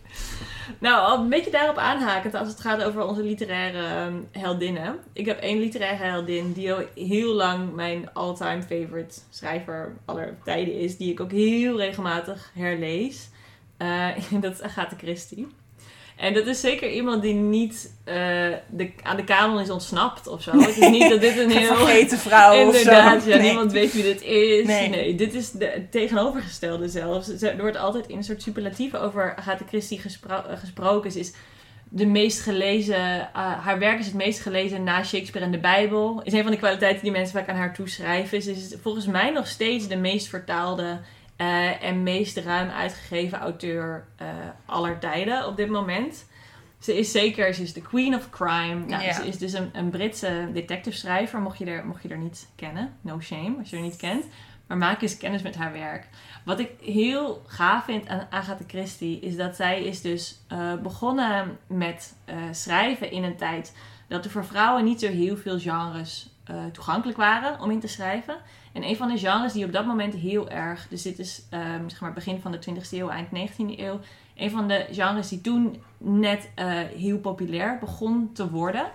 Nou, 0.78 1.00
al 1.00 1.18
een 1.18 1.28
beetje 1.28 1.50
daarop 1.50 1.76
aanhakend 1.76 2.34
als 2.34 2.48
het 2.48 2.60
gaat 2.60 2.82
over 2.82 3.06
onze 3.06 3.22
literaire 3.22 3.86
ehm, 3.86 4.14
heldinnen. 4.32 4.98
Ik 5.12 5.26
heb 5.26 5.40
één 5.40 5.58
literaire 5.58 6.04
heldin 6.04 6.52
die 6.52 6.72
al 6.72 6.82
heel 6.94 7.34
lang 7.34 7.72
mijn 7.72 8.12
all-time 8.12 8.62
favorite 8.62 9.20
schrijver 9.30 9.96
aller 10.04 10.38
tijden 10.44 10.78
is. 10.78 10.96
Die 10.96 11.10
ik 11.10 11.20
ook 11.20 11.30
heel 11.30 11.76
regelmatig 11.76 12.50
herlees. 12.54 13.28
Eh, 13.76 14.08
dat 14.40 14.52
is 14.52 14.62
Agatha 14.62 14.96
Christie. 14.96 15.48
En 16.22 16.34
dat 16.34 16.46
is 16.46 16.60
zeker 16.60 16.90
iemand 16.90 17.22
die 17.22 17.34
niet 17.34 17.94
eh, 18.04 18.14
de, 18.70 18.90
aan 19.02 19.16
de 19.16 19.24
kanon 19.24 19.60
is 19.60 19.70
ontsnapt 19.70 20.26
of 20.26 20.42
zo. 20.42 20.50
Het 20.60 20.76
is 20.78 20.88
niet 20.88 21.08
dat 21.10 21.20
dit 21.20 21.36
een 21.36 21.42
Een 21.50 21.56
heel... 21.56 21.74
vergeten 21.76 22.18
vrouw 22.18 22.66
of 22.66 22.74
zo. 22.74 22.78
Inderdaad, 22.78 23.24
ja, 23.24 23.36
Nee. 23.36 23.46
niemand 23.46 23.72
weet 23.72 23.92
wie 23.92 24.02
dit 24.02 24.22
is. 24.22 24.66
Nee. 24.66 24.88
Nee, 24.88 25.14
dit 25.14 25.34
is 25.34 25.50
de 25.50 25.64
het 25.66 25.90
tegenovergestelde 25.92 26.88
zelfs. 26.88 27.26
Ze- 27.36 27.48
Er 27.48 27.60
wordt 27.60 27.76
altijd 27.76 28.06
in 28.08 28.16
een 28.16 28.24
soort 28.24 28.42
superlatieven 28.42 29.00
over 29.00 29.34
Agatha 29.36 29.64
Christie 29.68 29.98
gespro- 29.98 30.44
eh, 30.48 30.58
gesproken. 30.58 31.12
Ze 31.12 31.18
is 31.18 31.32
de 31.88 32.06
meest 32.06 32.40
gelezen, 32.40 32.94
eh, 33.20 33.28
haar 33.34 33.78
werk 33.78 33.98
is 33.98 34.06
het 34.06 34.14
meest 34.14 34.40
gelezen 34.40 34.84
na 34.84 35.04
Shakespeare 35.04 35.46
en 35.46 35.52
de 35.52 35.58
Bijbel. 35.60 36.20
Is 36.24 36.32
een 36.32 36.42
van 36.42 36.52
de 36.52 36.58
kwaliteiten 36.58 37.02
die 37.02 37.12
mensen 37.12 37.38
vaak 37.38 37.48
aan 37.48 37.56
haar 37.56 37.74
toeschrijven. 37.74 38.42
Ze 38.42 38.50
is 38.50 38.74
volgens 38.82 39.06
mij 39.06 39.30
nog 39.30 39.46
steeds 39.46 39.88
de 39.88 39.96
meest 39.96 40.28
vertaalde 40.28 40.98
eh, 41.42 41.82
en 41.82 42.02
meest 42.02 42.36
ruim 42.36 42.68
uitgegeven 42.68 43.38
auteur 43.38 44.06
eh, 44.16 44.26
aller 44.66 44.98
tijden 44.98 45.46
op 45.46 45.56
dit 45.56 45.70
moment. 45.70 46.26
Ze 46.78 46.98
is 46.98 47.10
zeker, 47.10 47.54
ze 47.54 47.62
is 47.62 47.72
de 47.72 47.82
queen 47.82 48.14
of 48.14 48.30
crime. 48.30 48.84
Nou. 48.86 49.12
Ze 49.12 49.26
is 49.26 49.38
dus 49.38 49.52
een, 49.52 49.70
een 49.72 49.90
Britse 49.90 50.48
detective 50.52 50.96
schrijver, 50.96 51.40
mocht 51.40 51.58
je, 51.58 51.64
er, 51.64 51.86
mocht 51.86 52.02
je 52.02 52.08
er 52.08 52.18
niet 52.18 52.48
kennen. 52.56 52.96
No 53.00 53.20
shame, 53.20 53.54
als 53.58 53.70
je 53.70 53.76
er 53.76 53.82
niet 53.82 53.96
kent. 53.96 54.24
Maar 54.66 54.76
maak 54.76 55.02
eens 55.02 55.16
kennis 55.16 55.42
met 55.42 55.56
haar 55.56 55.72
werk. 55.72 56.08
Wat 56.44 56.58
ik 56.58 56.70
heel 56.80 57.42
gaaf 57.46 57.84
vind 57.84 58.08
aan 58.08 58.26
Agatha 58.30 58.64
Christie, 58.66 59.20
is 59.20 59.36
dat 59.36 59.56
zij 59.56 59.82
is 59.82 60.00
dus 60.00 60.40
eh, 60.48 60.74
begonnen 60.74 61.58
met 61.66 62.14
schrijven 62.50 63.10
in 63.10 63.22
een 63.22 63.36
tijd 63.36 63.76
dat 64.08 64.24
er 64.24 64.30
voor 64.30 64.44
vrouwen 64.44 64.84
niet 64.84 65.00
zo 65.00 65.08
heel 65.08 65.36
veel 65.36 65.58
genres 65.58 66.30
toegankelijk 66.72 67.18
waren 67.18 67.60
om 67.60 67.70
in 67.70 67.80
te 67.80 67.88
schrijven. 67.88 68.36
En 68.72 68.82
een 68.84 68.96
van 68.96 69.08
de 69.08 69.18
genres 69.18 69.52
die 69.52 69.64
op 69.64 69.72
dat 69.72 69.86
moment 69.86 70.14
heel 70.14 70.50
erg, 70.50 70.86
dus 70.88 71.02
dit 71.02 71.18
is 71.18 71.42
ehm, 71.50 71.88
zeg 71.88 72.00
maar 72.00 72.12
begin 72.12 72.40
van 72.40 72.52
de 72.52 72.58
20e 72.58 72.90
eeuw, 72.90 73.08
eind 73.08 73.28
19e 73.28 73.78
eeuw, 73.78 74.00
een 74.36 74.50
van 74.50 74.68
de 74.68 74.86
genres 74.90 75.28
die 75.28 75.40
toen 75.40 75.82
net 75.98 76.50
eh, 76.54 76.66
heel 76.96 77.18
populair 77.18 77.78
begon 77.78 78.30
te 78.32 78.50
worden, 78.50 78.86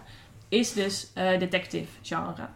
is 0.49 0.73
dus 0.73 1.11
eh, 1.13 1.39
detective 1.39 1.87
genre. 2.01 2.47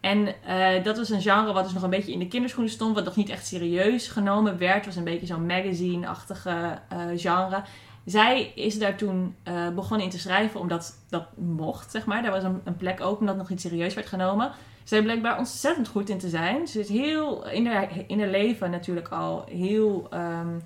En 0.00 0.42
eh, 0.42 0.84
dat 0.84 0.96
was 0.96 1.10
een 1.10 1.22
genre 1.22 1.52
wat 1.52 1.64
dus 1.64 1.72
nog 1.72 1.82
een 1.82 1.90
beetje 1.90 2.12
in 2.12 2.18
de 2.18 2.28
kinderschoenen 2.28 2.72
stond, 2.72 2.94
wat 2.94 3.04
nog 3.04 3.16
niet 3.16 3.28
echt 3.28 3.46
serieus 3.46 4.08
genomen 4.08 4.58
werd. 4.58 4.74
Het 4.74 4.86
was 4.86 4.96
een 4.96 5.04
beetje 5.04 5.26
zo'n 5.26 5.46
magazine-achtige 5.46 6.78
genre. 7.16 7.62
Zij 8.04 8.52
is 8.54 8.78
daar 8.78 8.96
toen 8.96 9.36
begonnen 9.74 10.06
in 10.06 10.12
te 10.12 10.18
schrijven 10.18 10.60
omdat 10.60 10.98
dat 11.08 11.36
mocht, 11.36 11.90
zeg 11.90 12.06
maar. 12.06 12.22
Daar 12.22 12.30
was 12.30 12.42
een, 12.42 12.60
een 12.64 12.76
plek 12.76 13.00
open 13.00 13.26
dat 13.26 13.36
nog 13.36 13.48
niet 13.48 13.60
serieus 13.60 13.94
werd 13.94 14.06
genomen. 14.06 14.52
Zij 14.88 15.02
bleek 15.02 15.22
daar 15.22 15.38
ontzettend 15.38 15.88
goed 15.88 16.08
in 16.08 16.18
te 16.18 16.28
zijn. 16.28 16.66
Ze 16.66 16.80
is 16.80 16.88
heel 16.88 17.48
in 17.48 17.66
haar, 17.66 17.88
in 18.06 18.20
haar 18.20 18.28
leven 18.28 18.70
natuurlijk 18.70 19.08
al 19.08 19.44
heel, 19.50 20.06
ehm, 20.10 20.58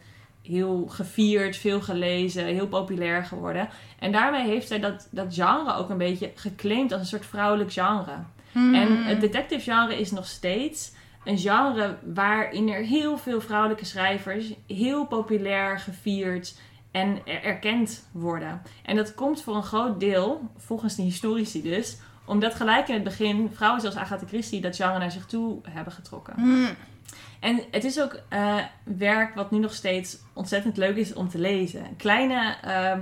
heel 0.43 0.87
gevierd, 0.89 1.57
veel 1.57 1.81
gelezen, 1.81 2.45
heel 2.45 2.67
populair 2.67 3.25
geworden. 3.25 3.69
En 3.99 4.13
daarmee 4.13 4.47
heeft 4.47 4.69
zij 4.69 4.81
dat, 4.81 5.09
dat 5.11 5.35
genre 5.35 5.75
ook 5.75 5.91
een 5.91 5.99
beetje 5.99 6.33
geclaimd 6.35 6.93
als 6.93 7.01
een 7.01 7.07
soort 7.07 7.27
vrouwelijk 7.27 7.73
genre. 7.73 8.17
Hmm. 8.53 8.75
En 8.75 9.05
het 9.05 9.21
detective 9.21 9.71
genre 9.71 9.99
is 10.01 10.11
nog 10.11 10.27
steeds 10.27 10.93
een 11.25 11.39
genre 11.39 11.97
waarin 12.15 12.69
er 12.69 12.83
heel 12.83 13.19
veel 13.19 13.41
vrouwelijke 13.41 13.85
schrijvers 13.85 14.53
heel 14.67 15.07
populair 15.07 15.79
gevierd 15.79 16.55
en 16.91 17.19
er- 17.27 17.43
erkend 17.43 18.09
worden. 18.13 18.63
En 18.83 18.97
dat 18.97 19.15
komt 19.15 19.43
voor 19.43 19.55
een 19.57 19.63
groot 19.63 20.01
deel, 20.01 20.41
volgens 20.57 20.97
de 20.97 21.03
historici 21.03 21.63
dus, 21.63 21.99
omdat 22.25 22.55
gelijk 22.55 22.89
in 22.89 22.95
het 22.95 23.05
begin 23.05 23.51
vrouwen 23.55 23.81
zoals 23.81 23.97
Agatha 23.97 24.27
Christie 24.27 24.61
dat 24.61 24.77
genre 24.77 24.99
naar 24.99 25.11
zich 25.11 25.27
toe 25.27 25.61
hebben 25.69 25.93
getrokken. 25.93 26.35
Hmm. 26.37 26.69
En 27.41 27.63
het 27.71 27.85
is 27.85 28.01
ook 28.01 28.21
eh, 28.29 28.57
werk 28.85 29.35
wat 29.35 29.51
nu 29.51 29.59
nog 29.59 29.75
steeds 29.75 30.19
ontzettend 30.33 30.77
leuk 30.77 30.97
is 30.97 31.15
om 31.15 31.29
te 31.29 31.39
lezen. 31.39 31.85
Een 31.85 31.97
kleine 31.97 32.57
ehm 32.63 33.01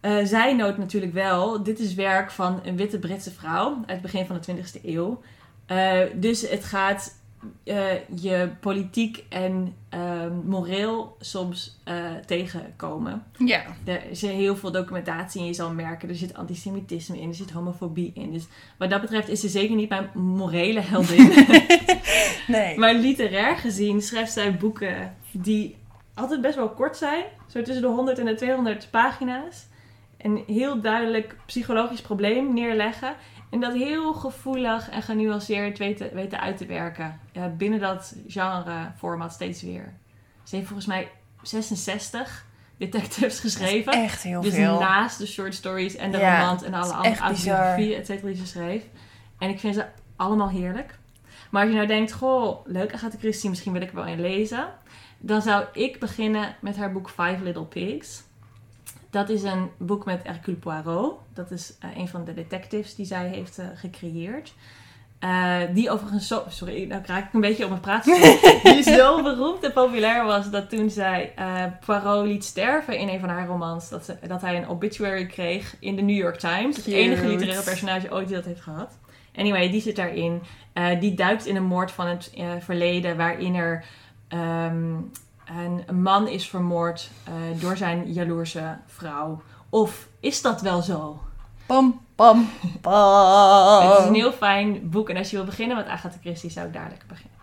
eh, 0.00 0.16
zijnoot 0.24 0.78
natuurlijk 0.78 1.12
wel. 1.12 1.62
Dit 1.62 1.78
is 1.78 1.94
werk 1.94 2.30
van 2.30 2.60
een 2.64 2.76
witte 2.76 2.98
Britse 2.98 3.30
vrouw 3.30 3.74
uit 3.76 3.90
het 3.90 4.00
begin 4.00 4.26
van 4.26 4.40
de 4.40 4.52
20e 4.52 4.84
eeuw. 4.84 5.20
Eh, 5.66 6.00
dus 6.14 6.48
het 6.48 6.64
gaat 6.64 7.19
eh, 7.64 8.08
je 8.20 8.50
politiek 8.60 9.24
en 9.28 9.74
ehm, 9.88 10.34
moreel 10.44 11.16
soms 11.20 11.80
eh, 11.84 12.14
tegenkomen. 12.26 13.22
Ja. 13.38 13.62
Er 13.84 14.02
zit 14.12 14.30
heel 14.30 14.56
veel 14.56 14.70
documentatie 14.70 15.40
in, 15.40 15.46
je 15.46 15.54
zal 15.54 15.72
merken. 15.72 16.08
Er 16.08 16.14
zit 16.14 16.34
antisemitisme 16.34 17.20
in, 17.20 17.28
er 17.28 17.34
zit 17.34 17.50
homofobie 17.50 18.12
in. 18.14 18.32
Dus 18.32 18.46
wat 18.78 18.90
dat 18.90 19.00
betreft 19.00 19.28
is 19.28 19.40
ze 19.40 19.48
zeker 19.48 19.76
niet 19.76 19.88
mijn 19.88 20.10
morele 20.14 20.80
heldin. 20.80 21.32
Nee. 22.46 22.78
Maar 22.78 22.94
literair 22.94 23.56
gezien 23.56 24.02
schrijft 24.02 24.32
zij 24.32 24.56
boeken 24.56 25.16
die 25.32 25.76
altijd 26.14 26.40
best 26.40 26.56
wel 26.56 26.68
kort 26.68 26.96
zijn. 26.96 27.24
Zo 27.46 27.62
tussen 27.62 27.82
de 27.82 27.88
100 27.88 28.18
en 28.18 28.24
de 28.24 28.34
200 28.34 28.88
pagina's. 28.90 29.66
Een 30.18 30.42
heel 30.46 30.80
duidelijk 30.80 31.36
psychologisch 31.46 32.00
probleem 32.00 32.54
neerleggen. 32.54 33.14
En 33.50 33.60
dat 33.60 33.72
heel 33.72 34.12
gevoelig 34.14 34.90
en 34.90 35.02
genuanceerd 35.02 35.78
weten, 35.78 36.14
weten 36.14 36.40
uit 36.40 36.56
te 36.56 36.66
werken. 36.66 37.20
Ja, 37.32 37.48
binnen 37.48 37.80
dat 37.80 38.14
genre-format 38.26 39.32
steeds 39.32 39.62
weer. 39.62 39.92
Ze 40.42 40.54
heeft 40.56 40.68
volgens 40.68 40.88
mij 40.88 41.08
66 41.42 42.46
detectives 42.76 43.40
geschreven. 43.40 43.92
Echt 43.92 44.22
heel 44.22 44.40
Dus 44.40 44.54
veel. 44.54 44.78
naast 44.78 45.18
de 45.18 45.26
short 45.26 45.54
stories 45.54 45.96
en 45.96 46.10
de 46.10 46.18
Ja, 46.18 46.40
romans 46.40 46.62
en 46.62 46.74
alle 46.74 46.92
andere 46.92 47.18
autobiografieën, 47.22 47.98
et 47.98 48.06
cetera, 48.06 48.26
die 48.26 48.36
ze 48.36 48.46
schreef. 48.46 48.82
En 49.38 49.48
ik 49.48 49.60
vind 49.60 49.74
ze 49.74 49.84
allemaal 50.16 50.48
heerlijk. 50.48 50.98
Maar 51.50 51.60
als 51.62 51.70
je 51.70 51.76
nou 51.76 51.88
denkt, 51.88 52.12
goh, 52.12 52.66
leuk 52.66 52.94
Agatha 52.94 53.18
Christie, 53.18 53.48
misschien 53.50 53.72
wil 53.72 53.82
ik 53.82 53.88
er 53.88 53.94
wel 53.94 54.06
een 54.06 54.20
lezen. 54.20 54.68
Dan 55.18 55.42
zou 55.42 55.64
ik 55.72 55.98
beginnen 56.00 56.54
met 56.60 56.76
haar 56.76 56.92
boek 56.92 57.08
Five 57.08 57.38
Little 57.42 57.64
Pigs. 57.64 58.22
Dat 59.10 59.28
is 59.28 59.42
een 59.42 59.70
boek 59.78 60.04
met 60.04 60.22
Hercule 60.22 60.56
Poirot. 60.56 61.18
Dat 61.34 61.50
is 61.50 61.74
eh, 61.78 61.96
een 61.96 62.08
van 62.08 62.24
de 62.24 62.34
detectives 62.34 62.94
die 62.94 63.06
zij 63.06 63.28
heeft 63.28 63.58
eh, 63.58 63.66
gecreëerd. 63.74 64.54
Eh, 65.18 65.58
die 65.74 65.90
overigens 65.90 66.26
zo... 66.26 66.42
Sorry, 66.48 66.86
nou 66.86 67.02
raak 67.06 67.26
ik 67.26 67.32
een 67.32 67.40
beetje 67.40 67.64
op 67.64 67.70
mijn 67.70 67.82
praat. 67.82 68.04
die 68.74 68.82
zo 68.82 69.22
beroemd 69.22 69.64
en 69.64 69.72
populair 69.72 70.24
was 70.24 70.50
dat 70.50 70.70
toen 70.70 70.90
zij 70.90 71.34
Poirot 71.86 72.26
liet 72.26 72.44
sterven 72.44 72.98
in 72.98 73.08
een 73.08 73.20
van 73.20 73.28
haar 73.28 73.46
romans, 73.46 73.88
dat, 73.88 74.04
ze, 74.04 74.16
dat 74.26 74.40
hij 74.40 74.56
een 74.56 74.68
obituary 74.68 75.26
kreeg 75.26 75.76
in 75.80 75.96
de 75.96 76.02
New 76.02 76.16
York 76.16 76.38
Times. 76.38 76.76
Het 76.76 76.86
enige 76.86 77.26
literaire 77.26 77.64
personage 77.64 78.12
ooit 78.12 78.26
die 78.26 78.36
dat 78.36 78.44
heeft 78.44 78.60
gehad. 78.60 78.98
Anyway, 79.34 79.70
die 79.70 79.80
zit 79.80 79.96
daarin. 79.96 80.42
Die 81.00 81.14
duikt 81.14 81.46
in 81.46 81.56
een 81.56 81.64
moord 81.64 81.90
van 81.90 82.06
het 82.06 82.32
verleden 82.60 83.16
waarin 83.16 83.54
er 83.54 83.84
ehm, 84.28 84.96
een, 85.58 85.82
een 85.86 86.02
man 86.02 86.28
is 86.28 86.48
vermoord 86.48 87.10
eh, 87.24 87.32
door 87.60 87.76
zijn 87.76 88.12
jaloerse 88.12 88.78
vrouw. 88.86 89.42
Of 89.68 90.08
is 90.20 90.42
dat 90.42 90.60
wel 90.60 90.82
zo? 90.82 91.20
Pam, 91.66 92.00
pam, 92.14 92.48
pam. 92.80 93.88
Het 93.88 93.98
is 94.00 94.06
een 94.06 94.14
heel 94.14 94.32
fijn 94.32 94.90
boek. 94.90 95.08
En 95.10 95.16
als 95.16 95.30
je 95.30 95.36
wil 95.36 95.44
beginnen 95.44 95.76
met 95.76 95.86
Agatha 95.86 96.18
Christie, 96.20 96.50
zou 96.50 96.66
ik 96.66 96.72
daar 96.72 96.88
lekker 96.88 97.08
beginnen. 97.08 97.38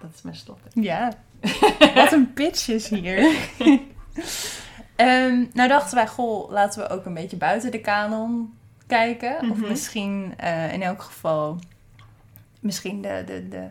Dat 0.00 0.10
is 0.14 0.22
mijn 0.22 0.36
slot. 0.36 0.58
Ja. 0.72 1.12
Wat 1.94 2.12
een 2.12 2.32
pitch 2.32 2.68
is 2.68 2.88
hier. 2.88 3.18
Ehm, 4.96 5.44
nou 5.52 5.68
dachten 5.68 5.94
wij, 5.94 6.06
goh, 6.08 6.50
laten 6.50 6.82
we 6.82 6.88
ook 6.88 7.04
een 7.04 7.14
beetje 7.14 7.36
buiten 7.36 7.70
de 7.70 7.80
kanon 7.80 8.58
kijken. 8.86 9.36
Of 9.50 9.56
Mhm. 9.56 9.68
misschien 9.68 10.34
eh, 10.36 10.72
in 10.72 10.82
elk 10.82 11.02
geval 11.02 11.58
misschien 12.60 13.02
de, 13.02 13.22
de, 13.26 13.48
de 13.48 13.66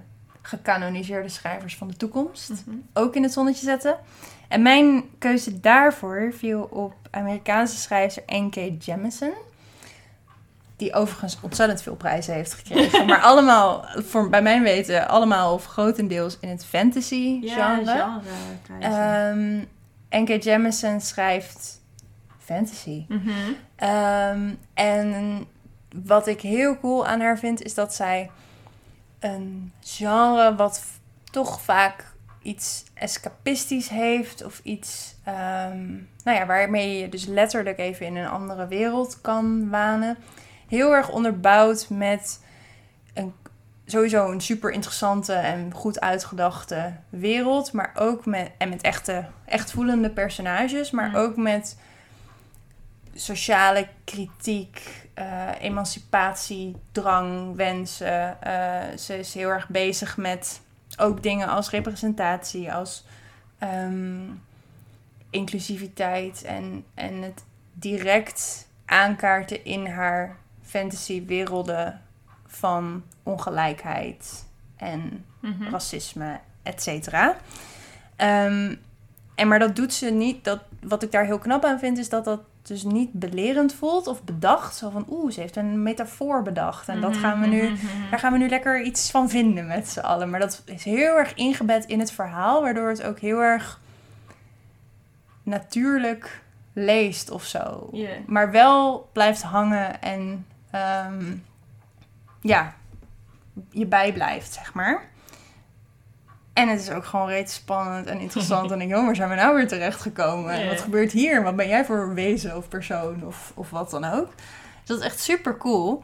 gecanoniseerde 0.50 1.30
schrijvers 1.30 1.78
van 1.78 1.88
de 1.88 1.96
toekomst 1.98 2.52
ook 2.94 3.16
in 3.16 3.24
het 3.24 3.34
zonnetje 3.34 3.66
zetten. 3.66 3.98
En 4.48 4.62
mijn 4.62 5.04
keuze 5.18 5.60
daarvoor 5.60 6.34
viel 6.38 6.62
op 6.62 6.94
Amerikaanse 7.12 7.78
schrijver 7.78 8.24
N.K. 8.26 8.84
Jemisin. 8.86 9.34
Die 10.76 10.94
overigens 10.94 11.38
ontzettend 11.42 11.82
veel 11.82 11.96
prijzen 11.96 12.34
heeft 12.34 12.54
gekregen. 12.54 13.06
maar 13.10 13.22
allemaal, 13.22 13.86
voor, 13.96 14.30
bij 14.30 14.42
mijn 14.42 14.64
weten, 14.64 15.08
allemaal 15.08 15.54
of 15.54 15.66
grotendeels 15.66 16.38
in 16.42 16.50
het 16.50 16.66
fantasy 16.66 17.40
Ja, 17.42 17.76
genre. 17.76 17.92
genre 17.92 18.22
prijzen. 18.62 19.68
Ehm, 20.10 20.22
N.K. 20.24 20.44
Jemisin 20.44 21.02
schrijft 21.02 21.82
fantasy. 22.38 23.06
Mhm. 23.08 23.30
Ehm, 23.76 24.50
en 24.74 25.46
wat 26.06 26.28
ik 26.28 26.42
heel 26.42 26.80
cool 26.80 27.06
aan 27.08 27.20
haar 27.20 27.38
vind, 27.38 27.62
is 27.62 27.74
dat 27.74 27.96
zij 27.96 28.30
een 29.20 29.74
genre 29.82 30.56
wat 30.56 30.84
toch 31.32 31.62
vaak 31.62 32.06
iets 32.42 32.84
escapistisch 32.94 33.90
heeft. 33.90 34.44
Of 34.44 34.60
iets, 34.64 35.16
ehm, 35.24 35.88
nou 36.24 36.38
ja, 36.38 36.46
waarmee 36.46 36.92
je 36.92 37.00
je 37.00 37.10
dus 37.10 37.26
letterlijk 37.26 37.78
even 37.78 38.06
in 38.06 38.16
een 38.16 38.28
andere 38.28 38.68
wereld 38.68 39.22
kan 39.22 39.70
wanen. 39.70 40.18
Heel 40.68 40.96
erg 40.96 41.10
onderbouwd 41.10 41.90
met 41.90 42.42
een, 43.14 43.34
sowieso 43.86 44.32
een 44.32 44.42
super 44.42 44.72
interessante 44.72 45.34
en 45.34 45.74
goed 45.74 46.00
uitgedachte 46.00 46.94
wereld. 47.10 47.74
Maar 47.74 47.92
ook 47.96 48.26
met, 48.26 48.52
en 48.58 48.70
met 48.70 48.82
echte, 48.82 49.26
echt 49.46 49.72
voelende 49.72 50.10
personages. 50.10 50.92
Maar 50.92 51.10
Mm. 51.10 51.16
ook 51.16 51.36
met 51.36 51.78
sociale 53.20 53.88
kritiek, 54.04 55.08
eh, 55.14 55.48
emancipatie, 55.60 56.76
drang, 56.92 57.56
wensen. 57.56 58.42
Eh, 58.42 58.98
ze 58.98 59.18
is 59.20 59.34
heel 59.34 59.50
erg 59.50 59.68
bezig 59.70 60.18
met 60.18 60.62
ook 60.98 61.24
dingen 61.24 61.48
als 61.48 61.70
representatie, 61.70 62.74
als 62.74 63.04
ehm, 63.58 64.22
inclusiviteit 65.30 66.44
en, 66.44 66.86
en 66.94 67.22
het 67.22 67.44
direct 67.74 68.68
aankaarten 68.86 69.66
in 69.66 69.86
haar 69.86 70.38
fantasywerelden 70.62 72.02
van 72.48 73.04
ongelijkheid 73.24 74.46
en 74.78 75.26
Mhm. 75.40 75.70
racisme, 75.72 76.40
et 76.64 76.82
cetera. 76.82 77.36
Ehm, 78.16 78.76
en 79.36 79.48
maar 79.48 79.60
dat 79.60 79.76
doet 79.76 79.94
ze 79.94 80.10
niet. 80.10 80.44
Dat, 80.44 80.60
wat 80.82 81.04
ik 81.04 81.12
daar 81.12 81.26
heel 81.26 81.40
knap 81.40 81.66
aan 81.66 81.80
vind, 81.80 81.98
is 81.98 82.10
dat 82.10 82.26
dat 82.26 82.42
dus 82.70 82.84
niet 82.84 83.14
belerend 83.14 83.74
voelt 83.74 84.08
of 84.08 84.24
bedacht. 84.24 84.76
Zo 84.76 84.90
van, 84.90 85.06
oeh, 85.10 85.32
ze 85.32 85.40
heeft 85.40 85.56
een 85.56 85.84
metafoor 85.84 86.42
bedacht. 86.44 86.88
En 86.88 87.02
dat 87.02 87.18
gaan 87.18 87.40
we 87.42 87.48
nu, 87.48 87.70
Mhm. 87.70 87.86
daar 88.10 88.20
gaan 88.20 88.32
we 88.32 88.38
nu 88.38 88.50
lekker 88.50 88.82
iets 88.82 89.12
van 89.12 89.30
vinden 89.30 89.68
met 89.68 89.90
z'n 89.90 90.00
allen. 90.00 90.30
Maar 90.30 90.40
dat 90.40 90.62
is 90.66 90.84
heel 90.84 91.18
erg 91.18 91.34
ingebed 91.34 91.86
in 91.86 92.00
het 92.00 92.12
verhaal, 92.12 92.62
waardoor 92.62 92.90
het 92.90 93.04
ook 93.04 93.20
heel 93.20 93.40
erg 93.42 93.80
natuurlijk 95.44 96.42
leest 96.74 97.30
of 97.30 97.44
zo. 97.44 97.90
Maar 98.28 98.52
wel 98.52 99.10
blijft 99.14 99.42
hangen 99.42 100.02
en 100.02 100.46
ehm, 100.72 101.36
ja, 102.42 102.74
je 103.70 103.86
bijblijft, 103.86 104.54
zeg 104.54 104.74
maar. 104.74 105.10
En 106.60 106.68
het 106.70 106.80
is 106.80 106.90
ook 106.92 107.06
gewoon 107.06 107.28
reeds 107.28 107.54
spannend 107.54 108.06
en 108.08 108.20
interessant. 108.20 108.72
en 108.72 108.82
ik 108.82 108.96
oh, 108.96 109.06
waar 109.06 109.16
zijn 109.16 109.30
we 109.30 109.36
nou 109.36 109.56
weer 109.56 109.68
terechtgekomen? 109.68 110.54
En 110.54 110.68
wat 110.68 110.82
gebeurt 110.82 111.12
hier? 111.12 111.44
Wat 111.44 111.56
ben 111.56 111.68
jij 111.68 111.86
voor 111.86 112.14
wezen 112.14 112.58
of 112.58 112.68
persoon 112.68 113.26
of, 113.26 113.52
of 113.56 113.70
wat 113.70 113.90
dan 113.90 114.04
ook? 114.06 114.28
Dus 114.80 114.88
dat 114.88 115.00
is 115.00 115.06
echt 115.06 115.20
super 115.20 115.58
cool. 115.58 116.04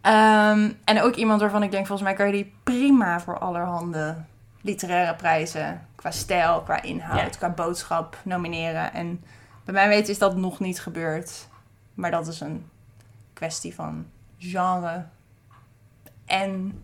Ehm, 0.00 0.70
en 0.84 1.02
ook 1.02 1.14
iemand 1.14 1.40
waarvan 1.40 1.62
ik 1.62 1.70
denk, 1.70 1.86
volgens 1.86 2.08
mij 2.08 2.16
kan 2.16 2.26
je 2.26 2.32
die 2.32 2.54
prima 2.62 3.20
voor 3.20 3.38
allerhande 3.38 4.16
literaire 4.60 5.14
prijzen, 5.14 5.86
qua 5.94 6.10
stijl, 6.10 6.60
qua 6.60 6.82
inhoud, 6.82 7.18
Ja. 7.18 7.38
qua 7.38 7.50
boodschap 7.50 8.16
nomineren. 8.22 8.92
En 8.92 9.24
bij 9.64 9.74
mij 9.74 9.88
weten 9.88 10.12
is 10.12 10.18
dat 10.18 10.36
nog 10.36 10.60
niet 10.60 10.80
gebeurd. 10.80 11.48
Maar 11.94 12.10
dat 12.10 12.26
is 12.26 12.40
een 12.40 12.66
kwestie 13.32 13.74
van 13.74 14.06
genre 14.38 15.04
en 16.26 16.82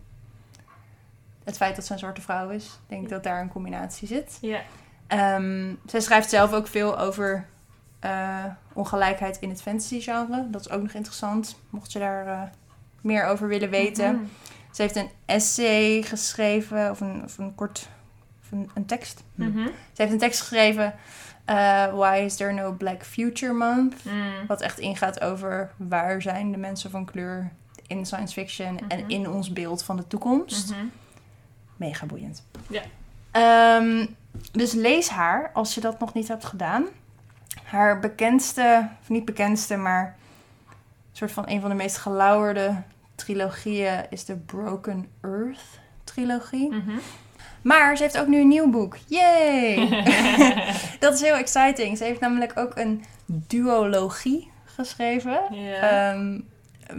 het 1.49 1.57
feit 1.57 1.75
dat 1.75 1.85
ze 1.85 1.93
een 1.93 1.99
zwarte 1.99 2.21
vrouw 2.21 2.49
is. 2.49 2.65
Ik 2.65 2.71
denk 2.87 3.09
dat 3.09 3.23
daar 3.23 3.41
een 3.41 3.49
combinatie 3.51 4.07
zit. 4.07 4.37
Ja. 4.41 4.59
Ehm, 5.07 5.73
zij 5.85 5.99
schrijft 5.99 6.29
zelf 6.29 6.53
ook 6.53 6.67
veel 6.67 6.99
over 6.99 7.47
eh, 7.99 8.45
ongelijkheid 8.73 9.37
in 9.39 9.49
het 9.49 9.61
fantasy-genre. 9.61 10.47
Dat 10.49 10.61
is 10.61 10.69
ook 10.69 10.81
nog 10.81 10.91
interessant, 10.93 11.59
mocht 11.69 11.91
je 11.91 11.99
daar 11.99 12.27
eh, 12.27 12.41
meer 13.01 13.25
over 13.25 13.47
willen 13.47 13.69
weten. 13.69 14.15
Mhm. 14.15 14.23
Ze 14.71 14.81
heeft 14.81 14.95
een 14.95 15.09
essay 15.25 16.01
geschreven, 16.01 16.89
of 16.91 16.99
een, 17.01 17.21
of 17.23 17.37
een 17.37 17.55
kort, 17.55 17.87
of 18.43 18.51
een, 18.51 18.69
een 18.73 18.85
tekst. 18.85 19.23
Mhm. 19.35 19.65
Ze 19.65 20.01
heeft 20.01 20.11
een 20.11 20.17
tekst 20.17 20.39
geschreven, 20.39 20.93
eh, 21.45 21.93
Why 21.93 22.21
is 22.25 22.35
there 22.35 22.51
no 22.53 22.71
Black 22.71 23.03
Future 23.05 23.53
Month? 23.53 24.03
Mm. 24.03 24.31
Wat 24.47 24.61
echt 24.61 24.79
ingaat 24.79 25.21
over 25.21 25.71
waar 25.77 26.21
zijn 26.21 26.51
de 26.51 26.57
mensen 26.57 26.89
van 26.89 27.05
kleur 27.05 27.51
in 27.87 28.05
science 28.05 28.33
fiction 28.33 28.73
Mhm. 28.73 28.83
en 28.87 29.03
in 29.09 29.29
ons 29.29 29.53
beeld 29.53 29.83
van 29.83 29.95
de 29.97 30.07
toekomst. 30.07 30.73
Mega 31.79 32.05
boeiend. 32.05 32.43
Ja. 32.67 32.81
Ehm, 33.31 34.05
dus 34.51 34.73
lees 34.73 35.09
haar 35.09 35.51
als 35.53 35.73
je 35.73 35.81
dat 35.81 35.99
nog 35.99 36.13
niet 36.13 36.27
hebt 36.27 36.45
gedaan. 36.45 36.85
Haar 37.63 37.99
bekendste, 37.99 38.89
of 39.01 39.09
niet 39.09 39.25
bekendste, 39.25 39.75
maar 39.75 40.17
soort 41.11 41.31
van 41.31 41.43
een 41.47 41.61
van 41.61 41.69
de 41.69 41.75
meest 41.75 41.97
gelauwerde 41.97 42.81
trilogieën 43.15 44.05
is 44.09 44.25
de 44.25 44.35
Broken 44.35 45.07
Earth 45.21 45.79
trilogie. 46.03 46.69
Mhm. 46.69 46.97
Maar 47.61 47.97
ze 47.97 48.03
heeft 48.03 48.17
ook 48.19 48.27
nu 48.27 48.39
een 48.39 48.47
nieuw 48.47 48.69
boek. 48.69 48.97
Yay! 49.07 49.75
dat 50.99 51.13
is 51.13 51.21
heel 51.21 51.35
exciting. 51.35 51.97
Ze 51.97 52.03
heeft 52.03 52.19
namelijk 52.19 52.51
ook 52.55 52.77
een 52.77 53.03
duologie 53.25 54.51
geschreven. 54.65 55.39
Ehm, 55.81 56.39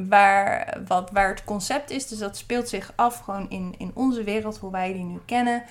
waar, 0.08 0.78
wat, 0.86 1.10
waar 1.10 1.28
het 1.28 1.44
concept 1.44 1.90
is, 1.90 2.06
dus 2.08 2.18
dat 2.18 2.36
speelt 2.36 2.68
zich 2.68 2.92
af 2.96 3.18
gewoon 3.18 3.50
in, 3.50 3.74
in 3.78 3.90
onze 3.94 4.24
wereld, 4.24 4.58
hoe 4.58 4.70
wij 4.70 4.92
die 4.92 5.04
nu 5.04 5.20
kennen. 5.26 5.62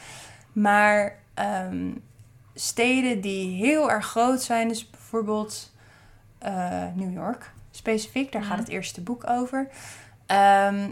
Maar 0.54 1.16
ehm, 1.34 1.92
steden 2.54 3.22
die 3.22 3.66
heel 3.66 3.92
erg 3.92 4.06
groot 4.06 4.42
zijn, 4.42 4.68
dus 4.68 4.90
bijvoorbeeld 4.90 5.72
eh, 6.38 6.84
New 6.94 7.14
York 7.14 7.52
specifiek, 7.72 8.32
daar 8.32 8.42
gaat 8.42 8.52
Mhm. 8.52 8.60
het 8.60 8.70
eerste 8.70 9.02
boek 9.02 9.30
over. 9.30 9.68
Ehm, 10.26 10.90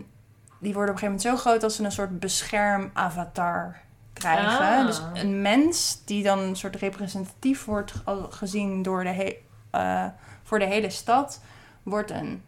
die 0.60 0.74
worden 0.74 0.96
op 0.96 1.02
een 1.02 1.08
gegeven 1.08 1.08
moment 1.08 1.22
zo 1.22 1.36
groot 1.38 1.62
dat 1.62 1.74
ze 1.74 1.84
een 1.84 1.92
soort 1.92 2.20
beschermavatar 2.20 3.76
krijgen. 4.14 4.60
Ah. 4.80 4.86
Dus 4.86 5.02
een 5.14 5.42
mens 5.42 6.02
die 6.06 6.24
dan 6.24 6.40
een 6.40 6.56
soort 6.56 6.76
representatief 6.76 7.66
wordt 7.66 7.92
ge- 7.92 8.26
gezien 8.30 8.82
door 8.82 9.04
de 9.04 9.10
he- 9.10 9.38
eh, 9.72 10.06
voor 10.44 10.60
de 10.60 10.66
hele 10.66 10.90
stad, 10.90 11.42
wordt 11.84 12.12
een 12.12 12.44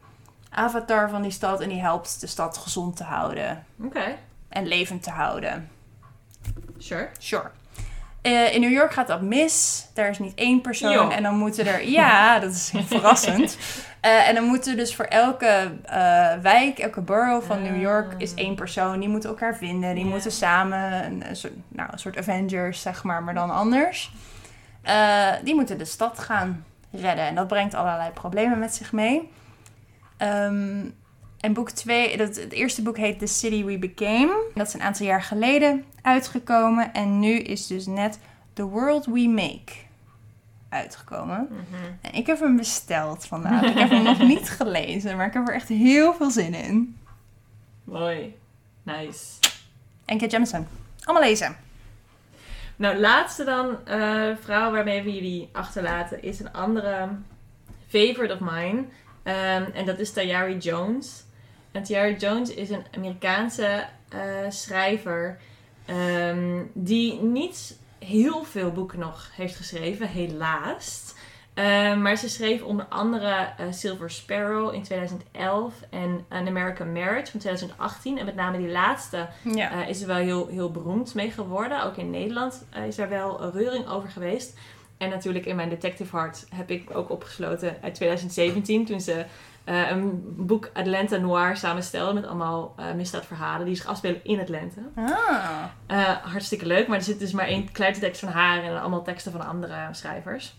avatar 0.50 1.10
van 1.10 1.22
die 1.22 1.32
stad 1.32 1.62
en 1.62 1.70
die 1.70 1.82
helpt 1.82 2.22
de 2.22 2.28
stad 2.28 2.58
gezond 2.58 2.96
te 2.96 3.04
houden 3.04 3.66
Oké, 3.84 4.16
en 4.50 4.68
levend 4.68 5.04
te 5.04 5.10
houden. 5.12 5.70
sure. 6.78 7.10
Sure. 7.18 7.52
Eh, 8.22 8.54
in 8.54 8.62
New 8.62 8.72
York 8.72 8.94
gaat 8.94 9.08
dat 9.08 9.22
mis. 9.22 9.88
Daar 9.94 10.10
is 10.10 10.20
niet 10.20 10.36
één 10.36 10.62
persoon. 10.62 11.12
En 11.12 11.24
dan 11.24 11.36
moeten 11.36 11.68
er... 11.68 11.88
Ja, 11.88 12.40
dat 12.40 12.52
is 12.52 12.72
verrassend. 12.86 13.58
Eh, 14.00 14.28
en 14.28 14.36
dan 14.36 14.44
moeten 14.44 14.78
dus 14.78 14.96
voor 14.96 15.06
elke 15.06 15.72
eh, 15.86 16.34
wijk, 16.42 16.80
elke 16.80 17.02
borough 17.02 17.48
van 17.48 17.62
New 17.62 17.82
York... 17.82 18.14
is 18.18 18.34
één 18.34 18.56
persoon. 18.56 19.00
Die 19.00 19.10
moeten 19.10 19.30
elkaar 19.30 19.56
vinden. 19.56 19.96
Die 19.96 20.06
moeten 20.06 20.32
samen... 20.32 21.06
Een, 21.06 21.30
een 21.30 21.36
soort, 21.36 21.54
nou, 21.68 21.90
een 21.92 22.00
soort 22.00 22.18
Avengers, 22.18 22.82
zeg 22.82 23.04
maar. 23.04 23.24
Maar 23.24 23.34
dan 23.34 23.50
anders. 23.50 24.12
Die 25.44 25.56
moeten 25.56 25.78
de 25.78 25.86
stad 25.86 26.20
gaan 26.20 26.66
redden. 26.92 27.26
En 27.26 27.36
dat 27.36 27.48
brengt 27.48 27.74
allerlei 27.74 28.10
problemen 28.10 28.60
met 28.60 28.76
zich 28.76 28.92
mee. 28.92 29.32
Ehm, 30.20 30.86
en 31.40 31.54
boek 31.54 31.70
2, 31.70 32.18
dat, 32.18 32.36
het 32.36 32.52
eerste 32.52 32.82
boek 32.82 32.98
heet 32.98 33.20
The 33.20 33.28
City 33.28 33.64
We 33.64 33.78
Became. 33.78 34.52
Dat 34.54 34.68
is 34.68 34.74
een 34.74 34.82
aantal 34.82 35.06
jaar 35.06 35.24
geleden 35.24 35.84
uitgekomen. 36.02 36.94
En 36.94 37.20
nu 37.20 37.38
is 37.38 37.68
dus 37.68 37.86
net 37.86 38.20
The 38.54 38.64
World 38.64 39.06
We 39.06 39.28
Make 39.28 39.74
uitgekomen. 40.70 41.48
Mhm. 41.52 41.84
En 42.02 42.14
ik 42.14 42.28
heb 42.28 42.40
hem 42.40 42.58
besteld 42.58 43.26
vandaag. 43.26 43.64
Ik 43.64 43.78
heb 43.78 43.90
hem 43.90 44.04
nog 44.04 44.20
niet 44.20 44.50
gelezen, 44.60 45.18
maar 45.18 45.28
ik 45.28 45.34
heb 45.34 45.48
er 45.48 45.54
echt 45.54 45.68
heel 45.68 46.14
veel 46.14 46.32
zin 46.32 46.54
in. 46.54 46.98
Mooi. 47.84 48.36
Nice. 48.84 49.24
En 50.06 50.18
Kate 50.18 50.32
Jemison. 50.32 50.68
Allemaal 51.04 51.30
lezen. 51.30 51.56
Nou, 52.76 52.98
laatste 52.98 53.44
dan, 53.44 53.86
eh, 53.86 54.36
vrouw 54.42 54.72
waarmee 54.72 55.02
we 55.02 55.14
jullie 55.14 55.50
achterlaten, 55.52 56.24
is 56.24 56.40
een 56.40 56.54
andere 56.54 57.10
favorite 57.88 58.34
of 58.34 58.40
mine. 58.40 58.86
Ehm, 59.30 59.64
en 59.74 59.86
dat 59.86 60.00
is 60.00 60.12
Tayari 60.14 60.58
Jones. 60.58 61.24
En 61.72 61.84
Tayari 61.84 62.16
Jones 62.16 62.54
is 62.54 62.70
een 62.70 62.86
Amerikaanse 62.96 63.86
eh, 64.10 64.20
schrijver 64.50 65.38
ehm, 65.86 66.64
die 66.74 67.22
niet 67.22 67.78
heel 68.00 68.44
veel 68.44 68.72
boeken 68.72 69.00
nog 69.00 69.30
heeft 69.36 69.56
geschreven, 69.56 70.08
helaas. 70.08 71.14
Ehm, 71.54 72.02
maar 72.02 72.16
ze 72.16 72.30
schreef 72.30 72.62
onder 72.62 72.86
andere 72.86 73.50
eh, 73.58 73.66
Silver 73.70 74.12
Sparrow 74.12 74.74
in 74.74 74.84
2011 74.84 75.74
en 75.90 76.26
An 76.30 76.48
American 76.48 76.92
Marriage 76.94 77.32
van 77.32 77.40
2018. 77.40 78.18
En 78.18 78.26
met 78.26 78.36
name 78.36 78.58
die 78.58 78.70
laatste 78.70 79.28
Ja. 79.44 79.72
eh, 79.72 79.90
is 79.90 80.02
er 80.02 80.08
wel 80.08 80.18
heel, 80.18 80.48
heel 80.48 80.72
beroemd 80.72 81.14
mee 81.14 81.32
geworden. 81.32 81.84
Ook 81.84 81.98
in 81.98 82.10
Nederland 82.10 82.66
is 82.88 82.98
er 82.98 83.10
wel 83.10 83.42
een 83.42 83.52
reuring 83.52 83.88
over 83.88 84.10
geweest. 84.10 84.58
En 85.00 85.10
natuurlijk 85.10 85.46
in 85.46 85.56
mijn 85.56 85.70
detective 85.70 86.16
heart 86.16 86.46
heb 86.56 86.70
ik 86.70 86.96
ook 86.96 87.10
opgesloten 87.10 87.78
uit 87.82 87.96
2017. 87.96 88.86
Toen 88.86 89.02
ze 89.02 89.26
eh, 89.64 89.90
een 89.90 90.24
boek 90.38 90.70
Atlanta 90.74 91.18
Noir 91.18 91.58
samenstelde 91.58 92.14
met 92.14 92.26
allemaal 92.26 92.74
eh 92.78 92.94
misdaadverhalen 92.94 93.66
die 93.66 93.76
zich 93.76 93.86
afspelen 93.86 94.24
in 94.24 94.40
Atlanta. 94.40 94.82
Ah. 94.96 95.64
Eh, 95.86 96.18
hartstikke 96.32 96.66
leuk, 96.66 96.88
maar 96.88 96.98
er 96.98 97.04
zit 97.04 97.20
dus 97.20 97.32
maar 97.32 97.48
één 97.48 97.72
tekst 97.74 98.20
van 98.20 98.30
haar 98.30 98.64
en 98.64 98.80
allemaal 98.80 99.04
teksten 99.04 99.32
van 99.32 99.46
andere 99.46 99.88
schrijvers. 99.92 100.56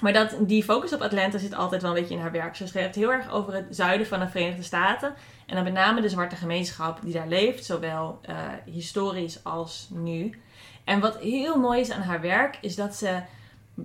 Maar 0.00 0.12
dat, 0.12 0.36
die 0.40 0.64
focus 0.64 0.92
op 0.92 1.00
Atlanta 1.00 1.38
zit 1.38 1.54
altijd 1.54 1.82
wel 1.82 1.90
een 1.90 2.00
beetje 2.00 2.14
in 2.14 2.20
haar 2.20 2.32
werk. 2.32 2.56
Ze 2.56 2.66
schrijft 2.66 2.94
heel 2.94 3.12
erg 3.12 3.30
over 3.30 3.54
het 3.54 3.66
zuiden 3.70 4.06
van 4.06 4.20
de 4.20 4.28
Verenigde 4.28 4.62
Staten. 4.62 5.14
En 5.46 5.54
dan 5.54 5.64
met 5.64 5.72
name 5.72 6.00
de 6.00 6.08
zwarte 6.08 6.36
gemeenschap 6.36 6.98
die 7.02 7.12
daar 7.12 7.28
leeft, 7.28 7.64
zowel 7.64 8.20
historisch 8.64 9.44
als 9.44 9.88
nu. 9.90 10.40
En 10.84 11.00
wat 11.00 11.18
heel 11.18 11.58
mooi 11.58 11.80
is 11.80 11.90
aan 11.90 12.02
haar 12.02 12.20
werk, 12.20 12.58
is 12.60 12.74
dat 12.74 12.94
ze. 12.94 13.20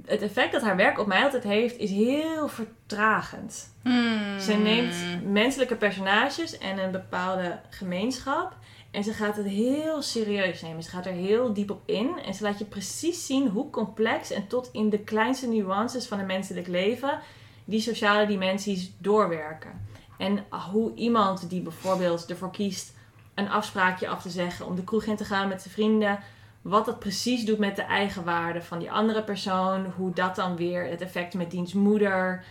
Het 0.06 0.22
effect 0.22 0.52
dat 0.52 0.62
haar 0.62 0.76
werk 0.76 1.00
op 1.00 1.08
mij 1.08 1.24
altijd 1.24 1.44
heeft, 1.44 1.78
is 1.78 1.90
heel 1.90 2.48
vertragend. 2.48 3.76
Hmm. 3.82 4.40
Ze 4.40 4.54
neemt 4.54 4.96
menselijke 5.26 5.76
personages 5.76 6.58
en 6.58 6.78
een 6.78 6.92
bepaalde 6.92 7.60
gemeenschap. 7.70 8.56
En 8.92 9.04
ze 9.04 9.14
gaat 9.14 9.36
het 9.36 9.46
heel 9.46 10.02
serieus 10.02 10.62
nemen. 10.62 10.84
Ze 10.84 10.90
gaat 10.90 11.06
er 11.06 11.12
heel 11.12 11.54
diep 11.54 11.70
op 11.72 11.82
in. 11.86 12.20
En 12.26 12.34
ze 12.34 12.44
laat 12.44 12.60
je 12.60 12.66
precies 12.66 13.26
zien 13.26 13.48
hoe 13.48 13.70
complex 13.70 14.32
en 14.32 14.48
tot 14.48 14.70
in 14.72 14.90
de 14.90 15.00
kleinste 15.00 15.48
nuances 15.48 16.08
van 16.08 16.20
een 16.20 16.26
menselijk 16.26 16.68
leven 16.68 17.20
die 17.66 17.82
sociale 17.82 18.26
dimensies 18.26 18.92
doorwerken. 18.98 19.88
En 20.18 20.46
hoe 20.72 20.96
iemand 20.96 21.50
die 21.50 21.62
bijvoorbeeld 21.62 22.30
ervoor 22.30 22.52
kiest 22.52 22.94
een 23.34 23.50
afspraakje 23.50 24.08
af 24.08 24.22
te 24.22 24.30
zeggen 24.30 24.66
om 24.66 24.76
de 24.76 24.84
kroeg 24.84 25.04
in 25.04 25.16
te 25.16 25.26
gaan 25.26 25.48
met 25.48 25.62
zijn 25.62 25.74
vrienden. 25.74 26.20
Wat 26.64 26.86
dat 26.86 27.00
precies 27.00 27.46
doet 27.46 27.58
met 27.58 27.76
de 27.76 27.82
eigenwaarde 27.82 28.62
van 28.62 28.80
die 28.80 28.92
andere 28.92 29.24
persoon. 29.24 29.86
Hoe 29.98 30.14
dat 30.14 30.36
dan 30.36 30.56
weer 30.56 30.86
het 30.90 31.02
effect 31.02 31.34
met 31.34 31.52
diens 31.52 31.74
moeder 31.74 32.44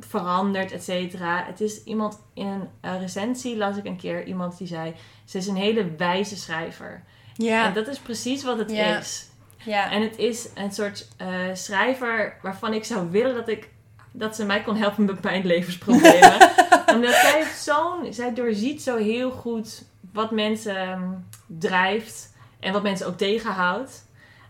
verandert, 0.00 0.72
et 0.72 0.82
cetera. 0.82 1.44
Het 1.46 1.60
is 1.60 1.84
iemand 1.84 2.20
in 2.34 2.68
een 2.80 2.98
recensie 2.98 3.56
las 3.56 3.76
ik 3.76 3.84
een 3.84 3.96
keer 3.96 4.24
iemand 4.26 4.58
die 4.58 4.66
zei: 4.66 4.94
ze 5.24 5.38
is 5.38 5.46
een 5.46 5.56
hele 5.56 5.94
wijze 5.96 6.36
schrijver. 6.36 7.02
Ja. 7.36 7.66
En 7.66 7.74
dat 7.74 7.88
is 7.88 7.98
precies 7.98 8.44
wat 8.44 8.58
het 8.58 8.70
Ja. 8.70 8.98
is. 8.98 9.28
ja. 9.64 9.90
En 9.90 10.02
het 10.02 10.18
is 10.18 10.48
een 10.54 10.72
soort 10.72 11.08
eh, 11.16 11.28
schrijver 11.52 12.36
waarvan 12.42 12.72
ik 12.74 12.84
zou 12.84 13.10
willen 13.10 13.34
dat 13.34 13.48
ik 13.48 13.70
dat 14.14 14.36
ze 14.36 14.44
mij 14.44 14.62
kon 14.62 14.76
helpen 14.76 15.04
met 15.04 15.22
mijn 15.22 15.46
levensproblemen. 15.46 16.50
Omdat 16.94 17.14
zij 17.14 17.44
zo'n, 17.56 18.12
zij 18.12 18.34
doorziet 18.34 18.82
zo 18.82 18.96
heel 18.96 19.30
goed 19.30 19.82
wat 20.12 20.30
mensen 20.30 20.76
ehm, 20.76 21.10
drijft 21.46 22.31
en 22.62 22.72
wat 22.72 22.82
mensen 22.82 23.06
ook 23.06 23.16
tegenhoudt. 23.16 24.04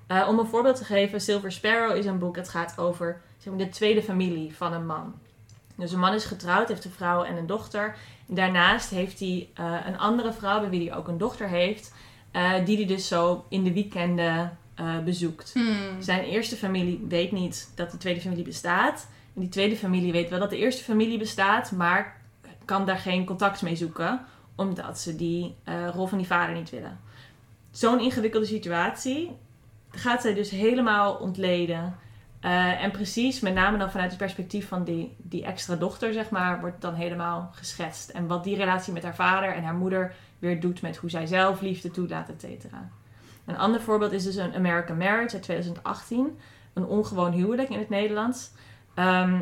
Eh, 0.07 0.29
om 0.29 0.39
een 0.39 0.47
voorbeeld 0.47 0.77
te 0.77 0.85
geven, 0.85 1.21
Silver 1.21 1.53
Sparrow 1.53 1.97
is 1.97 2.07
een 2.07 2.19
boek 2.19 2.35
dat 2.35 2.49
gaat 2.49 2.79
over 2.79 3.21
zeg 3.39 3.53
maar, 3.53 3.65
de 3.65 3.71
tweede 3.71 4.03
familie 4.03 4.55
van 4.57 4.73
een 4.73 4.87
man. 4.87 5.15
Dus 5.75 5.93
een 5.93 5.99
man 5.99 6.15
is 6.15 6.25
getrouwd, 6.25 6.69
heeft 6.69 6.85
een 6.85 6.91
vrouw 6.91 7.23
en 7.23 7.37
een 7.37 7.47
dochter. 7.47 7.97
Daarnaast 8.27 8.91
heeft 8.91 9.21
hij 9.21 9.49
eh, 9.55 9.75
een 9.87 9.99
andere 9.99 10.33
vrouw, 10.33 10.61
bij 10.61 10.69
wie 10.69 10.89
hij 10.89 10.99
ook 10.99 11.09
een 11.09 11.19
dochter 11.19 11.49
heeft, 11.49 11.95
eh, 12.31 12.53
die 12.65 12.77
hij 12.77 12.87
dus 12.87 13.09
zo 13.09 13.45
in 13.49 13.65
de 13.65 13.73
weekenden 13.73 14.57
bezoekt. 15.05 15.53
Hmm. 15.53 16.03
Zijn 16.03 16.25
eerste 16.25 16.57
familie 16.57 17.05
weet 17.09 17.33
niet 17.33 17.73
dat 17.75 17.91
die 17.91 18.01
tweede 18.01 18.21
familie 18.21 18.45
bestaat. 18.45 19.07
En 19.35 19.41
die 19.41 19.49
tweede 19.51 19.77
familie 19.77 20.13
weet 20.13 20.31
wel 20.31 20.39
dat 20.39 20.51
de 20.51 20.57
eerste 20.57 20.85
familie 20.85 21.19
bestaat, 21.19 21.73
maar 21.73 22.21
kan 22.65 22.87
daar 22.87 22.99
geen 22.99 23.25
contact 23.25 23.63
mee 23.63 23.77
zoeken, 23.77 24.25
omdat 24.55 24.99
ze 24.99 25.17
die 25.17 25.55
rol 25.93 26.07
van 26.07 26.19
die 26.19 26.27
vader 26.27 26.55
niet 26.55 26.71
willen. 26.71 27.01
Zo'n 27.73 28.01
ingewikkelde 28.01 28.47
situatie 28.47 29.37
gaat 29.91 30.23
zij 30.23 30.35
dus 30.35 30.51
helemaal 30.51 31.15
ontleden. 31.15 31.97
Eh, 32.41 32.83
en 32.83 32.91
precies, 32.91 33.41
met 33.41 33.55
name 33.55 33.79
dan 33.79 33.91
vanuit 33.91 34.11
het 34.11 34.19
perspectief 34.19 34.69
van 34.69 34.85
die, 34.85 35.17
die 35.17 35.45
extra 35.45 35.77
dochter, 35.77 36.13
zeg 36.13 36.31
maar, 36.31 36.61
wordt 36.61 36.81
dan 36.81 36.95
helemaal 36.95 37.51
geschetst. 37.55 38.09
En 38.11 38.27
wat 38.27 38.45
die 38.45 38.57
relatie 38.57 38.93
met 38.93 39.03
haar 39.03 39.15
vader 39.15 39.55
en 39.55 39.65
haar 39.65 39.75
moeder 39.75 40.15
weer 40.39 40.61
doet 40.61 40.83
met 40.83 40.97
hoe 40.97 41.11
zij 41.11 41.27
zelf 41.27 41.61
liefde 41.61 41.91
toelaat, 41.91 42.29
et 42.29 42.41
cetera. 42.41 42.91
Een 43.47 43.59
ander 43.59 43.81
voorbeeld 43.81 44.13
is 44.13 44.25
dus 44.25 44.37
een 44.37 44.55
American 44.55 44.97
Marriage 44.97 45.35
uit 45.35 45.43
2018. 45.43 46.39
Een 46.73 46.87
ongewoon 46.87 47.33
huwelijk 47.33 47.69
in 47.69 47.79
het 47.79 47.89
Nederlands. 47.89 48.51
Ehm, 48.95 49.41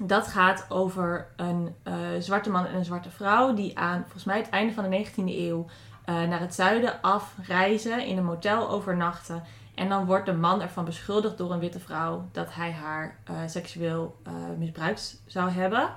dat 0.00 0.26
gaat 0.26 0.66
over 0.68 1.26
een 1.36 1.74
eh, 1.82 1.94
zwarte 2.18 2.50
man 2.50 2.66
en 2.66 2.74
een 2.74 2.84
zwarte 2.84 3.10
vrouw 3.10 3.54
die 3.54 3.78
aan, 3.78 4.00
volgens 4.02 4.24
mij, 4.24 4.38
het 4.38 4.48
einde 4.48 4.72
van 4.72 4.90
de 4.90 4.90
19e 4.90 5.38
eeuw 5.38 5.66
eh, 6.04 6.22
naar 6.22 6.40
het 6.40 6.54
zuiden 6.54 7.02
afreizen, 7.02 8.06
in 8.06 8.16
een 8.16 8.24
motel 8.24 8.70
overnachten. 8.70 9.42
En 9.74 9.88
dan 9.88 10.06
wordt 10.06 10.26
de 10.26 10.32
man 10.32 10.60
ervan 10.60 10.84
beschuldigd 10.84 11.38
door 11.38 11.52
een 11.52 11.58
witte 11.58 11.80
vrouw 11.80 12.28
dat 12.32 12.54
hij 12.54 12.72
haar 12.72 13.16
eh, 13.24 13.36
seksueel 13.46 14.16
misbruikt 14.58 15.22
zou 15.26 15.50
hebben. 15.50 15.88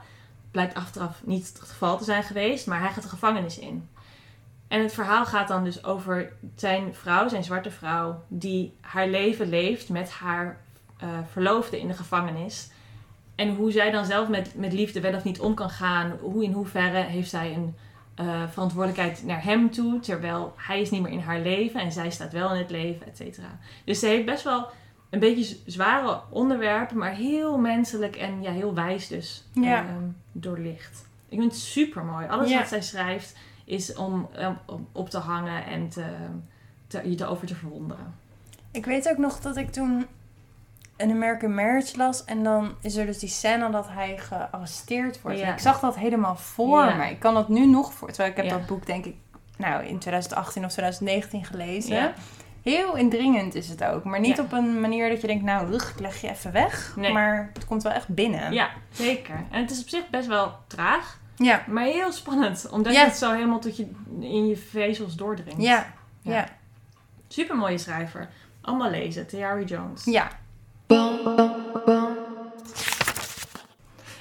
Blijkt 0.51 0.73
achteraf 0.73 1.21
niet 1.25 1.47
het 1.47 1.69
geval 1.69 1.97
te 1.97 2.03
zijn 2.03 2.23
geweest, 2.23 2.67
maar 2.67 2.79
hij 2.79 2.91
gaat 2.91 3.03
de 3.03 3.09
gevangenis 3.09 3.59
in. 3.59 3.89
En 4.67 4.81
het 4.81 4.93
verhaal 4.93 5.25
gaat 5.25 5.47
dan 5.47 5.63
dus 5.63 5.83
over 5.83 6.33
zijn 6.55 6.95
vrouw, 6.95 7.27
zijn 7.27 7.43
zwarte 7.43 7.71
vrouw, 7.71 8.23
die 8.27 8.77
haar 8.81 9.07
leven 9.07 9.49
leeft 9.49 9.89
met 9.89 10.09
haar 10.11 10.57
verloofde 11.31 11.79
in 11.79 11.87
de 11.87 11.93
gevangenis. 11.93 12.69
En 13.37 13.55
hoe 13.55 13.71
zij 13.71 13.91
dan 13.91 14.05
zelf 14.05 14.27
met, 14.27 14.55
met 14.55 14.73
liefde 14.73 15.01
wel 15.01 15.15
of 15.15 15.23
niet 15.23 15.39
om 15.39 15.53
kan 15.53 15.69
gaan. 15.69 16.17
Hoe 16.21 16.43
in 16.43 16.51
hoeverre 16.51 17.01
heeft 17.01 17.29
zij 17.29 17.53
een 17.53 17.75
uh, 18.21 18.43
verantwoordelijkheid 18.49 19.23
naar 19.25 19.43
hem 19.43 19.71
toe. 19.71 19.99
Terwijl 19.99 20.53
hij 20.55 20.81
is 20.81 20.89
niet 20.89 21.01
meer 21.01 21.11
in 21.11 21.19
haar 21.19 21.39
leven 21.39 21.79
en 21.81 21.91
zij 21.91 22.09
staat 22.11 22.31
wel 22.31 22.51
in 22.53 22.57
het 22.59 22.69
leven, 22.71 23.07
et 23.07 23.17
cetera. 23.17 23.59
Dus 23.83 23.99
ze 23.99 24.05
heeft 24.07 24.25
best 24.25 24.43
wel 24.43 24.67
een 25.09 25.19
beetje 25.19 25.57
zware 25.65 26.21
onderwerpen, 26.29 26.97
maar 26.97 27.13
heel 27.13 27.57
menselijk 27.57 28.15
en 28.15 28.41
ja, 28.41 28.51
heel 28.51 28.73
wijs 28.73 29.07
dus 29.07 29.47
Ja. 29.53 29.77
ehm, 29.85 30.03
doorlicht. 30.31 31.07
Ik 31.29 31.39
vind 31.39 31.51
het 31.51 31.61
super 31.61 32.03
mooi. 32.03 32.27
Alles 32.27 32.49
Ja. 32.49 32.57
wat 32.59 32.67
zij 32.67 32.81
schrijft 32.81 33.35
is 33.65 33.95
om 33.95 34.29
op 34.91 35.09
te 35.09 35.17
hangen 35.17 35.65
en 35.65 35.89
te, 35.89 36.05
te, 36.87 37.09
je 37.09 37.21
erover 37.23 37.47
te 37.47 37.55
verwonderen. 37.55 38.13
Ik 38.71 38.85
weet 38.85 39.09
ook 39.09 39.17
nog 39.17 39.39
dat 39.39 39.57
ik 39.57 39.71
toen 39.71 40.05
een 40.97 41.11
American 41.11 41.53
Marriage 41.55 41.97
las. 41.97 42.25
En 42.25 42.43
dan 42.43 42.75
is 42.81 42.95
er 42.95 43.05
dus 43.05 43.19
die 43.19 43.29
scène 43.29 43.69
dat 43.69 43.87
hij 43.89 44.17
gearresteerd 44.17 45.21
wordt. 45.21 45.39
Ja. 45.39 45.53
Ik 45.53 45.59
zag 45.59 45.79
dat 45.79 45.95
helemaal 45.95 46.35
voor 46.35 46.83
Ja. 46.85 46.95
me. 46.95 47.09
Ik 47.09 47.19
kan 47.19 47.33
dat 47.33 47.49
nu 47.49 47.65
nog 47.65 47.93
voor. 47.93 48.07
Terwijl 48.07 48.29
ik 48.29 48.37
heb 48.37 48.49
dat 48.49 48.65
boek 48.65 48.85
denk 48.85 49.05
ik 49.05 49.15
nou 49.57 49.83
in 49.85 49.99
2018 49.99 50.65
of 50.65 50.71
2019 50.71 51.45
gelezen. 51.45 52.13
Heel 52.61 52.95
indringend 52.95 53.55
is 53.55 53.69
het 53.69 53.83
ook. 53.83 54.03
Maar 54.03 54.19
niet 54.19 54.39
op 54.39 54.51
een 54.51 54.81
manier 54.81 55.09
dat 55.09 55.21
je 55.21 55.27
denkt, 55.27 55.43
nou, 55.43 55.73
ugh, 55.73 55.89
ik 55.89 55.99
leg 55.99 56.21
je 56.21 56.29
even 56.29 56.51
weg. 56.51 56.93
Nee. 56.95 57.13
Maar 57.13 57.49
het 57.53 57.65
komt 57.65 57.83
wel 57.83 57.91
echt 57.91 58.07
binnen. 58.07 58.53
Ja, 58.53 58.69
zeker. 58.91 59.35
En 59.51 59.61
het 59.61 59.71
is 59.71 59.81
op 59.81 59.89
zich 59.89 60.09
best 60.09 60.27
wel 60.27 60.55
traag. 60.67 61.19
Ja. 61.35 61.63
Maar 61.67 61.83
heel 61.83 62.11
spannend, 62.11 62.69
omdat 62.69 62.93
Ja. 62.93 63.03
het 63.05 63.15
zo 63.17 63.33
helemaal 63.33 63.59
tot 63.59 63.77
je, 63.77 63.91
in 64.19 64.47
je 64.47 64.57
vezels 64.57 65.15
doordringt. 65.15 65.61
Ja. 65.61 65.85
Ja. 66.21 66.33
Ja. 66.33 66.47
Super 67.27 67.55
mooie 67.55 67.77
schrijver. 67.77 68.29
Allemaal 68.61 68.89
lezen, 68.89 69.27
Tayari 69.27 69.63
Jones. 69.65 70.03
Ja. 70.05 70.27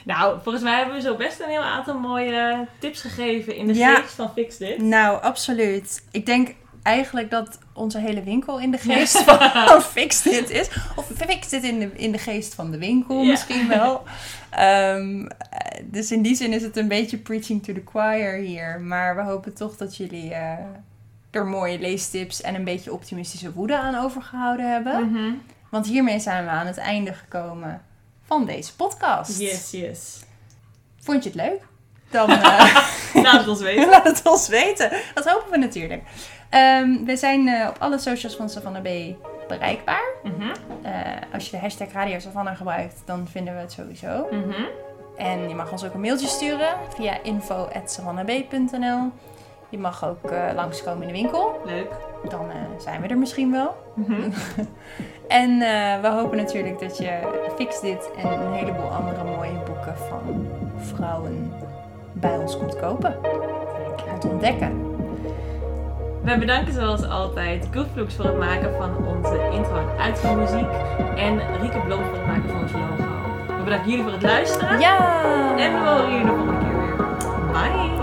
Nou, 0.04 0.38
volgens 0.42 0.64
mij 0.64 0.76
hebben 0.76 0.94
we 0.94 1.00
zo 1.00 1.16
best 1.16 1.40
een 1.40 1.48
heel 1.48 1.62
aantal 1.64 1.98
mooie 1.98 2.66
tips 2.78 3.00
gegeven 3.00 3.56
in 3.56 3.66
de 3.66 3.74
Ja. 3.74 3.94
geest 3.94 4.14
van 4.14 4.30
Fix 4.32 4.56
Dit. 4.56 4.78
Nou, 4.82 5.22
absoluut. 5.22 6.04
Ik 6.10 6.26
denk 6.26 6.54
eigenlijk 6.82 7.30
dat 7.30 7.58
onze 7.72 7.98
hele 7.98 8.22
winkel 8.22 8.60
in 8.60 8.70
de 8.70 8.78
geest 8.78 9.18
van 9.68 9.82
Fix 9.82 10.22
Dit 10.22 10.50
is. 10.50 10.68
Of 10.96 11.10
Fix 11.16 11.48
Dit 11.48 11.62
in 11.64 11.78
de, 11.78 11.90
in 11.94 12.12
de 12.12 12.18
geest 12.18 12.54
van 12.54 12.70
de 12.70 12.78
winkel 12.78 13.20
Ja. 13.22 13.28
misschien 13.30 13.68
wel. 13.68 14.02
Ehm, 14.50 15.26
eh, 15.26 15.82
dus 15.84 16.10
in 16.12 16.22
die 16.22 16.34
zin 16.34 16.52
is 16.52 16.62
het 16.62 16.76
een 16.76 16.88
beetje 16.88 17.16
preaching 17.18 17.62
to 17.64 17.72
the 17.72 17.82
choir 17.84 18.34
hier. 18.38 18.80
Maar 18.80 19.16
we 19.16 19.22
hopen 19.22 19.54
toch 19.54 19.76
dat 19.76 19.96
jullie 19.96 20.34
eh, 20.34 20.52
er 21.30 21.46
mooie 21.46 21.78
leestips 21.78 22.40
en 22.42 22.54
een 22.54 22.64
beetje 22.64 22.92
optimistische 22.92 23.52
woede 23.52 23.78
aan 23.78 23.94
overgehouden 24.04 24.70
hebben. 24.72 25.10
Mhm. 25.10 25.32
Want 25.76 25.88
hiermee 25.88 26.18
zijn 26.18 26.44
we 26.44 26.50
aan 26.50 26.66
het 26.66 26.76
einde 26.78 27.12
gekomen 27.12 27.82
van 28.26 28.44
deze 28.44 28.76
podcast. 28.76 29.38
Yes, 29.38 29.70
yes. 29.70 30.20
Vond 31.00 31.22
je 31.24 31.28
het 31.30 31.38
leuk? 31.38 31.60
Dan... 32.10 32.30
eh, 32.30 32.76
Laat 33.22 33.38
het 33.38 33.48
ons 33.48 33.60
weten. 33.70 33.88
Laat 33.88 34.04
het 34.04 34.26
ons 34.28 34.48
weten. 34.48 34.90
Dat 35.14 35.24
hopen 35.30 35.50
we 35.50 35.56
natuurlijk. 35.56 36.02
Ehm, 36.50 37.04
we 37.04 37.16
zijn 37.16 37.48
eh, 37.48 37.68
op 37.68 37.76
alle 37.78 37.98
socials 37.98 38.36
van 38.36 38.48
Savannah 38.50 38.82
B 38.82 38.88
bereikbaar. 39.48 40.04
Mhm, 40.22 40.54
Eh, 40.82 40.92
als 41.32 41.44
je 41.44 41.50
de 41.50 41.58
hashtag 41.58 41.92
Radio 41.92 42.18
Savannah 42.18 42.56
gebruikt, 42.56 43.02
dan 43.04 43.28
vinden 43.30 43.54
we 43.54 43.60
het 43.60 43.72
sowieso. 43.72 44.26
mhm. 44.30 44.62
En 45.16 45.48
je 45.48 45.54
mag 45.54 45.72
ons 45.72 45.84
ook 45.84 45.94
een 45.94 46.00
mailtje 46.00 46.26
sturen 46.26 46.74
via 46.94 47.22
info.savannahb.nl. 47.22 49.10
Je 49.68 49.78
mag 49.78 50.04
ook 50.04 50.30
langskomen 50.54 51.02
in 51.02 51.06
de 51.14 51.20
winkel. 51.20 51.60
Leuk. 51.64 51.90
Dan 52.28 52.50
eh, 52.50 52.56
zijn 52.78 53.00
we 53.00 53.08
er 53.08 53.18
misschien 53.18 53.50
wel. 53.50 53.76
Mhm. 53.94 54.20
En 55.28 55.50
eh, 55.50 56.00
we 56.00 56.08
hopen 56.08 56.36
natuurlijk 56.36 56.80
dat 56.80 56.98
je 56.98 57.18
Fix 57.56 57.80
Dit 57.80 58.10
en 58.16 58.40
een 58.40 58.52
heleboel 58.52 58.88
andere 58.88 59.24
mooie 59.24 59.58
boeken 59.64 59.96
van 59.96 60.46
vrouwen 60.76 61.52
bij 62.12 62.36
ons 62.36 62.58
komt 62.58 62.76
kopen. 62.76 63.16
En 64.12 64.18
te 64.18 64.28
ontdekken. 64.28 64.86
Wij 66.22 66.38
bedanken 66.38 66.72
zoals 66.72 67.08
altijd 67.08 67.68
Gooflux 67.70 68.14
voor 68.14 68.24
het 68.24 68.38
maken 68.38 68.74
van 68.76 69.06
onze 69.06 69.48
intro 69.52 69.76
en 69.76 69.98
outro 69.98 70.34
muziek. 70.34 70.70
En 71.16 71.60
Rieke 71.60 71.78
Blom 71.78 72.04
voor 72.04 72.16
het 72.16 72.26
maken 72.26 72.50
van 72.50 72.60
ons 72.60 72.72
logo. 72.72 73.04
We 73.46 73.62
bedanken 73.64 73.90
jullie 73.90 74.04
voor 74.04 74.12
het 74.12 74.22
luisteren. 74.22 74.80
Ja! 74.80 75.56
En 75.56 75.72
we 75.72 75.78
horen 75.88 76.10
jullie 76.10 76.26
de 76.26 76.32
volgende 76.32 76.58
keer 76.58 76.76
weer. 76.76 77.52
Bye! 77.52 77.95